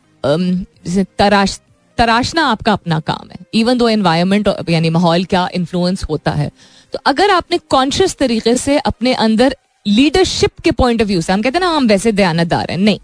तराश 1.18 1.58
तराशना 1.98 2.44
आपका 2.46 2.72
अपना 2.72 2.98
काम 3.02 3.30
है 3.30 3.38
इवन 3.54 3.78
दो 3.78 3.88
एनवायरमेंट 3.88 4.48
यानी 4.70 4.90
माहौल 4.90 5.24
क्या 5.24 5.48
इन्फ्लुएंस 5.54 6.04
होता 6.04 6.30
है। 6.32 6.50
तो 6.92 6.98
अगर 7.06 7.30
आपने 7.30 7.58
कॉन्शियस 7.70 8.16
तरीके 8.16 8.56
से 8.56 8.78
अपने 8.80 9.14
अंदर 9.16 9.56
लीडरशिप 9.86 10.58
के 10.64 10.70
पॉइंट 10.72 11.02
ऑफ़ 11.02 11.08
व्यू 11.08 11.20
से, 11.20 11.32
हम 11.32 11.42
कहते 11.42 11.58
हैं 11.58 11.60
ना, 11.60 11.70
हम 11.70 11.86
वैसे 11.86 12.12
दयानतदार 12.12 12.70
हैं, 12.70 12.78
नहीं। 12.78 12.98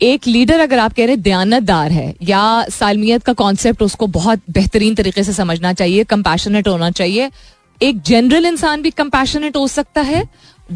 एक 0.00 0.26
लीडर 0.26 0.60
अगर 0.60 0.78
आप 0.78 0.92
कह 0.92 1.06
रहे 1.06 1.16
दयानतदार 1.18 1.92
है, 1.92 2.14
या 2.22 2.64
सालमियत 2.70 3.22
का 3.22 3.32
कॉन्सेप्ट 3.34 3.82
उसको 3.82 4.06
बहुत 4.08 4.40
बेहतरीन 4.50 4.94
तरीके 4.94 5.24
से 5.24 5.32
समझना 5.32 5.72
चाहिए 5.72 6.04
कंपैशनेट 6.06 6.68
होना 6.68 6.90
चाहिए, 6.92 7.30
एक 7.80 8.02
जनरल 8.02 8.46
इंसान 8.46 8.82
भी 8.82 8.90
कंपैशनेट 8.92 9.56
हो 9.56 9.66
सकता 9.68 10.00
है, 10.02 10.22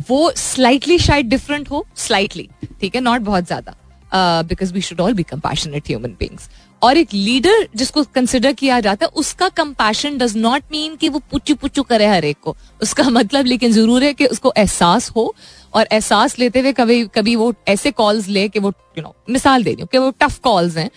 वो 0.00 0.30
स्लाइटली 0.36 0.98
शायद 1.00 1.26
डिफरेंट 1.28 1.70
हो 1.70 1.84
स्लाइटली 1.98 2.48
ठीक 2.80 2.94
है 2.94 3.00
नॉट 3.00 3.20
बहुत 3.22 3.46
ज़्यादा 3.46 4.42
because 4.42 4.72
we 4.74 4.80
should 4.80 5.00
all 5.00 5.12
be 5.12 5.22
compassionate 5.24 5.88
human 5.88 6.16
beings 6.20 6.48
और 6.82 6.96
एक 6.96 7.14
लीडर 7.14 7.66
जिसको 7.76 8.02
कंसिडर 8.14 8.52
किया 8.52 8.78
जाता 8.80 9.06
है, 9.06 9.10
उसका 9.14 9.48
कंपैशन 9.50 10.16
डज 10.18 10.36
नॉट 10.36 10.62
मीन 10.72 10.96
कि 10.96 11.08
वो 11.08 11.18
पुच्चू 11.30 11.54
पुच्चू 11.54 11.82
करे 11.84 12.06
हर 12.06 12.24
एक 12.24 12.36
को। 12.42 12.56
उसका 12.82 13.08
मतलब 13.10 13.46
लेकिन 13.46 13.72
ज़रूर 13.72 14.04
है 14.04 14.12
कि 14.14 14.26
उसको 14.26 14.52
एहसास 14.56 15.10
हो 15.16 15.34
और 15.74 15.88
एहसास 15.92 16.38
लेते 16.38 16.60
हुए 16.60 16.72
कभी 16.72 17.04
कभी 17.14 17.36
वो 17.36 17.52
ऐसे 17.68 17.90
कॉल्स 17.92 18.28
ले 18.28 18.48
कि 18.48 18.58
वो 18.58 18.72
यू 18.98 19.02
नो 19.02 19.14
मिसाल 19.30 19.64
दे 19.64 19.70
रही 19.70 19.80
हूँ 19.80 19.88
कि 19.92 19.98
वो 19.98 20.10
टफ 20.20 20.38
कॉल्स 20.40 20.76
हैं 20.76 20.90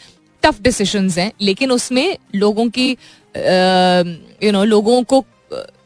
टफ 0.43 0.61
डिसीशन 0.61 1.09
हैं, 1.09 1.31
लेकिन 1.41 1.71
उसमें 1.71 2.17
लोगों 2.35 2.69
की 2.69 2.89
यू 4.43 4.51
नो 4.51 4.63
लोगों 4.65 5.01
को 5.03 5.23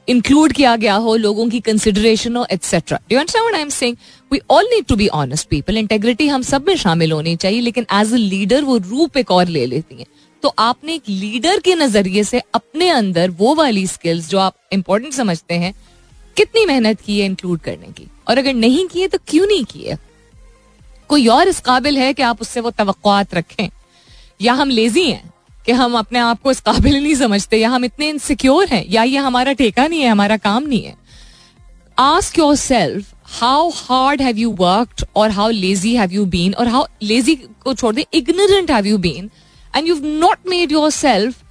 इंक्लूड 0.08 0.54
किया 0.54 0.76
गया 0.76 0.96
हो, 0.96 1.16
लोगों 1.16 1.48
की 1.50 1.60
कंसिडरेशन 1.60 2.36
हो 2.36 2.46
etcetera 2.52 3.00
do 3.10 3.18
understand 3.18 3.56
I 3.56 3.62
am 3.62 3.70
saying 3.70 3.98
we 4.32 4.40
all 4.50 4.70
need 4.74 4.86
to 4.86 4.96
be 4.96 5.08
honest 5.08 5.48
people 5.50 5.78
integrity 5.78 6.28
हम 6.28 6.42
सब 6.42 6.68
में 6.68 6.76
शामिल 6.76 7.12
होनी 7.12 7.36
चाहिए, 7.36 7.62
लेकिन 7.62 7.86
एज 7.94 8.14
अ 8.14 8.18
लीडर 8.18 8.64
वो 8.64 8.78
रूप 8.78 9.18
एक 9.18 9.32
और 9.32 9.48
ले 9.48 9.66
लेती 9.66 9.96
हैं। 9.96 10.06
तो 10.44 10.54
आपने 10.60 10.94
एक 10.94 11.10
लीडर 11.10 11.60
के 11.60 11.76
नज़रिए 11.76 12.24
से 12.24 12.42
अपने 12.54 12.90
अंदर 12.90 13.30
वो 13.30 13.54
वाली 13.56 13.86
स्किल्स 13.88 14.30
जो 14.30 14.40
आप 14.40 14.56
इंपॉर्टेंट 14.74 15.14
समझते 15.14 15.54
हैं, 15.54 15.74
कितनी 16.38 16.66
मेहनत 16.66 17.02
की 17.02 17.20
है 17.20 17.26
इंक्लूड 17.26 17.60
करने 17.60 17.88
की? 17.88 18.08
और 18.28 18.38
अगर 18.38 18.54
नहीं 18.54 18.88
किए 18.88 19.08
तो 19.08 19.18
क्यों 19.28 19.46
नहीं 19.48 19.64
किए 19.66 19.98
कोई 21.10 21.28
और 21.28 21.48
इस 21.48 21.60
काबिल 21.60 21.98
है 21.98 22.14
कि 22.14 22.22
आप 22.22 22.42
उससे 22.42 22.60
वो 22.60 22.72
तो 22.72 22.94
रखें? 23.34 23.70
या 24.42 24.54
हम 24.54 24.70
लेजी 24.70 25.04
हैं? 25.04 25.34
कि 25.68 25.74
हम 25.74 25.98
अपने 25.98 26.20
आप 26.20 26.42
को 26.42 26.52
इस 26.52 26.60
काबिल 26.62 27.02
नहीं 27.04 27.16
समझते, 27.16 27.58
या 27.58 27.70
हम 27.70 27.86
इतने 27.86 28.10
इनसिक्योर 28.10 28.68
हैं, 28.68 28.84
या 28.90 29.04
ये 29.04 29.18
हमारा 29.20 29.54
ठेका 29.54 29.88
नहीं 29.88 30.02
है, 30.02 30.10
हमारा 30.10 30.38
काम 30.38 30.64
नहीं 30.64 30.84
है। 30.84 30.96
Ask 31.98 32.38
yourself 32.56 33.14
how 33.32 33.70
hard 33.76 34.22
have 34.22 34.38
you 34.38 34.52
worked 34.60 35.06
और 35.16 35.32
how 35.32 35.50
lazy 35.52 35.96
have 35.96 36.12
you 36.14 36.26
been 36.26 36.54
और 36.54 36.68
हाउ 36.68 36.86
लेजी 37.04 37.36
को 37.64 37.74
छोड़ 37.74 37.94
दे 37.96 38.06
ignorant 38.14 38.72
have 38.72 38.86
you 38.88 38.98
been 38.98 39.30
and 39.76 39.88
you 39.88 39.96
not 40.04 40.48
made 40.50 40.72
yourself 40.92 41.44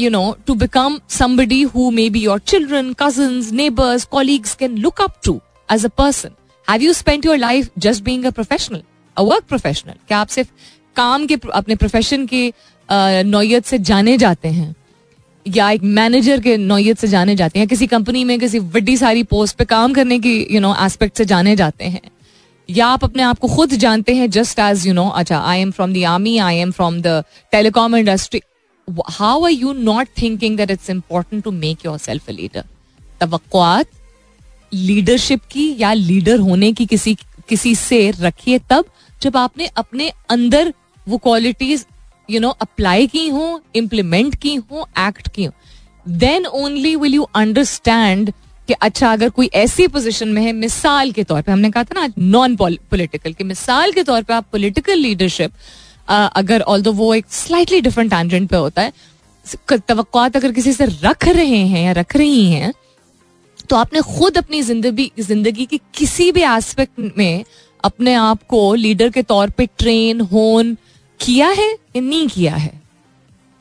you 0.00 0.10
know 0.10 0.24
to 0.46 0.54
become 0.54 1.00
somebody 1.10 1.62
who 1.74 1.90
may 1.90 2.08
be 2.10 2.20
your 2.20 2.38
children 2.46 2.92
cousin 3.00 3.42
neighbours 3.54 4.04
colleagues 4.12 4.54
can 4.54 4.76
look 4.78 5.00
up 5.02 5.14
to 5.24 5.40
as 5.72 5.84
a 5.84 5.88
person 5.98 6.30
have 6.68 6.82
you 6.82 6.92
spend 6.92 7.26
your 7.26 7.38
life 7.38 7.70
just 7.78 8.04
being 8.04 8.30
professional 8.30 8.82
work 9.16 9.44
professional 9.48 9.94
क्या 10.08 10.18
आप 10.18 10.28
सिर्फ़ 10.28 10.50
काम 10.96 11.26
के, 11.26 11.36
अपने 11.52 11.76
profession 11.76 12.26
के 12.26 12.52
नौयत 13.24 13.64
से 13.64 13.78
जाने 13.80 14.16
जाते 14.18 14.48
हैं, 14.48 14.74
या 15.46 15.70
एक 15.70 15.82
मैनेजर 15.82 16.40
के 16.40 16.56
नौयत 16.56 16.98
से 16.98 17.08
जाने 17.08 17.34
जाते 17.36 17.58
हैं, 17.58 17.68
किसी 17.68 17.86
कंपनी 17.86 18.24
में 18.24 18.38
किसी 18.40 18.60
बड़ी 18.60 18.96
सारी 18.96 19.22
पोस्ट 19.24 19.56
पे 19.56 19.64
काम 19.64 19.94
करने 19.94 20.18
की 20.18 20.34
यू 20.50 20.60
नो 20.60 20.74
एस्पेक्ट 20.84 21.18
से 21.18 21.24
जाने 21.24 21.56
जाते 21.56 21.84
हैं, 21.84 22.00
या 22.68 22.86
आप 22.86 23.04
अपने 23.04 23.22
आप 23.22 23.38
को 23.38 23.48
खुद 23.48 23.74
जानते 23.76 24.14
हैं 24.14 24.30
जस्ट 24.30 24.58
एज 24.58 24.86
यू 24.86 24.94
नो 24.94 25.08
अच्छा 25.08 25.38
I 25.40 25.60
am 25.60 25.70
from 25.70 25.92
the 25.94 26.04
army 26.04 26.36
I 26.38 26.56
am 26.56 26.70
from 26.70 27.00
the 27.02 27.22
telecom 27.52 27.96
industry 27.96 28.40
how 29.10 29.44
are 29.44 29.50
you 29.50 29.72
not 29.72 30.08
thinking 30.22 30.56
that 30.56 30.70
it's 30.70 30.90
important 30.90 31.44
to 31.44 31.50
make 31.50 31.84
yourself 31.98 32.28
a 32.28 32.32
leader 32.32 32.64
तो 33.22 33.82
लीडरशिप 34.72 35.40
की 35.50 35.74
या 35.78 35.92
लीडर 35.92 36.38
होने 36.38 36.72
की 36.72 36.86
किसी 36.86 37.14
किसी 37.48 37.74
से 37.74 38.10
रखिए 38.20 38.58
तब, 38.70 38.84
जब 39.22 39.36
आपने 39.36 39.66
अपने 39.76 40.10
अंदर 40.30 40.72
वो 41.06 41.18
क्वालिटीज 41.18 41.84
यू 42.34 42.40
नो 42.40 42.48
अप्लाई 42.62 43.06
की 43.06 43.26
हो 43.28 43.60
इम्प्लीमेंट 43.76 44.34
की 44.42 44.54
हो 44.54 44.86
एक्ट 44.98 45.28
की 45.34 45.44
हो. 45.44 45.52
Then 46.08 46.46
only 46.46 46.94
will 46.96 47.14
you 47.14 47.22
understand 47.36 48.32
कि 48.68 48.72
अच्छा 48.74 49.12
अगर 49.12 49.28
कोई 49.30 49.50
ऐसी 49.54 49.86
पोजीशन 49.88 50.28
में 50.28 50.42
है, 50.42 50.52
मिसाल 50.52 51.10
के 51.12 51.24
तौर 51.24 51.42
पे, 51.42 51.52
हमने 51.52 51.70
कहा 51.70 51.84
था 51.84 52.00
ना 52.00 52.12
नॉन 52.18 52.56
पॉलिटिकल 52.56 53.32
कि 53.32 53.44
मिसाल 53.44 53.92
के 53.92 54.02
तौर 54.02 54.22
पे 54.22 54.34
आप 54.34 54.46
पॉलिटिकल 54.52 54.98
लीडरशिप 54.98 55.52
अगर 56.10 56.60
ऑल 56.62 56.82
वो 56.84 57.14
एक 57.14 57.26
स्लाइटली 57.32 57.80
डिफरेंट 57.80 58.10
टैंजेंट 58.10 58.48
पे 58.50 58.56
होता 58.56 58.82
है 58.82 58.92
तवक्कात 59.78 60.36
अगर 60.36 60.52
किसी 60.52 60.72
से 60.72 60.86
रख 61.02 61.28
रहे 61.28 61.64
हैं 61.66 61.84
या 61.84 61.92
रख 61.92 62.16
रही 62.16 62.44
हैं 62.50 62.72
तो 63.70 63.76
आपने 63.76 64.00
खुद 64.02 64.38
अपनी 64.38 64.62
ज़िंदगी 64.62 65.10
ज़िंदगी 65.20 65.66
की 65.66 65.80
किसी 65.94 66.30
भी 66.32 66.42
एस्पेक्ट 66.42 67.18
में 67.18 67.44
अपने 67.84 68.14
आप 68.14 68.42
को 68.48 68.62
लीडर 68.74 69.10
के 69.10 69.22
तौर 69.22 69.50
पे 69.50 69.66
ट्रेन 69.78 70.20
होन 70.32 70.76
किया 71.22 71.48
है 71.48 71.70
या 71.70 72.00
नहीं 72.00 72.28
किया 72.28 72.54
है? 72.54 72.72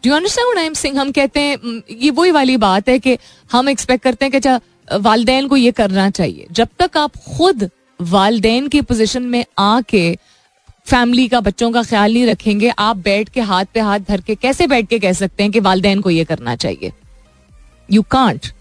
Do 0.04 0.14
understand 0.14 0.58
I 0.60 0.66
am 0.66 0.74
saying 0.74 1.00
हम 1.00 1.12
कहते 1.12 1.40
हैं 1.40 1.82
ये 1.92 2.10
वही 2.12 2.32
वाली 2.32 2.58
बात 2.58 2.90
है 2.90 2.98
कि 3.00 3.18
हम 3.50 3.70
एक्सपेक्ट 3.70 4.04
करते 4.04 4.26
हैं 4.26 4.32
कि 4.32 4.38
अच्छा 4.38 4.98
वालदेन 5.00 5.48
को 5.48 5.58
ये 5.58 5.72
करना 5.72 6.10
चाहिए। 6.10 6.48
जब 6.52 6.68
तक 6.80 6.98
आप 6.98 7.18
खुद 7.28 7.70
वालदेन 8.00 8.68
की 8.68 8.82
पोजिशन 8.82 9.24
में 9.24 9.46
आके 9.60 10.18
फैमिली 10.88 11.28
का, 11.28 11.40
बच्चों 11.42 11.72
का 11.72 11.84
ख्याल 11.84 12.14
नहीं 12.14 12.26
रखेंगे, 12.28 12.70
आप 12.70 12.98
बैठ 12.98 13.30
के 13.30 13.42
हाथ 13.42 13.66
पे 13.74 13.80
हाथ 13.80 14.00
धर 14.00 14.22
के 14.22 14.36
कैसे 14.36 14.68
बैठ 14.68 14.88
के 14.88 15.00
कह 15.00 15.14
सकते 15.14 15.44
हैं 15.44 15.52
कि 15.52 15.60
वालदेन 15.60 16.02
को 16.02 16.10
ये 16.10 16.26
करना 16.26 16.56
चाहिए? 16.56 16.92
यू 17.90 18.02
कांट 18.12 18.52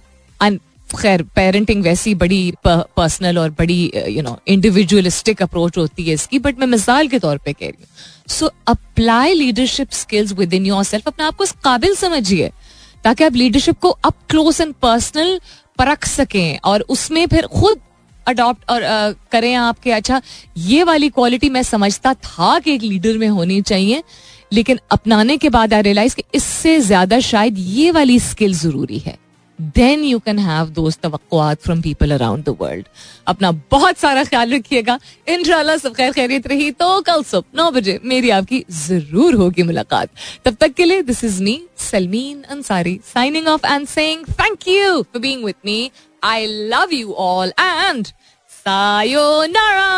खैर 0.90 1.22
पेरेंटिंग 1.34 1.82
वैसी 1.82 2.14
बड़ी 2.14 2.53
पर्सनल 2.66 3.38
और 3.38 3.51
बड़ी 3.51 3.92
यू 4.09 4.22
नो 4.22 4.38
इंडिविजुअलिस्टिक 4.48 5.42
अप्रोच 5.42 5.76
होती 5.78 6.05
है 6.05 6.14
इसकी 6.14 6.38
बट 6.38 6.59
मैं 6.59 6.66
मिसाल 6.66 7.09
के 7.09 7.18
तौर 7.18 7.38
पे 7.38 7.53
कह 7.53 7.66
रही 7.66 7.82
हूँ। 7.82 7.88
So 8.31 8.51
apply 8.68 9.35
leadership 9.35 9.91
skills 9.93 10.33
within 10.55 10.66
yourself 10.85 11.07
अपने 11.09 11.24
आप 11.24 11.37
को 11.37 11.45
काबिल 11.64 11.95
समझिए 11.97 12.51
ताकि 13.05 13.24
आप 13.24 13.35
लीडरशिप 13.35 13.78
को 13.78 13.91
अप 13.91 14.14
क्लोज 14.31 14.61
एंड 14.61 14.74
पर्सनल 14.83 15.41
परख 15.78 16.07
सकें 16.07 16.59
और 16.64 16.81
उसमें 16.89 17.26
फिर 17.26 17.47
खुद 17.47 17.81
अडॉप्ट 18.26 18.70
और 18.70 18.83
uh, 18.83 19.14
करें 19.33 19.55
आपके। 19.55 19.91
अच्छा 19.93 20.20
ये 20.57 20.83
वाली 20.83 21.09
क्वालिटी 21.09 21.49
मैं 21.51 21.62
समझता 21.62 22.12
था 22.16 22.59
कि 22.59 22.74
एक 22.74 22.83
लीडर 22.83 23.18
में 23.18 23.28
होनी 23.28 23.61
चाहिए 23.62 24.03
लेकिन 24.53 24.78
अपनाने 24.91 25.37
के 25.37 25.49
बाद 25.49 25.74
आई 25.74 25.83
रियलाइज़ 25.83 26.14
कि 26.16 26.22
इससे 26.35 26.78
ज़्यादा 26.81 27.18
शायद 27.20 27.59
ये 27.59 27.91
वाली 27.91 28.18
स्किल 28.20 28.55
ज़रूरी 28.55 28.99
है। 28.99 29.16
Then 29.76 30.04
you 30.04 30.18
can 30.18 30.38
have 30.38 30.68
those 30.70 30.96
तवक्कुआत 31.02 31.62
from 31.62 31.80
people 31.82 32.11
around 32.11 32.44
the 32.44 32.56
world 32.61 32.86
अपना 33.26 33.50
बहुत 33.70 33.98
सारा 33.98 34.24
ख्याल 34.24 34.54
रखिएगा 34.54 34.98
इंशाल्लाह 35.28 35.76
सब 35.76 35.94
खैर 35.94 36.12
खैरियत 36.12 36.46
रही 36.46 36.70
तो 36.82 37.00
कल 37.02 37.22
सुबह 37.22 37.62
नौ 37.62 37.70
बजे 37.70 37.98
मेरी 38.04 38.30
आपकी 38.30 38.64
ज़रूर 38.78 39.34
होगी 39.34 39.62
मुलाकात 39.62 40.11
तब 40.44 40.56
तक 40.61 40.74
के 40.74 40.84
लिए 40.84 41.02
this 41.02 41.24
is 41.24 41.42
me 41.42 41.61
Salmeen 41.90 42.42
Ansari 42.50 42.98
signing 43.04 43.48
off 43.48 43.66
and 43.66 43.86
saying 43.88 44.24
thank 44.40 44.68
you 44.68 45.02
for 45.02 45.22
being 45.22 45.44
with 45.44 45.54
me 45.64 45.90
I 46.22 46.46
love 46.46 46.94
you 46.94 47.12
all 47.20 47.52
and 47.61 48.06
sayonara 48.50 49.88